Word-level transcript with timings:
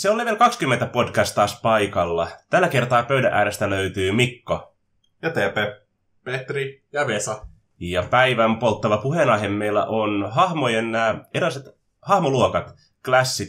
Se 0.00 0.10
on 0.10 0.18
Level 0.18 0.36
20 0.36 0.86
podcast 0.86 1.34
taas 1.34 1.60
paikalla. 1.60 2.28
Tällä 2.50 2.68
kertaa 2.68 3.02
pöydän 3.02 3.32
äärestä 3.32 3.70
löytyy 3.70 4.12
Mikko. 4.12 4.76
Ja 5.22 5.30
TP. 5.30 5.84
Petri. 6.24 6.84
Ja 6.92 7.06
Vesa. 7.06 7.46
Ja 7.80 8.02
päivän 8.02 8.58
polttava 8.58 8.98
puheenaihe 8.98 9.48
meillä 9.48 9.84
on 9.84 10.28
hahmojen 10.30 10.92
nämä 10.92 11.24
eräiset 11.34 11.62
hahmoluokat, 12.02 12.74
klassit. 13.04 13.48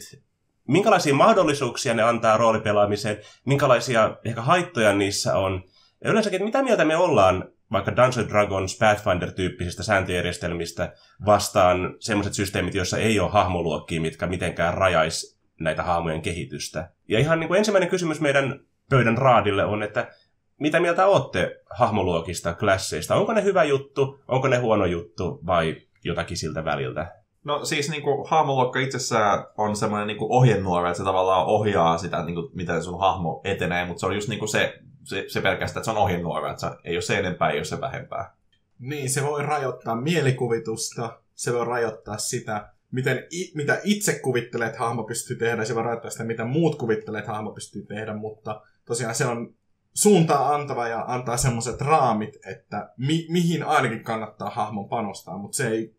Minkälaisia 0.68 1.14
mahdollisuuksia 1.14 1.94
ne 1.94 2.04
antaa 2.04 2.38
roolipelaamiseen, 2.38 3.18
minkälaisia 3.46 4.18
ehkä 4.26 4.42
haittoja 4.42 4.94
niissä 4.94 5.38
on. 5.38 5.64
Ja 6.04 6.10
yleensäkin, 6.10 6.44
mitä 6.44 6.64
mieltä 6.64 6.86
me 6.86 6.96
ollaan 6.96 7.50
vaikka 7.72 7.96
Dungeons 7.96 8.30
Dragons 8.30 8.78
Pathfinder-tyyppisistä 8.78 9.84
sääntöjärjestelmistä 9.84 10.94
vastaan 11.26 11.96
semmoiset 12.00 12.34
systeemit, 12.34 12.76
joissa 12.76 12.98
ei 12.98 13.20
ole 13.20 13.32
hahmoluokkia, 13.32 14.02
mitkä 14.02 14.28
mitenkään 14.28 14.74
rajais 14.74 15.41
näitä 15.64 15.84
hahmojen 15.84 16.22
kehitystä. 16.22 16.90
Ja 17.08 17.20
ihan 17.20 17.40
niin 17.40 17.48
kuin 17.48 17.58
ensimmäinen 17.58 17.90
kysymys 17.90 18.22
meidän 18.22 18.60
pöydän 18.90 19.18
raadille 19.18 19.66
on, 19.66 19.84
että 19.84 20.12
mitä 20.60 20.80
mieltä 20.80 21.06
olette 21.06 21.62
hahmoluokista, 21.70 22.54
klasseista? 22.54 23.16
Onko 23.16 23.34
ne 23.34 23.44
hyvä 23.44 23.64
juttu, 23.64 24.20
onko 24.28 24.48
ne 24.48 24.58
huono 24.58 24.86
juttu 24.86 25.40
vai 25.46 25.76
jotakin 26.04 26.38
siltä 26.38 26.66
väliltä? 26.66 27.16
No 27.44 27.66
siis 27.66 27.90
niin 27.90 28.02
kuin, 28.02 28.30
hahmoluokka 28.30 28.80
itsessään 28.80 29.46
on 29.58 29.76
semmoinen 29.76 30.08
niin 30.08 30.18
ohjenuora, 30.20 30.90
että 30.90 30.98
se 30.98 31.04
tavallaan 31.04 31.46
ohjaa 31.46 31.98
sitä, 31.98 32.24
niin 32.24 32.36
kuin, 32.36 32.50
miten 32.54 32.84
sun 32.84 33.00
hahmo 33.00 33.42
etenee, 33.44 33.86
mutta 33.86 34.00
se 34.00 34.06
on 34.06 34.16
just 34.16 34.30
niin 34.30 34.40
kuin 34.40 34.50
se, 34.50 34.80
se, 35.04 35.26
se 35.28 35.42
pelkästään, 35.42 35.82
että 35.82 35.86
se 35.86 35.92
on 35.92 36.04
ohjenuora, 36.04 36.52
että 36.52 36.70
se 36.70 36.76
ei 36.84 36.96
ole 36.96 37.02
se 37.02 37.20
enempää, 37.20 37.50
ei 37.50 37.58
ole 37.58 37.64
se 37.64 37.82
vähempää. 37.82 38.36
Niin, 38.80 39.10
se 39.10 39.24
voi 39.24 39.44
rajoittaa 39.44 39.96
mielikuvitusta, 39.96 41.20
se 41.36 41.54
voi 41.54 41.66
rajoittaa 41.66 42.18
sitä, 42.18 42.74
miten, 42.92 43.24
mitä 43.56 43.80
itse 43.84 44.20
kuvittelee, 44.20 44.68
että 44.68 44.80
hahmo 44.80 45.04
pystyy 45.04 45.36
tehdä, 45.36 45.66
se 45.66 45.76
voi 45.76 46.12
sitä, 46.12 46.24
mitä 46.24 46.46
muut 46.46 46.76
kuvittelee, 46.76 47.20
että 47.20 47.32
hahmo 47.32 47.52
pystyy 47.52 47.86
tehdä, 47.86 48.14
mutta 48.14 48.62
tosiaan 48.86 49.16
se 49.16 49.26
on 49.26 49.56
suuntaa 49.94 50.56
antava 50.56 50.88
ja 50.88 51.04
antaa 51.08 51.38
semmoiset 51.38 51.82
raamit, 51.82 52.38
että 52.46 52.94
mi, 52.98 53.26
mihin 53.30 53.64
ainakin 53.64 54.04
kannattaa 54.04 54.50
hahmon 54.50 54.90
panostaa, 54.90 55.38
mutta 55.38 55.58
se 55.58 55.68
ei 55.68 55.96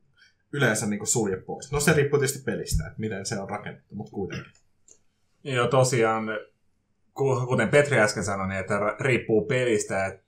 yleensä 0.53 0.87
niin 0.87 1.07
sulje 1.07 1.37
pois. 1.37 1.73
No 1.73 1.81
se 1.81 1.93
riippuu 1.93 2.19
tietysti 2.19 2.43
pelistä, 2.45 2.87
että 2.87 3.01
miten 3.01 3.27
se 3.27 3.41
on 3.41 3.51
rakennettu, 3.51 3.95
mutta 3.95 4.13
kuitenkin. 4.13 4.53
Joo, 5.45 5.67
tosiaan, 5.67 6.25
kuten 7.48 7.69
Petri 7.69 7.98
äsken 7.98 8.25
sanoi, 8.25 8.48
niin 8.48 8.61
että 8.61 8.79
riippuu 9.01 9.45
pelistä. 9.45 10.07
Että 10.07 10.23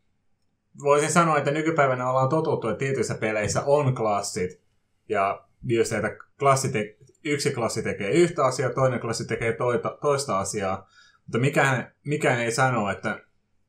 voisin 0.82 1.12
sanoa, 1.12 1.38
että 1.38 1.50
nykypäivänä 1.50 2.10
ollaan 2.10 2.28
totuttu, 2.28 2.68
että 2.68 2.78
tietyissä 2.78 3.14
peleissä 3.14 3.62
on 3.66 3.94
klassit, 3.94 4.64
ja 5.08 5.44
just 5.68 5.92
että 5.92 6.16
klassi 6.38 6.72
te- 6.72 6.96
yksi 7.24 7.50
klassi 7.50 7.82
tekee 7.82 8.10
yhtä 8.10 8.44
asiaa, 8.44 8.72
toinen 8.72 9.00
klassi 9.00 9.26
tekee 9.26 9.52
toita, 9.52 9.98
toista 10.02 10.38
asiaa, 10.38 10.88
mutta 11.22 11.38
mikään, 11.38 11.92
mikään 12.04 12.40
ei 12.40 12.52
sano, 12.52 12.90
että 12.90 13.20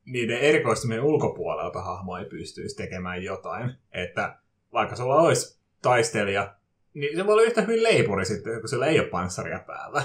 niiden 0.05 0.39
erikoistumien 0.39 1.03
ulkopuolelta 1.03 1.81
hahmo 1.81 2.17
ei 2.17 2.25
pystyisi 2.25 2.75
tekemään 2.75 3.23
jotain. 3.23 3.73
Että 3.91 4.39
vaikka 4.73 4.95
sulla 4.95 5.15
olisi 5.15 5.59
taistelija, 5.81 6.55
niin 6.93 7.17
se 7.17 7.25
voi 7.25 7.33
olla 7.33 7.43
yhtä 7.43 7.61
hyvin 7.61 7.83
leipuri 7.83 8.25
sitten, 8.25 8.59
kun 8.59 8.69
sillä 8.69 8.87
ei 8.87 8.99
ole 8.99 9.07
panssaria 9.07 9.59
päällä. 9.59 10.03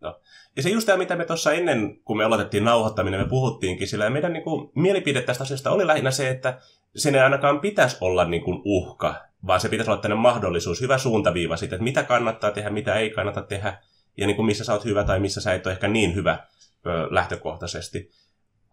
No. 0.00 0.20
Ja 0.56 0.62
se 0.62 0.70
just 0.70 0.86
tämä, 0.86 0.98
mitä 0.98 1.16
me 1.16 1.24
tuossa 1.24 1.52
ennen, 1.52 2.00
kun 2.04 2.16
me 2.16 2.24
aloitettiin 2.24 2.64
nauhoittaminen, 2.64 3.20
me 3.20 3.28
puhuttiinkin 3.28 3.88
sillä, 3.88 4.04
ja 4.04 4.10
meidän 4.10 4.32
niin 4.32 4.42
kuin, 4.42 4.70
mielipide 4.74 5.22
tästä 5.22 5.44
asiasta 5.44 5.70
oli 5.70 5.86
lähinnä 5.86 6.10
se, 6.10 6.28
että 6.30 6.58
sen 6.96 7.14
ei 7.14 7.20
ainakaan 7.20 7.60
pitäisi 7.60 7.96
olla 8.00 8.24
niin 8.24 8.42
kuin, 8.42 8.62
uhka, 8.64 9.14
vaan 9.46 9.60
se 9.60 9.68
pitäisi 9.68 9.90
olla 9.90 10.00
tämmöinen 10.00 10.22
mahdollisuus, 10.22 10.80
hyvä 10.80 10.98
suuntaviiva 10.98 11.56
siitä, 11.56 11.74
että 11.76 11.84
mitä 11.84 12.02
kannattaa 12.02 12.50
tehdä, 12.50 12.70
mitä 12.70 12.94
ei 12.94 13.10
kannata 13.10 13.42
tehdä, 13.42 13.78
ja 14.16 14.26
niin 14.26 14.36
kuin, 14.36 14.46
missä 14.46 14.64
sä 14.64 14.72
oot 14.72 14.84
hyvä 14.84 15.04
tai 15.04 15.20
missä 15.20 15.40
sä 15.40 15.54
et 15.54 15.66
ole 15.66 15.72
ehkä 15.74 15.88
niin 15.88 16.14
hyvä 16.14 16.38
ö, 16.86 17.08
lähtökohtaisesti 17.10 18.10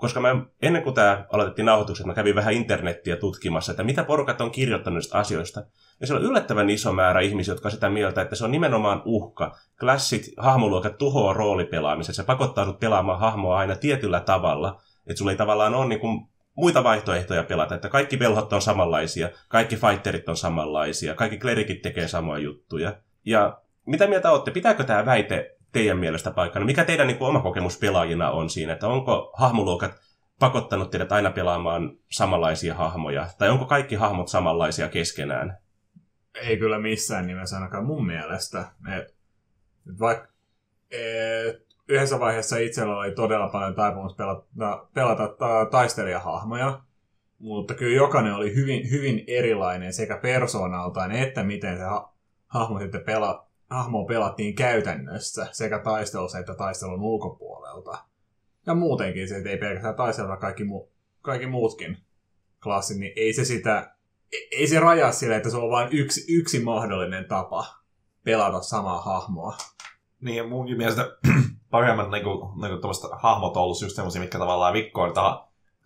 koska 0.01 0.19
mä, 0.19 0.35
ennen 0.61 0.83
kuin 0.83 0.95
tämä 0.95 1.25
aloitettiin 1.31 1.65
nauhoitukset, 1.65 2.05
mä 2.05 2.13
kävin 2.13 2.35
vähän 2.35 2.53
internettiä 2.53 3.15
tutkimassa, 3.15 3.71
että 3.71 3.83
mitä 3.83 4.03
porukat 4.03 4.41
on 4.41 4.51
kirjoittanut 4.51 4.95
näistä 4.95 5.17
asioista. 5.17 5.63
Ja 5.99 6.07
siellä 6.07 6.19
on 6.19 6.29
yllättävän 6.29 6.69
iso 6.69 6.93
määrä 6.93 7.21
ihmisiä, 7.21 7.51
jotka 7.51 7.67
on 7.67 7.71
sitä 7.71 7.89
mieltä, 7.89 8.21
että 8.21 8.35
se 8.35 8.45
on 8.45 8.51
nimenomaan 8.51 9.01
uhka. 9.05 9.55
Klassit, 9.79 10.25
hahmoluokat 10.37 10.97
tuhoaa 10.97 11.33
roolipelaamisen. 11.33 12.15
Se 12.15 12.23
pakottaa 12.23 12.65
sut 12.65 12.79
pelaamaan 12.79 13.19
hahmoa 13.19 13.57
aina 13.57 13.75
tietyllä 13.75 14.19
tavalla. 14.19 14.81
Että 15.07 15.17
sulla 15.17 15.31
ei 15.31 15.37
tavallaan 15.37 15.75
ole 15.75 15.87
niin 15.87 15.99
kuin 15.99 16.27
muita 16.55 16.83
vaihtoehtoja 16.83 17.43
pelata. 17.43 17.75
Että 17.75 17.89
kaikki 17.89 18.19
velhot 18.19 18.53
on 18.53 18.61
samanlaisia, 18.61 19.29
kaikki 19.49 19.75
fighterit 19.75 20.29
on 20.29 20.37
samanlaisia, 20.37 21.15
kaikki 21.15 21.37
klerikit 21.37 21.81
tekee 21.81 22.07
samoja 22.07 22.43
juttuja. 22.43 22.95
Ja 23.25 23.61
mitä 23.85 24.07
mieltä 24.07 24.31
olette? 24.31 24.51
Pitääkö 24.51 24.83
tämä 24.83 25.05
väite 25.05 25.57
teidän 25.71 25.97
mielestä 25.97 26.31
paikkana? 26.31 26.65
Mikä 26.65 26.85
teidän 26.85 27.07
niin 27.07 27.17
kuin, 27.17 27.29
oma 27.29 27.41
kokemus 27.41 27.77
pelaajina 27.77 28.31
on 28.31 28.49
siinä, 28.49 28.73
että 28.73 28.87
onko 28.87 29.33
hahmoluokat 29.37 29.91
pakottanut 30.39 30.91
teidät 30.91 31.11
aina 31.11 31.31
pelaamaan 31.31 31.97
samanlaisia 32.11 32.75
hahmoja? 32.75 33.27
Tai 33.37 33.49
onko 33.49 33.65
kaikki 33.65 33.95
hahmot 33.95 34.27
samanlaisia 34.27 34.89
keskenään? 34.89 35.57
Ei 36.41 36.57
kyllä 36.57 36.79
missään 36.79 37.27
nimessä 37.27 37.55
ainakaan 37.55 37.85
mun 37.85 38.05
mielestä. 38.05 38.65
Et, 38.97 39.15
vaikka 39.99 40.27
et, 40.91 41.70
yhdessä 41.91 42.19
vaiheessa 42.19 42.57
itsellä 42.57 42.97
oli 42.97 43.11
todella 43.11 43.49
paljon 43.49 43.75
taipumus 43.75 44.15
pelata, 44.15 44.45
pelata 44.93 45.27
ta, 45.27 45.65
taistelijahahmoja, 45.65 46.81
mutta 47.39 47.73
kyllä 47.73 47.95
jokainen 47.95 48.33
oli 48.33 48.55
hyvin, 48.55 48.91
hyvin 48.91 49.23
erilainen 49.27 49.93
sekä 49.93 50.17
persoonaltaan 50.17 51.11
että 51.11 51.43
miten 51.43 51.77
se 51.77 51.83
ha, 51.83 52.13
hahmo 52.47 52.79
sitten 52.79 53.03
pela, 53.03 53.47
hahmoa 53.69 54.05
pelattiin 54.05 54.55
käytännössä 54.55 55.47
sekä 55.51 55.79
taistelussa 55.79 56.39
että 56.39 56.55
taistelun 56.55 57.01
ulkopuolelta. 57.01 58.05
Ja 58.65 58.75
muutenkin 58.75 59.27
se, 59.27 59.35
ei 59.45 59.57
pelkästään 59.57 59.95
taistella 59.95 60.37
kaikki, 60.37 60.63
mu- 60.63 60.89
kaikki 61.21 61.47
muutkin 61.47 61.97
klassit, 62.63 62.97
niin 62.97 63.13
ei 63.15 63.33
se 63.33 63.45
sitä, 63.45 63.95
ei 64.51 64.67
se 64.67 64.79
rajaa 64.79 65.11
sille, 65.11 65.35
että 65.35 65.49
se 65.49 65.57
on 65.57 65.69
vain 65.69 65.89
yksi, 65.91 66.35
yksi 66.35 66.63
mahdollinen 66.63 67.25
tapa 67.25 67.65
pelata 68.23 68.61
samaa 68.61 69.01
hahmoa. 69.01 69.57
Niin, 70.21 70.37
ja 70.37 70.43
munkin 70.43 70.77
mielestä 70.77 71.17
paremmat 71.71 72.09
niinku, 72.09 72.53
niinku 72.61 72.87
hahmot 73.11 73.57
on 73.57 73.63
ollut 73.63 73.81
just 73.81 73.95
semmoisia, 73.95 74.21
mitkä 74.21 74.37
tavallaan 74.37 74.73
vikkoo 74.73 75.05
niitä 75.05 75.21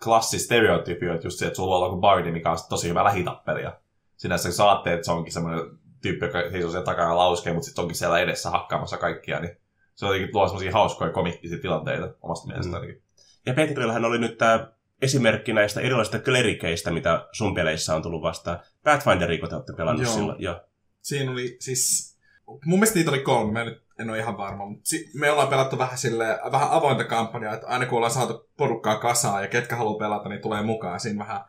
klassistereotypioita, 0.03 1.27
just 1.27 1.39
se, 1.39 1.45
että 1.45 1.55
sulla 1.55 1.77
on 1.77 1.85
joku 1.85 2.01
bardi, 2.01 2.31
mikä 2.31 2.51
on 2.51 2.57
tosi 2.69 2.89
hyvä 2.89 3.03
lähitappelija. 3.03 3.79
Sinänsä 4.17 4.51
sä 4.51 4.69
ajattelet, 4.69 4.95
että 4.95 5.05
se 5.05 5.11
onkin 5.11 5.33
semmoinen 5.33 5.79
tyyppi, 6.01 6.25
joka 6.25 6.41
seisoo 6.51 6.71
siellä 6.71 6.85
takana 6.85 7.17
lauskee, 7.17 7.53
mutta 7.53 7.65
sitten 7.65 7.81
onkin 7.81 7.97
siellä 7.97 8.19
edessä 8.19 8.49
hakkaamassa 8.49 8.97
kaikkia, 8.97 9.39
niin 9.39 9.57
se 9.95 10.05
on 10.05 10.09
jotenkin 10.09 10.31
tuo 10.31 10.47
semmoisia 10.47 10.71
hauskoja 10.71 11.11
komikkisia 11.11 11.59
tilanteita 11.59 12.09
omasta 12.21 12.47
mielestäni. 12.47 12.87
Mm. 12.87 12.99
Ja 13.45 13.53
Petrillähän 13.53 14.05
oli 14.05 14.17
nyt 14.17 14.37
tämä 14.37 14.67
esimerkki 15.01 15.53
näistä 15.53 15.81
erilaisista 15.81 16.19
klerikeistä, 16.19 16.91
mitä 16.91 17.27
sun 17.31 17.53
peleissä 17.53 17.95
on 17.95 18.01
tullut 18.01 18.21
vastaan. 18.21 18.59
Pathfinderia, 18.83 19.47
te 19.47 19.55
olette 19.55 19.73
pelannut 19.73 20.03
Joo. 20.05 20.13
silloin. 20.13 20.41
Joo. 20.41 20.61
Siinä 21.01 21.31
oli 21.31 21.57
siis, 21.59 22.15
mun 22.47 22.79
mielestä 22.79 22.99
niitä 22.99 23.11
oli 23.11 23.19
kolme, 23.19 23.51
mä 23.51 23.63
nyt 23.63 23.84
en 23.99 24.09
ole 24.09 24.19
ihan 24.19 24.37
varma, 24.37 24.65
mutta 24.65 24.89
si- 24.89 25.09
me 25.13 25.31
ollaan 25.31 25.47
pelattu 25.47 25.77
vähän 25.77 25.97
sille 25.97 26.39
vähän 26.51 26.71
avointa 26.71 27.03
kampanjaa, 27.03 27.53
että 27.53 27.67
aina 27.67 27.85
kun 27.85 27.97
ollaan 27.97 28.13
saatu 28.13 28.49
porukkaa 28.57 28.97
kasaan 28.99 29.41
ja 29.41 29.47
ketkä 29.47 29.75
haluaa 29.75 29.99
pelata, 29.99 30.29
niin 30.29 30.41
tulee 30.41 30.63
mukaan. 30.63 30.99
Siinä 30.99 31.19
vähän 31.19 31.41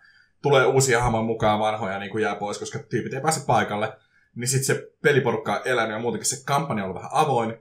tulee 0.42 0.66
uusia 0.66 1.02
hahmoja 1.02 1.24
mukaan, 1.24 1.60
vanhoja 1.60 1.98
niin 1.98 2.10
kuin 2.10 2.22
jää 2.22 2.36
pois, 2.36 2.58
koska 2.58 2.78
tyypit 2.78 3.14
ei 3.14 3.20
pääse 3.20 3.46
paikalle 3.46 3.92
niin 4.36 4.48
sitten 4.48 4.76
se 4.76 4.91
peliporukka 5.03 5.53
on 5.54 5.60
elänyt 5.65 5.92
ja 5.92 5.98
muutenkin 5.98 6.28
se 6.28 6.44
kampanja 6.47 6.84
on 6.84 6.94
vähän 6.94 7.10
avoin. 7.12 7.54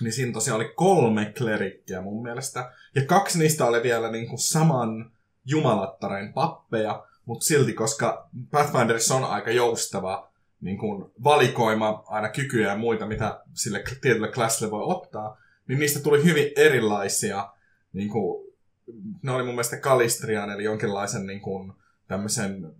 Niin 0.00 0.12
siinä 0.12 0.32
tosiaan 0.32 0.60
oli 0.60 0.72
kolme 0.76 1.32
klerikkiä 1.38 2.00
mun 2.00 2.22
mielestä. 2.22 2.72
Ja 2.94 3.04
kaksi 3.04 3.38
niistä 3.38 3.66
oli 3.66 3.82
vielä 3.82 4.10
niin 4.10 4.28
kuin 4.28 4.38
saman 4.38 5.10
jumalattaren 5.44 6.32
pappeja, 6.32 7.04
mutta 7.24 7.46
silti, 7.46 7.72
koska 7.72 8.28
Pathfinderissa 8.50 9.14
on 9.14 9.24
aika 9.24 9.50
joustava 9.50 10.32
niin 10.60 10.78
kuin 10.78 11.04
valikoima 11.24 12.04
aina 12.06 12.28
kykyjä 12.28 12.68
ja 12.68 12.76
muita, 12.76 13.06
mitä 13.06 13.40
sille 13.52 13.84
tietylle 14.00 14.32
klassille 14.32 14.70
voi 14.70 14.82
ottaa, 14.84 15.40
niin 15.68 15.78
niistä 15.78 16.00
tuli 16.00 16.24
hyvin 16.24 16.50
erilaisia. 16.56 17.48
Niin 17.92 18.08
kuin, 18.08 18.54
ne 19.22 19.32
oli 19.32 19.42
mun 19.42 19.54
mielestä 19.54 19.76
Kalistrian, 19.76 20.50
eli 20.50 20.64
jonkinlaisen 20.64 21.26
niin 21.26 21.40
kuin, 21.40 21.72
tämmöisen 22.08 22.74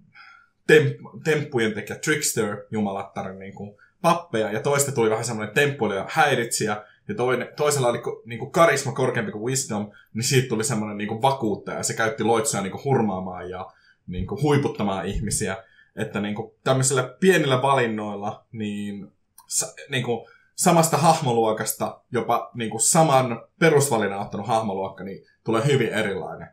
temp- 0.73 1.23
temppujen 1.25 1.73
tekijä, 1.73 1.99
trickster, 1.99 2.57
jumalattaren 2.71 3.39
niin 3.39 3.55
kuin, 3.55 3.77
pappeja, 4.03 4.53
ja 4.53 4.61
toista 4.61 4.93
tuli 4.93 5.11
vähän 5.11 5.25
semmoinen 5.25 5.55
temppuilija 5.55 6.07
häiritsijä, 6.11 6.85
ja 7.09 7.15
toinen, 7.15 7.49
toisella 7.57 7.89
oli 7.89 8.03
niin 8.25 8.39
kuin 8.39 8.51
karisma 8.51 8.93
korkeampi 8.93 9.33
kuin 9.33 9.45
wisdom, 9.45 9.91
niin 10.15 10.25
siitä 10.25 10.49
tuli 10.49 10.65
semmoinen 10.65 10.97
niin 10.97 11.09
kuin 11.09 11.23
vakuuttaja, 11.23 11.77
ja 11.77 11.83
se 11.83 11.95
käytti 11.95 12.25
loitsuja 12.25 12.63
niin 12.63 12.71
kuin 12.71 12.85
hurmaamaan 12.85 13.51
ja 13.51 13.71
niin 14.07 14.27
kuin 14.27 14.43
huiputtamaan 14.43 15.07
ihmisiä. 15.07 15.57
Että 15.97 16.21
niin 16.21 16.35
kuin 16.35 16.53
tämmöisillä 16.65 17.17
pienillä 17.21 17.63
valinnoilla, 17.63 18.47
niin, 18.53 19.13
sa, 19.47 19.67
niin 19.91 20.03
kuin 20.05 20.27
samasta 20.55 20.97
hahmoluokasta 20.97 22.01
jopa 22.13 22.51
niin 22.55 22.71
kuin 22.71 22.81
saman 22.81 23.43
perusvalinnan 23.59 24.21
ottanut 24.21 24.47
hahmoluokka, 24.47 25.05
niin 25.05 25.25
tulee 25.45 25.67
hyvin 25.67 25.89
erilainen. 25.89 26.49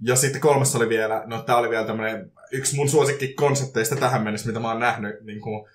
Ja 0.00 0.16
sitten 0.16 0.40
kolmas 0.40 0.76
oli 0.76 0.88
vielä, 0.88 1.22
no 1.26 1.42
tää 1.42 1.56
oli 1.56 1.70
vielä 1.70 1.86
tämmönen 1.86 2.32
yksi 2.52 2.76
mun 2.76 2.88
suosikki 2.88 3.34
konsepteista 3.34 3.96
tähän 3.96 4.22
mennessä, 4.22 4.48
mitä 4.48 4.60
mä 4.60 4.68
oon 4.68 4.80
nähnyt, 4.80 5.20
niin 5.20 5.40
kuin 5.40 5.68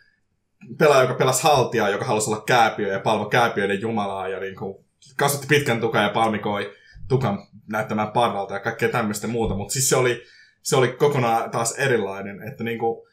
pelaaja, 0.77 1.01
joka 1.01 1.13
pelasi 1.13 1.44
haltiaa, 1.44 1.89
joka 1.89 2.06
halusi 2.06 2.30
olla 2.30 2.44
kääpiö 2.47 2.94
ja 2.94 3.00
palvo 3.00 3.25
kääpiöiden 3.25 3.81
jumalaa 3.81 4.27
ja 4.27 4.39
niin 4.39 4.56
kuin, 4.56 4.86
kasvatti 5.18 5.47
pitkän 5.47 5.81
tukan 5.81 6.04
ja 6.04 6.09
palmikoi 6.09 6.74
tukan 7.07 7.47
näyttämään 7.71 8.12
parralta 8.12 8.54
ja 8.54 8.59
kaikkea 8.59 8.89
tämmöistä 8.89 9.27
muuta, 9.27 9.56
mutta 9.56 9.74
siis 9.74 9.89
se 9.89 9.95
oli, 9.95 10.24
se 10.62 10.75
oli 10.75 10.88
kokonaan 10.88 11.52
taas 11.52 11.72
erilainen, 11.72 12.44
että 12.44 12.63
niinku 12.63 13.08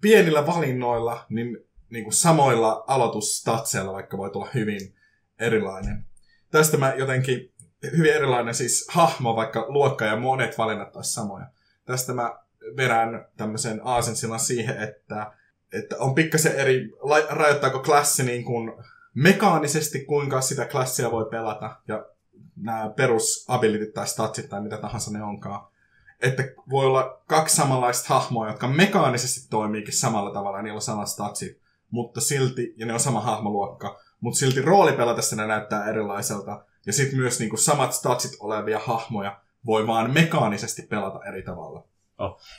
pienillä 0.00 0.46
valinnoilla, 0.46 1.26
niin 1.28 1.58
niinku 1.90 2.10
samoilla 2.10 2.84
aloitustatseilla 2.86 3.92
vaikka 3.92 4.18
voi 4.18 4.30
tulla 4.30 4.48
hyvin 4.54 4.94
erilainen. 5.38 6.04
Tästä 6.50 6.76
mä 6.76 6.94
jotenkin, 6.94 7.52
hyvin 7.96 8.12
erilainen 8.12 8.54
siis 8.54 8.88
hahmo, 8.90 9.36
vaikka 9.36 9.66
luokka 9.68 10.04
ja 10.04 10.16
monet 10.16 10.58
valinnat 10.58 10.92
taas 10.92 11.14
samoja. 11.14 11.46
Tästä 11.84 12.12
mä 12.12 12.38
vedän 12.76 13.26
tämmöisen 13.36 13.80
aasensillan 13.84 14.40
siihen, 14.40 14.82
että, 14.82 15.32
että 15.72 15.96
on 15.98 16.14
pikkasen 16.14 16.56
eri, 16.56 16.90
rajoittaako 17.28 17.78
klassi 17.78 18.22
niin 18.22 18.44
kuin 18.44 18.72
mekaanisesti, 19.14 20.04
kuinka 20.04 20.40
sitä 20.40 20.64
klassia 20.64 21.10
voi 21.10 21.26
pelata, 21.30 21.76
ja 21.88 22.06
nämä 22.56 22.90
perusabilityt 22.96 23.94
tai 23.94 24.06
statsit 24.06 24.48
tai 24.48 24.62
mitä 24.62 24.76
tahansa 24.76 25.10
ne 25.10 25.22
onkaan. 25.22 25.68
Että 26.22 26.44
voi 26.70 26.86
olla 26.86 27.22
kaksi 27.26 27.56
samanlaista 27.56 28.14
hahmoa, 28.14 28.48
jotka 28.48 28.68
mekaanisesti 28.68 29.48
toimiikin 29.50 29.96
samalla 29.96 30.30
tavalla, 30.30 30.62
niillä 30.62 30.76
on 30.76 30.82
samat 30.82 31.08
statsit, 31.08 31.60
mutta 31.90 32.20
silti, 32.20 32.74
ja 32.76 32.86
ne 32.86 32.92
on 32.92 33.00
sama 33.00 33.20
hahmoluokka, 33.20 34.00
mutta 34.20 34.38
silti 34.38 34.62
roolipelatessa 34.62 35.36
ne 35.36 35.46
näyttää 35.46 35.88
erilaiselta, 35.88 36.64
ja 36.86 36.92
sitten 36.92 37.18
myös 37.18 37.38
niinku 37.38 37.56
samat 37.56 37.92
statsit 37.92 38.32
olevia 38.40 38.80
hahmoja 38.84 39.40
voi 39.66 39.86
vaan 39.86 40.12
mekaanisesti 40.14 40.82
pelata 40.82 41.24
eri 41.24 41.42
tavalla. 41.42 41.84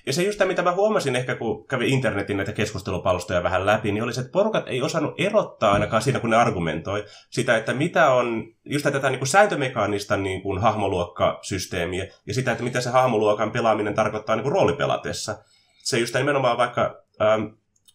Ja 0.05 0.13
se 0.13 0.23
just 0.23 0.37
tämä, 0.37 0.47
mitä 0.47 0.61
mä 0.61 0.71
huomasin 0.71 1.15
ehkä, 1.15 1.35
kun 1.35 1.67
kävi 1.67 1.89
internetin 1.89 2.37
näitä 2.37 2.51
keskustelupalstoja 2.51 3.43
vähän 3.43 3.65
läpi, 3.65 3.91
niin 3.91 4.03
oli 4.03 4.13
se, 4.13 4.21
että 4.21 4.31
porukat 4.31 4.67
ei 4.67 4.81
osannut 4.81 5.13
erottaa 5.17 5.73
ainakaan 5.73 6.01
siinä, 6.01 6.19
kun 6.19 6.29
ne 6.29 6.35
argumentoi 6.35 7.05
sitä, 7.29 7.57
että 7.57 7.73
mitä 7.73 8.11
on 8.11 8.53
just 8.65 8.83
tätä 8.83 9.09
niin 9.09 9.19
kuin 9.19 9.27
sääntömekaanista 9.27 10.17
niin 10.17 10.41
kuin 10.41 10.61
hahmoluokkasysteemiä 10.61 12.07
ja 12.25 12.33
sitä, 12.33 12.51
että 12.51 12.63
mitä 12.63 12.81
se 12.81 12.89
hahmoluokan 12.89 13.51
pelaaminen 13.51 13.93
tarkoittaa 13.93 14.35
niin 14.35 14.43
kuin 14.43 14.53
roolipelatessa. 14.53 15.37
Se 15.83 15.99
just 15.99 16.15
nimenomaan 16.15 16.57
vaikka 16.57 17.03
ähm, 17.21 17.45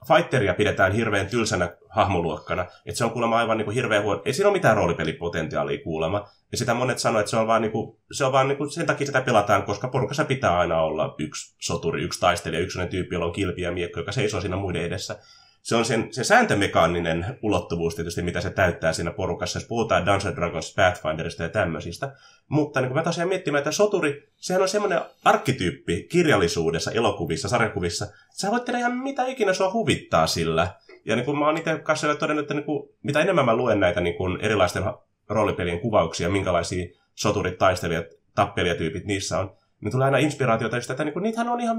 Fighteria 0.09 0.55
pidetään 0.55 0.93
hirveän 0.93 1.27
tylsänä 1.27 1.77
hahmoluokkana, 1.89 2.63
että 2.63 2.99
se 2.99 3.05
on 3.05 3.11
kuulemma 3.11 3.39
aivan 3.39 3.57
niin 3.57 3.65
kuin 3.65 3.75
hirveän 3.75 4.03
huono. 4.03 4.23
Ei 4.25 4.33
siinä 4.33 4.49
ole 4.49 4.57
mitään 4.57 4.77
roolipelipotentiaalia 4.77 5.83
kuulemma. 5.85 6.29
Ja 6.53 6.59
sitä 6.59 6.75
monet 6.75 6.99
sanoo, 6.99 7.21
että 7.21 7.31
se 7.31 7.37
on 7.37 7.47
vaan, 7.47 7.63
niin 7.63 7.73
kuin, 7.73 7.97
se 8.13 8.25
on 8.25 8.33
vaan 8.33 8.49
niin 8.49 8.59
kuin, 8.59 8.71
sen 8.71 8.87
takia 8.87 9.07
sitä 9.07 9.21
pelataan, 9.21 9.63
koska 9.63 9.89
porukassa 9.89 10.25
pitää 10.25 10.59
aina 10.59 10.83
olla 10.83 11.15
yksi 11.19 11.55
soturi, 11.61 12.03
yksi 12.03 12.21
taistelija, 12.21 12.63
yksi 12.63 12.79
tyyppi, 12.91 13.15
jolla 13.15 13.27
on 13.27 13.33
kilpi 13.33 13.63
ja 13.63 13.73
miekko, 13.73 14.01
joka 14.01 14.13
seisoo 14.13 14.41
siinä 14.41 14.57
muiden 14.57 14.83
edessä. 14.83 15.19
Se 15.65 15.77
on 15.77 15.85
sen, 15.85 16.09
se 16.11 16.25
sääntömekaaninen 16.25 17.39
ulottuvuus 17.43 17.95
tietysti, 17.95 18.23
mitä 18.23 18.41
se 18.41 18.51
täyttää 18.51 18.93
siinä 18.93 19.11
porukassa, 19.11 19.59
jos 19.59 19.69
puhutaan 19.69 20.07
Dungeons 20.07 20.37
Dragons, 20.37 20.75
Pathfinderista 20.75 21.43
ja 21.43 21.49
tämmöisistä. 21.49 22.13
Mutta 22.49 22.81
niin 22.81 22.89
kuin 22.89 22.99
mä 22.99 23.03
tosiaan 23.03 23.29
miettimään, 23.29 23.59
että 23.59 23.73
soturi, 23.73 24.29
sehän 24.37 24.63
on 24.63 24.69
semmoinen 24.69 25.01
arkkityyppi 25.25 26.07
kirjallisuudessa, 26.11 26.91
elokuvissa, 26.91 27.49
sarjakuvissa. 27.49 28.07
Sä 28.31 28.51
voit 28.51 28.65
tehdä 28.65 28.79
ihan 28.79 28.97
mitä 28.97 29.27
ikinä 29.27 29.53
sua 29.53 29.73
huvittaa 29.73 30.27
sillä. 30.27 30.75
Ja 31.05 31.17
niin 31.17 31.25
kuin 31.25 31.39
mä 31.39 31.47
oon 31.47 31.57
itse 31.57 31.79
kanssa 31.79 32.15
todennut, 32.15 32.43
että 32.43 32.55
niin 32.55 32.65
kuin, 32.65 32.89
mitä 33.03 33.21
enemmän 33.21 33.45
mä 33.45 33.57
luen 33.57 33.81
näitä 33.81 34.01
niin 34.01 34.17
kuin 34.17 34.41
erilaisten 34.41 34.83
roolipelien 35.29 35.81
kuvauksia, 35.81 36.31
minkälaisia 36.31 36.87
soturit, 37.15 37.59
taistelijat, 37.59 38.07
tappelijatyypit 38.35 39.05
niissä 39.05 39.39
on, 39.39 39.57
niin 39.81 39.93
tulee 39.93 40.05
aina 40.05 40.19
inspiraatiota 40.19 40.77
että 40.77 41.05
niin 41.05 41.13
kuin, 41.13 41.23
niitähän 41.23 41.49
on 41.49 41.61
ihan 41.61 41.77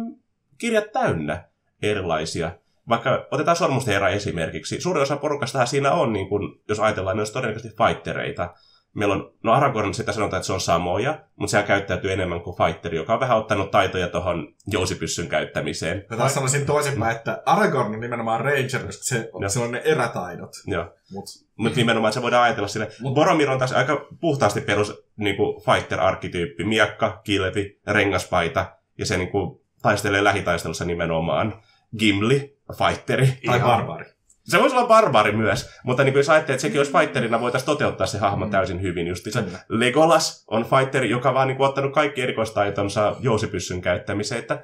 kirjat 0.57 0.91
täynnä 0.91 1.43
erilaisia. 1.81 2.51
Vaikka 2.89 3.27
otetaan 3.31 3.57
Sormusten 3.57 3.93
herra 3.93 4.09
esimerkiksi. 4.09 4.81
Suurin 4.81 5.03
osa 5.03 5.17
porukastahan 5.17 5.67
siinä 5.67 5.91
on, 5.91 6.13
niin 6.13 6.29
kuin, 6.29 6.61
jos 6.69 6.79
ajatellaan, 6.79 7.15
myös 7.15 7.31
todennäköisesti 7.31 7.77
fightereita. 7.85 8.53
Meillä 8.93 9.15
on, 9.15 9.33
no 9.43 9.53
Aragorn 9.53 9.93
sitä 9.93 10.11
sanotaan, 10.11 10.37
että 10.37 10.47
se 10.47 10.53
on 10.53 10.61
samoja, 10.61 11.19
mutta 11.35 11.51
sehän 11.51 11.67
käyttäytyy 11.67 12.13
enemmän 12.13 12.41
kuin 12.41 12.57
fighteri, 12.57 12.97
joka 12.97 13.13
on 13.13 13.19
vähän 13.19 13.37
ottanut 13.37 13.71
taitoja 13.71 14.07
tuohon 14.07 14.53
jousipyssyn 14.67 15.27
käyttämiseen. 15.27 16.05
Mä 16.09 16.17
taas 16.17 16.33
sanoisin 16.33 16.65
toisinpäin, 16.65 17.15
että 17.15 17.43
Aragorn 17.45 17.93
on 17.93 17.99
nimenomaan 17.99 18.41
Ranger, 18.41 18.85
koska 18.85 19.03
se, 19.03 19.29
Joo. 19.41 19.49
se 19.49 19.59
on 19.59 19.71
ne 19.71 19.81
erätaidot. 19.85 20.51
Joo. 20.67 20.93
Mut, 21.11 21.25
Mutta 21.55 21.77
nimenomaan 21.77 22.13
se 22.13 22.21
voidaan 22.21 22.43
ajatella 22.43 22.67
sille. 22.67 22.88
Mut- 23.01 23.13
Boromir 23.13 23.49
on 23.49 23.59
taas 23.59 23.73
aika 23.73 24.07
puhtaasti 24.21 24.61
perus 24.61 25.03
niin 25.17 25.35
kuin 25.35 25.61
fighter-arkkityyppi. 25.65 26.63
Miakka, 26.63 27.21
kilpi, 27.23 27.79
rengaspaita 27.88 28.65
ja 28.97 29.05
se 29.05 29.17
niin 29.17 29.31
kuin, 29.31 29.61
taistelee 29.81 30.23
lähitaistelussa 30.23 30.85
nimenomaan. 30.85 31.61
Gimli, 31.99 32.54
fighteri. 32.73 33.25
tai 33.45 33.57
Ihan. 33.57 33.62
barbari. 33.69 34.06
Se 34.44 34.59
voisi 34.59 34.75
olla 34.75 34.88
barbaari 34.88 35.31
myös, 35.31 35.69
mutta 35.83 36.03
niin 36.03 36.13
kuin 36.13 36.19
jos 36.19 36.29
ajattelee, 36.29 36.56
että 36.56 36.62
sekin 36.62 36.79
olisi 36.79 36.91
fighterina, 36.91 37.41
voitaisiin 37.41 37.65
toteuttaa 37.65 38.07
se 38.07 38.17
hahmo 38.17 38.45
Mm. 38.45 38.51
täysin 38.51 38.81
hyvin. 38.81 39.07
Just 39.07 39.23
se 39.29 39.44
Kyllä. 39.44 39.59
Legolas 39.69 40.44
on 40.47 40.65
fighteri, 40.65 41.09
joka 41.09 41.33
vaan 41.33 41.47
niin 41.47 41.57
kuin, 41.57 41.69
ottanut 41.69 41.94
kaikki 41.94 42.21
erikoistaitonsa 42.21 43.15
jousipyssyn 43.19 43.81
käyttämiseen. 43.81 44.39
Että 44.39 44.63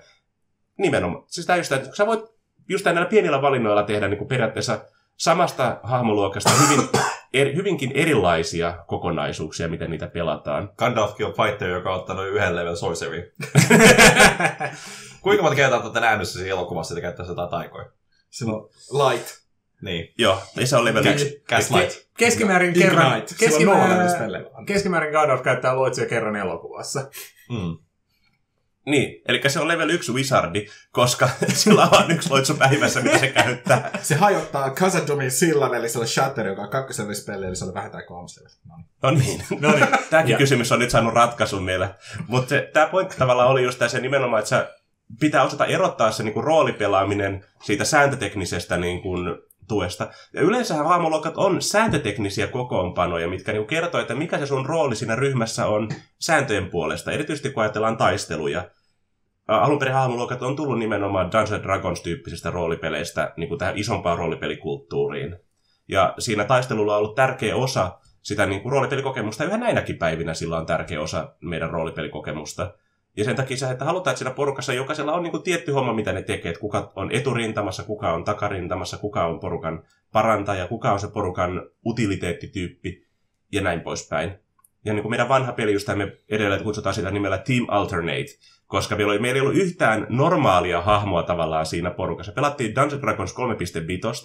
nimenomaan, 0.77 1.23
siis 1.27 1.47
tämä 1.47 1.57
just, 1.57 1.71
että 1.71 1.95
sä 1.95 2.05
voit 2.05 2.21
just 2.69 2.85
näillä 2.85 3.05
pienillä 3.05 3.41
valinnoilla 3.41 3.83
tehdä 3.83 4.07
niin 4.07 4.17
kuin 4.17 4.27
periaatteessa 4.27 4.85
samasta 5.17 5.79
hahmoluokasta 5.83 6.49
hyvin, 6.49 6.89
er, 7.33 7.55
hyvinkin 7.55 7.91
erilaisia 7.95 8.73
kokonaisuuksia, 8.87 9.67
miten 9.67 9.91
niitä 9.91 10.07
pelataan. 10.07 10.69
Gandalfkin 10.77 11.25
on 11.25 11.33
fighter, 11.33 11.69
joka 11.69 11.93
on 11.93 11.99
ottanut 11.99 12.27
yhden 12.27 12.55
level 12.55 12.75
sorcery. 12.75 13.33
Kuinka 15.21 15.43
monta 15.43 15.55
kertaa 15.55 15.79
olette 15.79 15.99
nähnyt 15.99 16.27
se 16.27 16.33
siinä 16.33 16.49
elokuvassa, 16.49 16.93
että 16.93 17.01
käyttää 17.01 17.25
jotain 17.25 17.49
taikoja? 17.49 17.85
Sillä 18.29 18.53
on 18.53 18.69
light. 19.09 19.41
Niin. 19.81 20.13
Joo, 20.17 20.41
ja 20.55 20.67
se 20.67 20.75
on 20.75 20.85
level 20.85 21.05
1. 21.05 21.43
Gaslight. 21.49 22.07
Keskimäärin 22.17 22.73
kerran, 22.73 23.21
keskimäärin, 23.39 24.45
keskimäärin 24.65 25.11
Gandalf 25.11 25.41
käyttää 25.41 25.75
luotsia 25.75 26.05
kerran 26.05 26.35
elokuvassa. 26.35 27.09
Mm. 27.49 27.77
Niin, 28.85 29.21
eli 29.27 29.41
se 29.47 29.59
on 29.59 29.67
level 29.67 29.89
1 29.89 30.11
wizardi, 30.11 30.67
koska 30.91 31.29
sillä 31.53 31.83
on 31.83 31.91
vain 31.91 32.11
yksi 32.11 32.29
loitsu 32.29 32.53
päivässä, 32.53 33.01
mitä 33.01 33.17
se 33.17 33.27
käyttää. 33.27 33.91
Se 34.01 34.15
hajottaa 34.15 34.69
Kazadumin 34.69 35.31
sillan, 35.31 35.75
eli 35.75 35.89
se 35.89 35.99
on 35.99 36.07
Shatter, 36.07 36.47
joka 36.47 36.61
on 36.61 36.69
kakkosen 36.69 37.15
spelli, 37.15 37.45
eli 37.45 37.55
se 37.55 37.65
on 37.65 37.73
vähintään 37.73 38.05
kolmas 38.05 38.37
level. 38.37 38.83
No 39.03 39.11
niin. 39.11 39.39
No 39.39 39.45
niin. 39.49 39.61
No 39.61 39.71
niin. 39.71 40.09
Tämäkin 40.09 40.37
kysymys 40.37 40.71
on 40.71 40.79
nyt 40.79 40.89
saanut 40.89 41.13
ratkaisun 41.13 41.63
meillä. 41.63 41.95
Mutta 42.27 42.55
tämä 42.73 42.85
pointti 42.85 43.17
tavallaan 43.17 43.49
oli 43.49 43.63
just 43.63 43.79
tässä 43.79 43.99
nimenomaan, 43.99 44.39
että 44.39 44.49
sä 44.49 44.80
pitää 45.19 45.43
osata 45.43 45.65
erottaa 45.65 46.11
se 46.11 46.23
niinku 46.23 46.41
roolipelaaminen 46.41 47.45
siitä 47.63 47.83
sääntöteknisestä 47.83 48.77
niinku 48.77 49.15
tuesta. 49.67 50.07
Ja 50.33 50.41
yleensähän 50.41 50.85
hahmoluokat 50.85 51.37
on 51.37 51.61
sääntöteknisiä 51.61 52.47
kokoonpanoja, 52.47 53.27
mitkä 53.27 53.51
niinku 53.51 53.67
kertoo, 53.67 54.01
että 54.01 54.15
mikä 54.15 54.37
se 54.37 54.45
sun 54.45 54.65
rooli 54.65 54.95
siinä 54.95 55.15
ryhmässä 55.15 55.67
on 55.67 55.89
sääntöjen 56.19 56.69
puolesta, 56.69 57.11
erityisesti 57.11 57.49
kun 57.49 57.63
ajatellaan 57.63 57.97
taisteluja. 57.97 58.69
Alun 59.47 59.79
perin 59.79 59.93
hahmoluokat 59.93 60.41
on 60.41 60.55
tullut 60.55 60.79
nimenomaan 60.79 61.31
Dungeons 61.31 61.63
Dragons-tyyppisistä 61.63 62.51
roolipeleistä 62.51 63.33
niin 63.37 63.49
kuin 63.49 63.59
tähän 63.59 63.77
isompaan 63.77 64.17
roolipelikulttuuriin. 64.17 65.37
Ja 65.87 66.13
siinä 66.19 66.43
taistelulla 66.43 66.93
on 66.93 66.97
ollut 66.97 67.15
tärkeä 67.15 67.55
osa 67.55 67.99
sitä 68.21 68.45
niin 68.45 68.61
kuin 68.61 68.71
roolipelikokemusta. 68.71 69.43
Yhä 69.43 69.57
näinäkin 69.57 69.97
päivinä 69.97 70.33
sillä 70.33 70.57
on 70.57 70.65
tärkeä 70.65 71.01
osa 71.01 71.35
meidän 71.41 71.69
roolipelikokemusta. 71.69 72.73
Ja 73.17 73.23
sen 73.23 73.35
takia 73.35 73.57
se, 73.57 73.71
että 73.71 73.85
halutaan, 73.85 74.11
että 74.11 74.19
siinä 74.19 74.33
porukassa 74.33 74.73
jokaisella 74.73 75.13
on 75.13 75.23
niin 75.23 75.31
kuin 75.31 75.43
tietty 75.43 75.71
homma, 75.71 75.93
mitä 75.93 76.13
ne 76.13 76.21
tekee. 76.21 76.49
Että 76.49 76.61
kuka 76.61 76.91
on 76.95 77.11
eturintamassa, 77.11 77.83
kuka 77.83 78.13
on 78.13 78.23
takarintamassa, 78.23 78.97
kuka 78.97 79.25
on 79.25 79.39
porukan 79.39 79.83
parantaja, 80.11 80.67
kuka 80.67 80.91
on 80.91 80.99
se 80.99 81.07
porukan 81.07 81.61
utiliteettityyppi 81.85 83.07
ja 83.51 83.61
näin 83.61 83.81
poispäin. 83.81 84.39
Ja 84.85 84.93
niin 84.93 85.01
kuin 85.01 85.09
meidän 85.09 85.29
vanha 85.29 85.51
peli, 85.51 85.73
josta 85.73 85.95
me 85.95 86.17
edelleen 86.29 86.63
kutsutaan 86.63 86.95
sitä 86.95 87.11
nimellä 87.11 87.37
Team 87.37 87.65
Alternate, 87.67 88.25
koska 88.67 88.95
meillä, 88.95 89.11
oli, 89.11 89.19
meillä 89.19 89.37
ei 89.37 89.41
ollut 89.41 89.55
yhtään 89.55 90.07
normaalia 90.09 90.81
hahmoa 90.81 91.23
tavallaan 91.23 91.65
siinä 91.65 91.91
porukassa. 91.91 92.31
Pelattiin 92.31 92.75
Dungeons 92.75 93.01
Dragons 93.01 93.35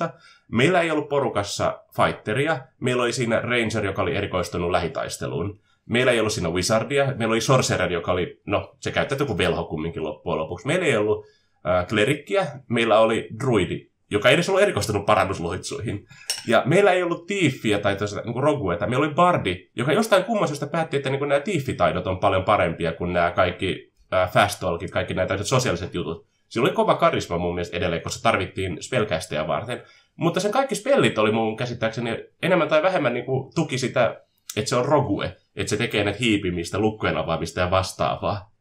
3.5. 0.08 0.18
Meillä 0.48 0.80
ei 0.80 0.90
ollut 0.90 1.08
porukassa 1.08 1.80
fighteria. 1.96 2.58
Meillä 2.80 3.02
oli 3.02 3.12
siinä 3.12 3.40
Ranger, 3.40 3.84
joka 3.84 4.02
oli 4.02 4.16
erikoistunut 4.16 4.70
lähitaisteluun. 4.70 5.60
Meillä 5.86 6.12
ei 6.12 6.20
ollut 6.20 6.32
siinä 6.32 6.50
Wizardia. 6.50 7.14
Meillä 7.16 7.32
oli 7.32 7.40
Sorcerer, 7.40 7.92
joka 7.92 8.12
oli, 8.12 8.40
no 8.46 8.76
se 8.80 8.90
käyttäytyi 8.90 9.26
kuin 9.26 9.38
velho 9.38 9.64
kumminkin 9.64 10.02
loppujen 10.02 10.38
lopuksi. 10.38 10.66
Meillä 10.66 10.86
ei 10.86 10.96
ollut 10.96 11.26
äh, 11.68 11.86
klerikkiä. 11.86 12.46
Meillä 12.68 12.98
oli 12.98 13.28
druidi, 13.44 13.90
joka 14.10 14.28
ei 14.28 14.34
edes 14.34 14.48
ollut 14.48 14.62
erikoistunut 14.62 15.06
parannusloitsuihin. 15.06 16.06
Ja 16.46 16.62
meillä 16.66 16.92
ei 16.92 17.02
ollut 17.02 17.26
tiiffiä 17.26 17.78
tai 17.78 17.96
tosiaan 17.96 18.26
niin 18.26 18.42
rogueta. 18.42 18.86
Meillä 18.86 19.06
oli 19.06 19.14
bardi, 19.14 19.70
joka 19.76 19.92
jostain 19.92 20.24
kumman 20.24 20.48
syystä 20.48 20.66
päätti, 20.66 20.96
että 20.96 21.10
niin 21.10 21.28
nämä 21.28 21.40
tiiffitaidot 21.40 22.06
on 22.06 22.18
paljon 22.18 22.44
parempia 22.44 22.92
kuin 22.92 23.12
nämä 23.12 23.30
kaikki 23.30 23.92
äh, 24.14 24.32
fast 24.32 24.60
talkit, 24.60 24.90
kaikki 24.90 25.14
nämä 25.14 25.42
sosiaaliset 25.42 25.94
jutut. 25.94 26.26
Sillä 26.48 26.66
oli 26.66 26.74
kova 26.74 26.94
karisma 26.94 27.38
mun 27.38 27.54
mielestä 27.54 27.76
edelleen, 27.76 28.02
koska 28.02 28.22
tarvittiin 28.22 28.82
spellcasteja 28.82 29.46
varten. 29.46 29.82
Mutta 30.16 30.40
sen 30.40 30.52
kaikki 30.52 30.74
spellit 30.74 31.18
oli 31.18 31.32
mun 31.32 31.56
käsittääkseni 31.56 32.24
enemmän 32.42 32.68
tai 32.68 32.82
vähemmän 32.82 33.14
niin 33.14 33.26
kuin 33.26 33.54
tuki 33.54 33.78
sitä, 33.78 34.20
että 34.56 34.68
se 34.68 34.76
on 34.76 34.84
rogue, 34.84 35.36
että 35.56 35.70
se 35.70 35.76
tekee 35.76 36.04
näitä 36.04 36.18
hiipimistä, 36.20 36.78
lukkojen 36.78 37.16
avaamista 37.16 37.60
ja 37.60 37.70
vastaavaa. 37.70 38.52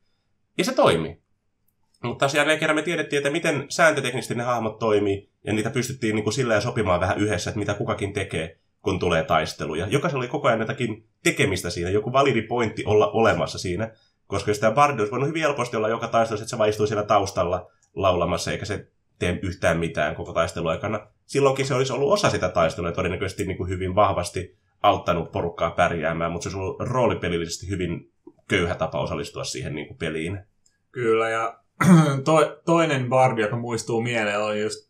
Ja 0.58 0.64
se 0.64 0.74
toimi. 0.74 1.22
Mutta 2.04 2.20
taas 2.20 2.36
jälleen 2.36 2.60
kerran 2.60 2.76
me 2.76 2.82
tiedettiin, 2.82 3.18
että 3.18 3.30
miten 3.30 3.66
sääntöteknisesti 3.70 4.36
ne 4.36 4.44
hahmot 4.44 4.80
toimii, 4.80 5.30
ja 5.44 5.54
niitä 5.54 5.70
pystyttiin 5.70 6.16
niin 6.16 6.24
kuin 6.24 6.34
sillä 6.34 6.62
sopimaan 6.62 7.00
vähän 7.00 7.18
yhdessä, 7.18 7.50
että 7.50 7.60
mitä 7.60 7.74
kukakin 7.74 8.14
tekee. 8.14 8.60
kun 8.82 9.00
tulee 9.00 9.24
taisteluja. 9.24 9.88
Jokaisella 9.88 10.22
oli 10.22 10.28
koko 10.28 10.48
ajan 10.48 10.60
jotakin 10.60 11.08
tekemistä 11.24 11.70
siinä, 11.70 11.90
joku 11.90 12.14
validi 12.14 12.42
pointti 12.42 12.84
olla 12.86 13.12
olemassa 13.12 13.58
siinä. 13.58 13.92
Koska 14.28 14.52
jos 14.52 14.60
tämä 14.60 14.72
bardi 14.72 15.02
olisi 15.02 15.12
voinut 15.12 15.28
hyvin 15.30 15.42
helposti 15.42 15.78
olla 15.78 15.90
joka 15.90 16.08
taistelussa, 16.08 16.44
että 16.44 16.50
se 16.50 16.58
vaan 16.58 16.70
istuu 16.70 16.88
siellä 16.88 17.04
taustalla 17.04 17.72
laulamassa, 17.96 18.52
eikä 18.52 18.66
se 18.66 18.88
tee 19.20 19.40
yhtään 19.42 19.78
mitään 19.78 20.16
koko 20.16 20.34
taisteluaikana. 20.34 21.08
Silloinkin 21.26 21.66
se 21.66 21.74
olisi 21.74 21.94
ollut 21.94 22.14
osa 22.14 22.30
sitä 22.30 22.50
taistelua 22.50 22.90
ja 22.90 22.96
todennäköisesti 22.96 23.46
niin 23.46 23.58
kuin 23.58 23.70
hyvin 23.70 23.96
vahvasti 23.96 24.58
auttanut 24.86 25.32
porukkaa 25.32 25.72
pärjäämään, 25.72 26.32
mutta 26.32 26.50
se 26.50 26.58
olisi 26.58 26.70
ollut 26.70 26.90
roolipelillisesti 26.90 27.70
hyvin 27.70 28.12
köyhä 28.48 28.76
tapa 28.76 29.02
osallistua 29.02 29.44
siihen 29.44 29.76
niin 29.76 29.88
kuin 29.88 29.98
peliin. 29.98 30.40
Kyllä, 30.92 31.30
ja 31.30 31.60
to, 32.26 32.62
toinen 32.66 33.10
bardi, 33.10 33.42
joka 33.42 33.58
muistuu 33.58 34.02
mieleen, 34.02 34.42
oli 34.42 34.62
just, 34.62 34.90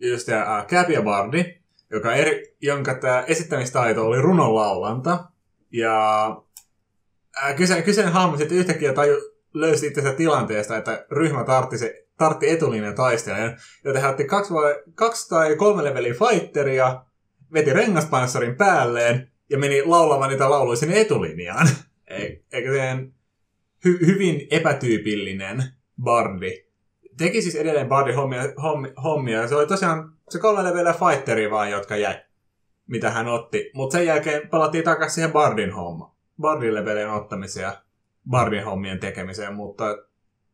just 0.00 0.26
tämä 0.26 0.64
Käpiä 0.68 1.02
bardi, 1.02 1.60
joka 1.90 2.14
eri, 2.14 2.56
jonka 2.60 2.94
tämä 2.94 3.24
esittämistaito 3.26 4.06
oli 4.06 4.20
runonlaulanta. 4.20 5.24
Ja 5.72 6.26
äh, 7.44 7.56
kyse, 7.56 7.82
kyseinen 7.82 8.12
hahmo 8.12 8.36
sitten 8.36 8.58
yhtäkkiä 8.58 8.92
taju, 8.92 9.16
löysi 9.54 9.86
itsensä 9.86 10.12
tilanteesta, 10.12 10.76
että 10.76 11.06
ryhmä 11.10 11.44
tartti, 11.44 11.78
se, 11.78 12.06
tartti 12.18 12.50
etulinjan 12.50 12.94
taistelijan, 12.94 13.58
joten 13.84 14.02
hän 14.02 14.10
otti 14.10 14.24
kaksi, 14.24 14.54
vai, 14.54 14.74
kaksi 14.94 15.28
tai 15.28 15.56
kolme 15.56 15.84
leveliä 15.84 16.14
fighteria, 16.14 17.04
veti 17.52 17.72
rengaspanssarin 17.72 18.56
päälleen 18.56 19.30
ja 19.50 19.58
meni 19.58 19.82
laulamaan 19.82 20.30
niitä 20.30 20.50
lauluja 20.50 20.76
sinne 20.76 21.00
etulinjaan. 21.00 21.68
Eikä 22.52 22.72
sen 22.72 23.14
hy- 23.86 24.06
hyvin 24.06 24.46
epätyypillinen 24.50 25.64
bardi. 26.02 26.64
Teki 27.16 27.42
siis 27.42 27.54
edelleen 27.54 27.88
bardin 27.88 28.14
hommia, 28.14 28.42
hommia, 28.62 28.92
hommia. 29.02 29.48
Se 29.48 29.54
oli 29.54 29.66
tosiaan 29.66 30.12
se 30.28 30.38
kolme 30.38 30.64
levelä 30.64 30.94
fighteri 30.94 31.50
vaan, 31.50 31.70
jotka 31.70 31.96
jäi, 31.96 32.14
mitä 32.86 33.10
hän 33.10 33.28
otti. 33.28 33.70
Mutta 33.74 33.92
sen 33.92 34.06
jälkeen 34.06 34.48
palattiin 34.48 34.84
takaisin 34.84 35.14
siihen 35.14 35.32
bardin 35.32 35.72
homma. 35.72 36.14
Bardin 36.40 36.74
levelien 36.74 37.10
ottamiseen 37.10 37.64
ja 37.64 37.82
bardin 38.30 38.64
hommien 38.64 39.00
tekemiseen, 39.00 39.54
mutta 39.54 39.84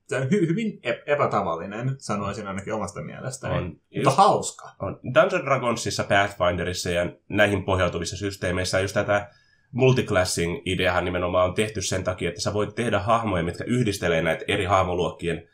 se 0.07 0.17
on 0.17 0.23
hy- 0.23 0.49
hyvin 0.49 0.81
ep- 0.83 1.03
epätavallinen, 1.07 1.97
sanoisin 1.99 2.47
ainakin 2.47 2.75
omasta 2.75 3.03
mielestäni. 3.03 3.55
On, 3.55 3.65
Mutta 3.65 3.81
just, 3.91 4.17
hauska. 4.17 4.71
on 4.79 5.01
Dungeon 5.15 5.45
Dragonsissa, 5.45 6.05
Pathfinderissa 6.05 6.91
ja 6.91 7.07
näihin 7.29 7.65
pohjautuvissa 7.65 8.17
systeemeissä 8.17 8.81
just 8.81 8.95
tätä 8.95 9.31
multiclassing 9.73 10.63
ideahan 10.65 11.05
nimenomaan 11.05 11.49
on 11.49 11.55
tehty 11.55 11.83
sen 11.83 12.05
takia, 12.05 12.29
että 12.29 12.41
sä 12.41 12.53
voit 12.55 12.75
tehdä 12.75 12.99
hahmoja, 12.99 13.43
mitkä 13.43 13.65
yhdistelee 13.65 14.23
näitä 14.23 14.45
eri 14.49 14.65
hahmoluokkien 14.65 15.49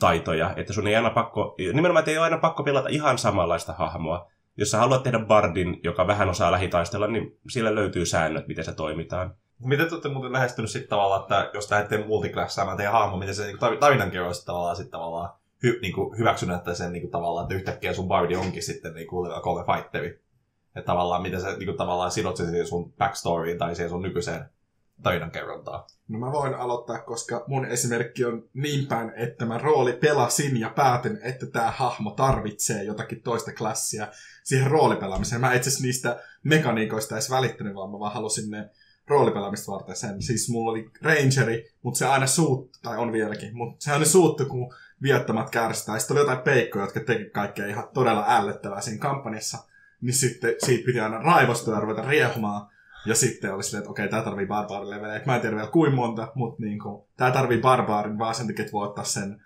taitoja. 0.00 0.54
Että 0.56 0.72
sun 0.72 0.86
ei 0.86 0.96
aina 0.96 1.10
pakko, 1.10 1.54
nimenomaan 1.72 1.98
että 2.02 2.10
ei 2.10 2.18
ole 2.18 2.24
aina 2.24 2.38
pakko 2.38 2.62
pelata 2.62 2.88
ihan 2.88 3.18
samanlaista 3.18 3.72
hahmoa. 3.72 4.30
Jos 4.56 4.70
sä 4.70 4.78
haluat 4.78 5.02
tehdä 5.02 5.18
bardin, 5.18 5.80
joka 5.84 6.06
vähän 6.06 6.28
osaa 6.28 6.52
lähitaistella, 6.52 7.06
niin 7.06 7.38
sillä 7.48 7.74
löytyy 7.74 8.06
säännöt, 8.06 8.48
miten 8.48 8.64
se 8.64 8.74
toimitaan. 8.74 9.34
Miten 9.64 9.88
te 9.88 9.94
olette 9.94 10.08
muuten 10.08 10.32
lähestynyt 10.32 10.70
sitten 10.70 10.88
tavallaan, 10.88 11.22
että 11.22 11.50
jos 11.54 11.70
lähdette 11.70 12.04
multiklassaamaan 12.06 12.76
teidän 12.76 12.92
hahmo, 12.92 13.16
miten 13.16 13.34
se 13.34 13.46
niinku 13.46 13.66
tarinankerroista 13.80 14.46
tavallaan 14.46 14.76
sitten 14.76 14.90
tavallaan 14.90 15.30
hy, 15.62 15.78
niinku, 15.82 16.14
hyväksynyt, 16.18 16.56
että 16.56 16.74
sen 16.74 16.92
niinku, 16.92 17.10
tavallaan, 17.10 17.44
että 17.44 17.54
yhtäkkiä 17.54 17.94
sun 17.94 18.08
bardi 18.08 18.36
onkin 18.36 18.62
sitten 18.62 18.94
niinku, 18.94 19.28
kolme 19.42 19.64
fighteri. 19.74 20.22
Että 20.76 20.86
tavallaan 20.86 21.22
miten 21.22 21.40
sä 21.40 21.56
niinku, 21.56 21.76
tavallaan 21.76 22.10
sidot 22.10 22.36
se 22.36 22.50
siihen 22.50 22.66
sun 22.66 22.92
backstoryin 22.92 23.58
tai 23.58 23.74
siihen 23.74 23.90
sun 23.90 24.02
nykyiseen 24.02 24.44
tarinankerrontaan. 25.02 25.84
No 26.08 26.18
mä 26.18 26.32
voin 26.32 26.54
aloittaa, 26.54 26.98
koska 26.98 27.44
mun 27.46 27.64
esimerkki 27.64 28.24
on 28.24 28.48
niin 28.54 28.86
päin, 28.86 29.12
että 29.16 29.46
mä 29.46 29.58
rooli 29.58 29.92
pelasin 29.92 30.60
ja 30.60 30.70
päätin, 30.70 31.18
että 31.22 31.46
tämä 31.46 31.70
hahmo 31.70 32.10
tarvitsee 32.10 32.84
jotakin 32.84 33.22
toista 33.22 33.52
klassia 33.52 34.08
siihen 34.44 34.70
roolipelaamiseen. 34.70 35.40
Mä 35.40 35.54
itse 35.54 35.82
niistä 35.82 36.20
mekaniikoista 36.44 37.14
edes 37.14 37.30
välittänyt, 37.30 37.74
vaan 37.74 37.90
mä 37.90 37.98
vaan 37.98 38.12
halusin 38.12 38.50
ne 38.50 38.70
roolipelaamista 39.06 39.72
varten 39.72 39.96
sen. 39.96 40.22
Siis 40.22 40.50
mulla 40.50 40.70
oli 40.70 40.90
rangeri, 41.02 41.72
mutta 41.82 41.98
se 41.98 42.06
aina 42.06 42.26
suuttu, 42.26 42.78
tai 42.82 42.98
on 42.98 43.12
vieläkin, 43.12 43.56
mutta 43.56 43.84
se 43.84 43.92
aina 43.92 44.04
suuttu, 44.04 44.44
kun 44.44 44.74
viattomat 45.02 45.50
kärsitään. 45.50 46.00
Sitten 46.00 46.14
oli 46.14 46.22
jotain 46.22 46.38
peikkoja, 46.38 46.84
jotka 46.84 47.00
teki 47.00 47.24
kaikkea 47.24 47.66
ihan 47.66 47.88
todella 47.94 48.24
ällöttävää 48.28 48.80
siinä 48.80 48.98
kampanjassa. 48.98 49.58
Niin 50.00 50.14
sitten 50.14 50.54
siitä 50.58 50.86
piti 50.86 51.00
aina 51.00 51.18
raivostua 51.18 51.74
ja 51.74 51.80
ruveta 51.80 52.02
riehumaan. 52.08 52.66
Ja 53.06 53.14
sitten 53.14 53.54
oli 53.54 53.62
silleen, 53.62 53.82
että 53.82 53.90
okei, 53.90 54.08
tää 54.08 54.22
tarvii 54.22 54.46
barbaarilevelejä. 54.46 55.20
Mä 55.26 55.34
en 55.34 55.40
tiedä 55.40 55.56
vielä 55.56 55.70
kuin 55.70 55.94
monta, 55.94 56.32
mutta 56.34 56.62
niinku, 56.62 57.08
tää 57.16 57.30
tarvii 57.30 57.60
barbaarin 57.60 58.18
vaan 58.18 58.34
sen 58.34 58.46
takia, 58.46 58.62
että 58.62 58.72
voi 58.72 58.88
ottaa 58.88 59.04
sen 59.04 59.40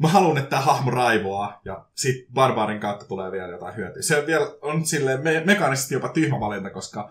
mä 0.00 0.08
haluan, 0.08 0.38
että 0.38 0.50
tämä 0.50 0.62
hahmo 0.62 0.90
raivoaa, 0.90 1.60
ja 1.64 1.84
sit 1.94 2.26
barbaarin 2.32 2.80
kautta 2.80 3.04
tulee 3.04 3.32
vielä 3.32 3.52
jotain 3.52 3.76
hyötyä. 3.76 4.02
Se 4.02 4.26
vielä 4.26 4.46
on 4.62 4.86
silleen 4.86 5.22
me- 5.22 5.42
mekaanisesti 5.46 5.94
jopa 5.94 6.08
tyhmä 6.08 6.40
valinta, 6.40 6.70
koska 6.70 7.10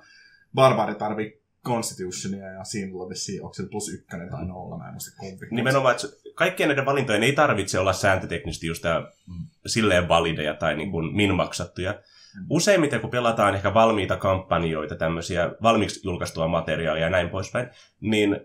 barbaari 0.53 0.95
tarvii 0.95 1.38
Constitutionia 1.65 2.45
ja 2.45 2.63
siinä 2.63 3.01
on 3.01 3.09
vissiin, 3.09 3.43
onko 3.43 3.53
se 3.53 3.63
plus 3.71 3.93
ykkönen 3.93 4.29
tai 4.29 4.45
nolla, 4.45 4.77
mä 4.77 4.87
en 4.87 4.93
muista 4.93 5.15
kumpi. 5.17 5.45
Nimenomaan, 5.51 5.95
että 5.95 6.07
kaikkien 6.35 6.69
näiden 6.69 6.85
valintojen 6.85 7.23
ei 7.23 7.33
tarvitse 7.33 7.79
olla 7.79 7.93
sääntöteknisesti 7.93 8.67
just 8.67 8.81
tää 8.81 9.11
silleen 9.65 10.07
valideja 10.07 10.53
tai 10.53 10.75
niin 10.75 10.91
kuin 10.91 11.15
minmaksattuja. 11.15 12.01
Useimmiten, 12.49 13.01
kun 13.01 13.09
pelataan 13.09 13.55
ehkä 13.55 13.73
valmiita 13.73 14.17
kampanjoita, 14.17 14.95
tämmöisiä 14.95 15.51
valmiiksi 15.61 15.99
julkaistua 16.03 16.47
materiaalia 16.47 17.03
ja 17.03 17.09
näin 17.09 17.29
poispäin, 17.29 17.69
niin 18.01 18.39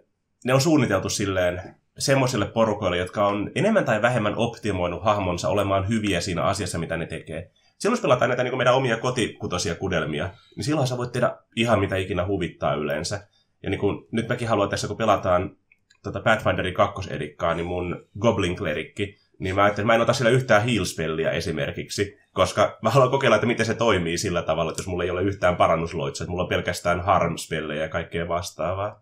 ne 0.45 0.55
on 0.55 0.61
suunniteltu 0.61 1.09
silleen 1.09 1.63
semmoisille 1.99 2.47
porukoille, 2.47 2.97
jotka 2.97 3.27
on 3.27 3.51
enemmän 3.55 3.85
tai 3.85 4.03
vähemmän 4.03 4.37
optimoinut 4.37 5.05
hahmonsa 5.05 5.49
olemaan 5.49 5.89
hyviä 5.89 6.21
siinä 6.21 6.43
asiassa, 6.43 6.79
mitä 6.79 6.97
ne 6.97 7.07
tekee. 7.07 7.51
Silloin 7.79 7.97
jos 7.97 8.03
pelataan 8.03 8.29
näitä 8.29 8.45
niin 8.45 8.57
meidän 8.57 8.75
omia 8.75 8.97
kotikutosia 8.97 9.75
kudelmia, 9.75 10.31
niin 10.57 10.65
silloin 10.65 10.87
sä 10.87 10.97
voit 10.97 11.13
tehdä 11.13 11.37
ihan 11.57 11.81
mitä 11.81 11.97
ikinä 11.97 12.27
huvittaa 12.27 12.75
yleensä. 12.75 13.27
Ja 13.63 13.71
niin 13.71 13.81
kun, 13.81 14.09
nyt 14.13 14.29
mäkin 14.29 14.49
haluan 14.49 14.69
tässä, 14.69 14.89
kun 14.89 14.97
pelataan 14.97 15.57
tota 16.03 16.21
Pathfinderin 16.21 16.75
kakkosedikkaa, 16.75 17.55
niin 17.55 17.67
mun 17.67 18.07
Goblin 18.19 18.57
Clerikki, 18.57 19.19
niin 19.39 19.55
mä 19.55 19.63
ajattelin, 19.63 19.85
että 19.85 19.87
mä 19.87 19.95
en 19.95 20.01
ota 20.01 20.13
sillä 20.13 20.31
yhtään 20.31 20.63
heal-spelliä 20.63 21.31
esimerkiksi, 21.31 22.19
koska 22.33 22.79
mä 22.83 22.91
haluan 22.91 23.11
kokeilla, 23.11 23.37
että 23.37 23.47
miten 23.47 23.67
se 23.67 23.75
toimii 23.75 24.19
sillä 24.19 24.43
tavalla, 24.43 24.71
että 24.71 24.81
jos 24.81 24.87
mulla 24.87 25.05
ei 25.05 25.11
ole 25.11 25.23
yhtään 25.23 25.57
parannusloitsa, 25.57 26.25
että 26.25 26.31
mulla 26.31 26.43
on 26.43 26.49
pelkästään 26.49 27.01
harm-spellejä 27.01 27.83
ja 27.83 27.89
kaikkea 27.89 28.29
vastaavaa. 28.29 29.01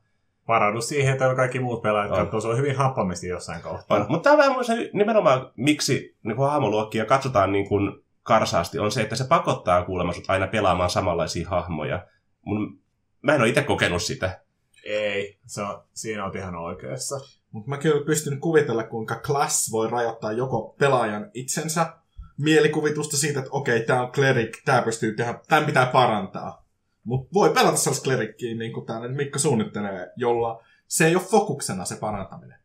Varaudu 0.49 0.81
siihen, 0.81 1.13
että 1.13 1.35
kaikki 1.35 1.61
muut 1.61 1.83
pelaajat 1.83 2.13
On. 2.13 2.19
katsoo 2.19 2.41
sua 2.41 2.55
hyvin 2.55 2.77
happamasti 2.77 3.29
jossain 3.29 3.63
kohtaa. 3.63 3.99
On. 3.99 4.07
Mutta 4.09 4.31
tämä 4.31 4.33
on 4.33 4.39
vähän 4.39 4.65
se, 4.65 4.91
nimenomaan, 4.93 5.51
miksi 5.57 6.17
niin 6.23 6.37
kuin 6.37 6.51
hahmoluokkia 6.51 7.05
katsotaan 7.05 7.53
niin 7.53 7.69
kuin 7.69 8.03
karsaasti, 8.23 8.79
on 8.79 8.93
se, 8.93 9.03
että 9.03 9.17
se 9.17 9.25
pakottaa 9.25 9.85
kuulemma 9.85 10.13
sut 10.13 10.31
aina 10.31 10.47
pelaamaan 10.47 10.91
samanlaisia 10.91 11.49
hahmoja. 11.49 12.07
Mun, 12.45 12.81
mä 13.23 13.35
en 13.35 13.41
ole 13.41 13.49
itse 13.49 13.63
kokenut 13.63 14.03
sitä. 14.03 14.41
Ei, 14.85 15.39
se 15.47 15.63
on, 15.63 15.85
siinä 15.93 16.25
on 16.25 16.37
ihan 16.37 16.57
oikeassa. 16.57 17.21
Mutta 17.51 17.71
mä 17.71 17.79
kyllä 17.79 18.07
pystyn 18.07 18.41
kuvitella, 18.41 18.85
kuinka 18.85 19.21
class 19.21 19.73
voi 19.73 19.91
rajoittaa 19.91 20.33
joko 20.33 20.77
pelaajan 20.79 21.31
itsensä 21.35 21.95
mielikuvitusta 22.39 23.17
siitä, 23.17 23.39
että 23.39 23.51
okei, 23.53 23.83
tämä 23.83 24.03
on 24.03 24.13
cleric, 24.13 24.65
tämä 24.65 24.83
pystyy 24.83 25.17
tehdä, 25.17 25.41
tämän 25.49 25.65
pitää 25.65 25.87
parantaa. 25.87 26.67
Mutta 27.05 27.35
voi 27.35 27.51
pelata 27.51 27.77
sellaista 27.77 28.05
clerickiä, 28.05 28.55
niin 28.55 28.73
kuin 28.73 28.87
nyt 29.03 29.17
Mikko 29.17 29.39
suunnittelee, 29.39 30.13
jolla 30.17 30.65
se 30.89 31.07
ei 31.07 31.17
ole 31.17 31.25
fokuksena 31.25 31.85
se 31.85 31.97
parantaminen. 31.97 32.59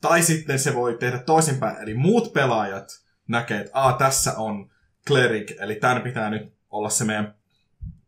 Tai 0.00 0.22
sitten 0.22 0.58
se 0.58 0.74
voi 0.74 0.96
tehdä 0.98 1.18
toisinpäin, 1.18 1.76
eli 1.82 1.94
muut 1.94 2.32
pelaajat 2.32 2.88
näkee, 3.28 3.60
että 3.60 3.70
Aa, 3.74 3.92
tässä 3.92 4.34
on 4.36 4.70
cleric, 5.08 5.56
eli 5.60 5.74
tämän 5.74 6.02
pitää 6.02 6.30
nyt 6.30 6.52
olla 6.70 6.90
se 6.90 7.04
meidän, 7.04 7.34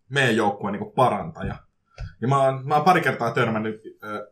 meidän 0.08 0.36
joukkueen 0.36 0.72
niin 0.72 0.92
parantaja. 0.92 1.54
Ja 2.20 2.28
mä 2.28 2.42
oon, 2.42 2.66
mä 2.66 2.74
oon 2.74 2.84
pari 2.84 3.00
kertaa 3.00 3.30
törmännyt 3.30 3.82
ö, 4.04 4.30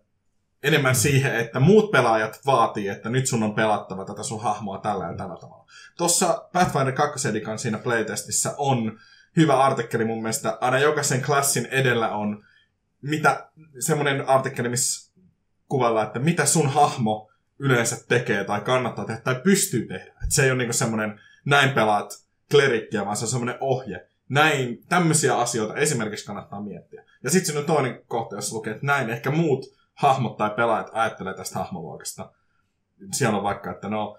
enemmän 0.62 0.94
siihen, 0.94 1.34
että 1.34 1.60
muut 1.60 1.90
pelaajat 1.90 2.40
vaatii, 2.46 2.88
että 2.88 3.08
nyt 3.08 3.26
sun 3.26 3.42
on 3.42 3.54
pelattava 3.54 4.04
tätä 4.04 4.22
sun 4.22 4.42
hahmoa 4.42 4.78
tällä 4.78 5.04
ja 5.04 5.16
tällä 5.16 5.36
tavalla. 5.36 5.66
Tuossa 5.96 6.48
Pathfinder 6.52 6.92
2 6.92 7.28
edikan 7.28 7.58
siinä 7.58 7.78
playtestissä 7.78 8.54
on 8.56 8.98
hyvä 9.36 9.58
artikkeli 9.58 10.04
mun 10.04 10.22
mielestä. 10.22 10.58
Aina 10.60 10.78
jokaisen 10.78 11.22
klassin 11.22 11.66
edellä 11.66 12.10
on 12.10 12.44
mitä, 13.02 13.50
semmoinen 13.78 14.28
artikkeli, 14.28 14.68
missä 14.68 15.12
kuvaillaan, 15.68 16.06
että 16.06 16.18
mitä 16.18 16.46
sun 16.46 16.68
hahmo 16.68 17.30
yleensä 17.58 17.96
tekee 18.08 18.44
tai 18.44 18.60
kannattaa 18.60 19.04
tehdä 19.04 19.20
tai 19.20 19.40
pystyy 19.44 19.86
tehdä. 19.86 20.12
Et 20.24 20.32
se 20.32 20.44
ei 20.44 20.50
ole 20.50 20.58
niinku 20.58 20.72
semmoinen 20.72 21.20
näin 21.44 21.70
pelaat 21.70 22.27
klerikkiä, 22.50 23.04
vaan 23.04 23.16
se 23.16 23.24
on 23.24 23.28
semmoinen 23.28 23.56
ohje. 23.60 24.08
Näin, 24.28 24.84
tämmöisiä 24.88 25.38
asioita 25.38 25.74
esimerkiksi 25.74 26.26
kannattaa 26.26 26.62
miettiä. 26.62 27.04
Ja 27.24 27.30
sitten 27.30 27.46
siinä 27.46 27.60
on 27.60 27.66
toinen 27.66 28.02
kohta, 28.06 28.36
jossa 28.36 28.56
lukee, 28.56 28.72
että 28.72 28.86
näin 28.86 29.10
ehkä 29.10 29.30
muut 29.30 29.66
hahmot 29.94 30.36
tai 30.36 30.50
pelaajat 30.50 30.90
ajattelee 30.92 31.34
tästä 31.34 31.58
hahmoluokasta. 31.58 32.32
Siellä 33.12 33.36
on 33.36 33.44
vaikka, 33.44 33.70
että 33.70 33.88
no, 33.88 34.18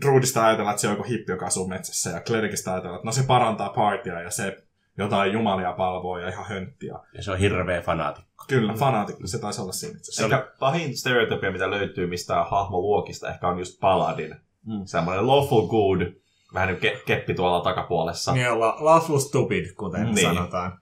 Druidista 0.00 0.46
ajatellaan, 0.46 0.74
että 0.74 0.80
se 0.80 0.88
on 0.88 0.92
joku 0.92 1.08
hippi, 1.08 1.32
joka 1.32 1.46
asuu 1.46 1.68
metsässä, 1.68 2.10
ja 2.10 2.20
Klerikistä 2.20 2.72
ajatellaan, 2.72 2.98
että 2.98 3.06
no 3.06 3.12
se 3.12 3.22
parantaa 3.22 3.68
partia, 3.68 4.20
ja 4.20 4.30
se 4.30 4.56
jotain 4.98 5.32
jumalia 5.32 5.72
palvoo 5.72 6.18
ja 6.18 6.28
ihan 6.28 6.46
hönttiä. 6.46 6.94
Ja 7.14 7.22
se 7.22 7.30
on 7.30 7.38
hirveä 7.38 7.82
fanaatikko. 7.82 8.44
Kyllä, 8.48 8.74
fanaatikko, 8.74 9.26
se 9.26 9.38
taisi 9.38 9.60
olla 9.60 9.72
siinä 9.72 9.96
itse 9.96 10.12
asiassa. 10.12 10.36
Ehkä 10.36 10.52
pahin 10.58 10.96
stereotypia, 10.96 11.52
mitä 11.52 11.70
löytyy 11.70 12.06
mistä 12.06 12.44
hahmoluokista, 12.44 13.28
ehkä 13.28 13.48
on 13.48 13.58
just 13.58 13.80
Paladin. 13.80 14.36
Mm. 14.66 14.82
Semmoinen 14.84 15.26
lawful 15.26 15.66
good, 15.66 16.12
vähän 16.54 16.68
niin 16.68 16.78
ke- 16.78 17.02
keppi 17.06 17.34
tuolla 17.34 17.60
takapuolessa. 17.60 18.32
Niin 18.32 18.50
olla 18.50 18.76
lawful 18.80 19.18
stupid, 19.18 19.66
kuten 19.74 20.14
Niin. 20.14 20.26
sanotaan. 20.34 20.78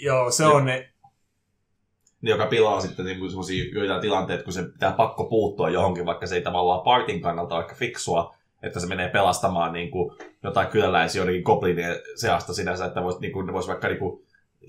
Joo, 0.00 0.30
se 0.30 0.46
on 0.46 0.64
ne... 0.64 0.88
Niin, 2.22 2.30
joka 2.30 2.46
pilaa 2.46 2.80
sitten 2.80 3.04
niin 3.04 3.28
semmoisia 3.30 3.64
joitain 3.74 4.00
tilanteita, 4.00 4.44
kun 4.44 4.52
se 4.52 4.62
pitää 4.62 4.92
pakko 4.92 5.24
puuttua 5.24 5.70
johonkin, 5.70 6.06
vaikka 6.06 6.26
se 6.26 6.34
ei 6.34 6.42
tavallaan 6.42 6.80
partin 6.80 7.20
kannalta 7.20 7.54
ole 7.54 7.62
ehkä 7.64 7.74
fiksua, 7.76 8.34
että 8.62 8.80
se 8.80 8.86
menee 8.86 9.08
pelastamaan 9.08 9.72
niin 9.72 9.90
kuin, 9.90 10.16
jotain 10.42 10.68
kyläläisiä 10.68 11.18
joidenkin 11.18 11.42
goblinien 11.42 11.96
seasta 12.14 12.54
sinänsä, 12.54 12.84
että 12.84 13.02
vois, 13.02 13.20
niin 13.20 13.32
kuin, 13.32 13.46
ne 13.46 13.52
vois 13.52 13.68
vaikka 13.68 13.88
niin 13.88 13.98
kuin, 13.98 14.22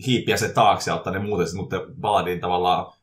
hiipiä 0.06 0.38
se 0.38 0.50
taakse 0.50 0.92
ja 0.92 0.96
ottaa 0.96 1.14
ne 1.14 1.20
muuten, 1.20 1.48
mutta 1.56 1.82
Baladin 2.02 2.40
tavallaan 2.40 2.94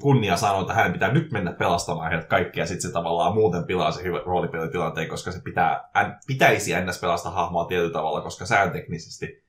kunnia 0.00 0.36
sanoo, 0.36 0.60
että 0.60 0.74
hän 0.74 0.92
pitää 0.92 1.12
nyt 1.12 1.32
mennä 1.32 1.52
pelastamaan 1.52 2.10
heidät 2.10 2.28
kaikki, 2.28 2.60
ja 2.60 2.66
sitten 2.66 2.82
se 2.82 2.92
tavallaan 2.92 3.34
muuten 3.34 3.64
pilaa 3.64 3.90
se 3.90 4.02
hyvä 4.02 4.22
roolipelitilanteen, 4.26 5.08
koska 5.08 5.32
se 5.32 5.40
pitää, 5.44 5.90
hän 5.94 6.18
pitäisi 6.26 6.72
ennäs 6.72 7.00
pelastaa 7.00 7.32
hahmoa 7.32 7.64
tietyllä 7.64 7.92
tavalla, 7.92 8.20
koska 8.20 8.46
säänteknisesti 8.46 9.44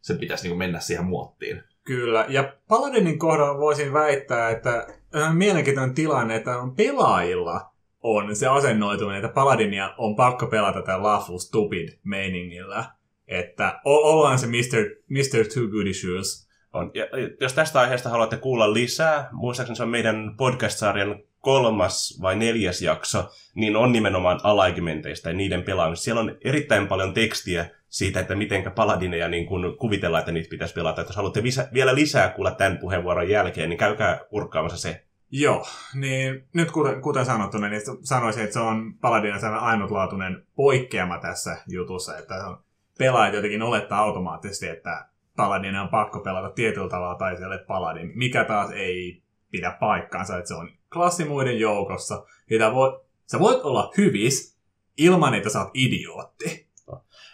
se 0.00 0.14
pitäisi 0.14 0.44
niin 0.44 0.50
kuin 0.50 0.58
mennä 0.58 0.80
siihen 0.80 1.04
muottiin. 1.04 1.62
Kyllä, 1.84 2.26
ja 2.28 2.52
Paladinin 2.68 3.18
kohdalla 3.18 3.58
voisin 3.58 3.92
väittää, 3.92 4.50
että 4.50 4.86
on 5.28 5.36
mielenkiintoinen 5.36 5.94
tilanne, 5.94 6.36
että 6.36 6.58
on 6.58 6.76
pelaajilla 6.76 7.70
on 8.02 8.36
se 8.36 8.46
asennoituminen, 8.46 9.24
että 9.24 9.34
Paladinia 9.34 9.94
on 9.98 10.16
pakko 10.16 10.46
pelata 10.46 10.80
tätä 10.80 11.02
Lawful 11.02 11.38
Stupid 11.38 11.88
meiningillä. 12.04 12.84
Että 13.28 13.80
ollaan 13.84 14.38
se 14.38 14.46
Mr. 14.46 14.84
Mr. 15.08 15.44
Too 15.54 15.68
Goody 15.68 15.94
Shoes. 15.94 16.47
On. 16.72 16.90
Ja 16.94 17.04
jos 17.40 17.52
tästä 17.52 17.80
aiheesta 17.80 18.08
haluatte 18.08 18.36
kuulla 18.36 18.74
lisää, 18.74 19.28
muistaakseni 19.32 19.76
se 19.76 19.82
on 19.82 19.88
meidän 19.88 20.34
podcast-sarjan 20.36 21.20
kolmas 21.40 22.18
vai 22.22 22.36
neljäs 22.36 22.82
jakso, 22.82 23.30
niin 23.54 23.76
on 23.76 23.92
nimenomaan 23.92 24.40
alaikimenteistä 24.42 25.30
ja 25.30 25.36
niiden 25.36 25.62
pelaamista. 25.62 26.04
Siellä 26.04 26.20
on 26.20 26.36
erittäin 26.44 26.88
paljon 26.88 27.14
tekstiä 27.14 27.70
siitä, 27.88 28.20
että 28.20 28.34
miten 28.34 28.72
paladineja 28.72 29.28
niin 29.28 29.46
kun 29.46 29.76
kuvitellaan, 29.78 30.20
että 30.20 30.32
niitä 30.32 30.50
pitäisi 30.50 30.74
pelata. 30.74 31.00
Että 31.00 31.10
jos 31.10 31.16
haluatte 31.16 31.42
visä, 31.42 31.68
vielä 31.72 31.94
lisää 31.94 32.28
kuulla 32.28 32.50
tämän 32.50 32.78
puheenvuoron 32.78 33.28
jälkeen, 33.28 33.68
niin 33.68 33.78
käykää 33.78 34.20
kurkkaamassa 34.30 34.78
se. 34.78 35.04
Joo, 35.30 35.66
niin 35.94 36.48
nyt 36.52 36.70
kuten, 36.70 37.00
kuten 37.00 37.26
sanottu, 37.26 37.58
niin 37.58 37.82
sanoisin, 38.02 38.42
että 38.42 38.52
se 38.52 38.60
on 38.60 38.94
Paladinin 39.00 39.40
sellainen 39.40 39.68
ainutlaatuinen 39.68 40.46
poikkeama 40.56 41.18
tässä 41.18 41.56
jutussa, 41.66 42.18
että 42.18 42.34
pelaajat 42.98 43.34
jotenkin 43.34 43.62
olettaa 43.62 43.98
automaattisesti, 43.98 44.68
että 44.68 45.06
Paladin 45.38 45.76
on 45.76 45.88
pakko 45.88 46.20
pelata 46.20 46.50
tietyllä 46.50 46.88
tavalla 46.88 47.14
tai 47.14 47.36
siellä 47.36 47.58
Paladin, 47.58 48.12
mikä 48.14 48.44
taas 48.44 48.70
ei 48.70 49.22
pidä 49.50 49.76
paikkaansa, 49.80 50.38
että 50.38 50.48
se 50.48 50.54
on 50.54 50.70
klassimuiden 50.92 51.60
joukossa. 51.60 52.24
Mitä 52.50 52.74
voit, 52.74 52.94
sä 53.26 53.38
voit 53.38 53.60
olla 53.60 53.92
hyvis 53.96 54.58
ilman, 54.96 55.34
että 55.34 55.50
sä 55.50 55.60
oot 55.60 55.70
idiootti. 55.74 56.68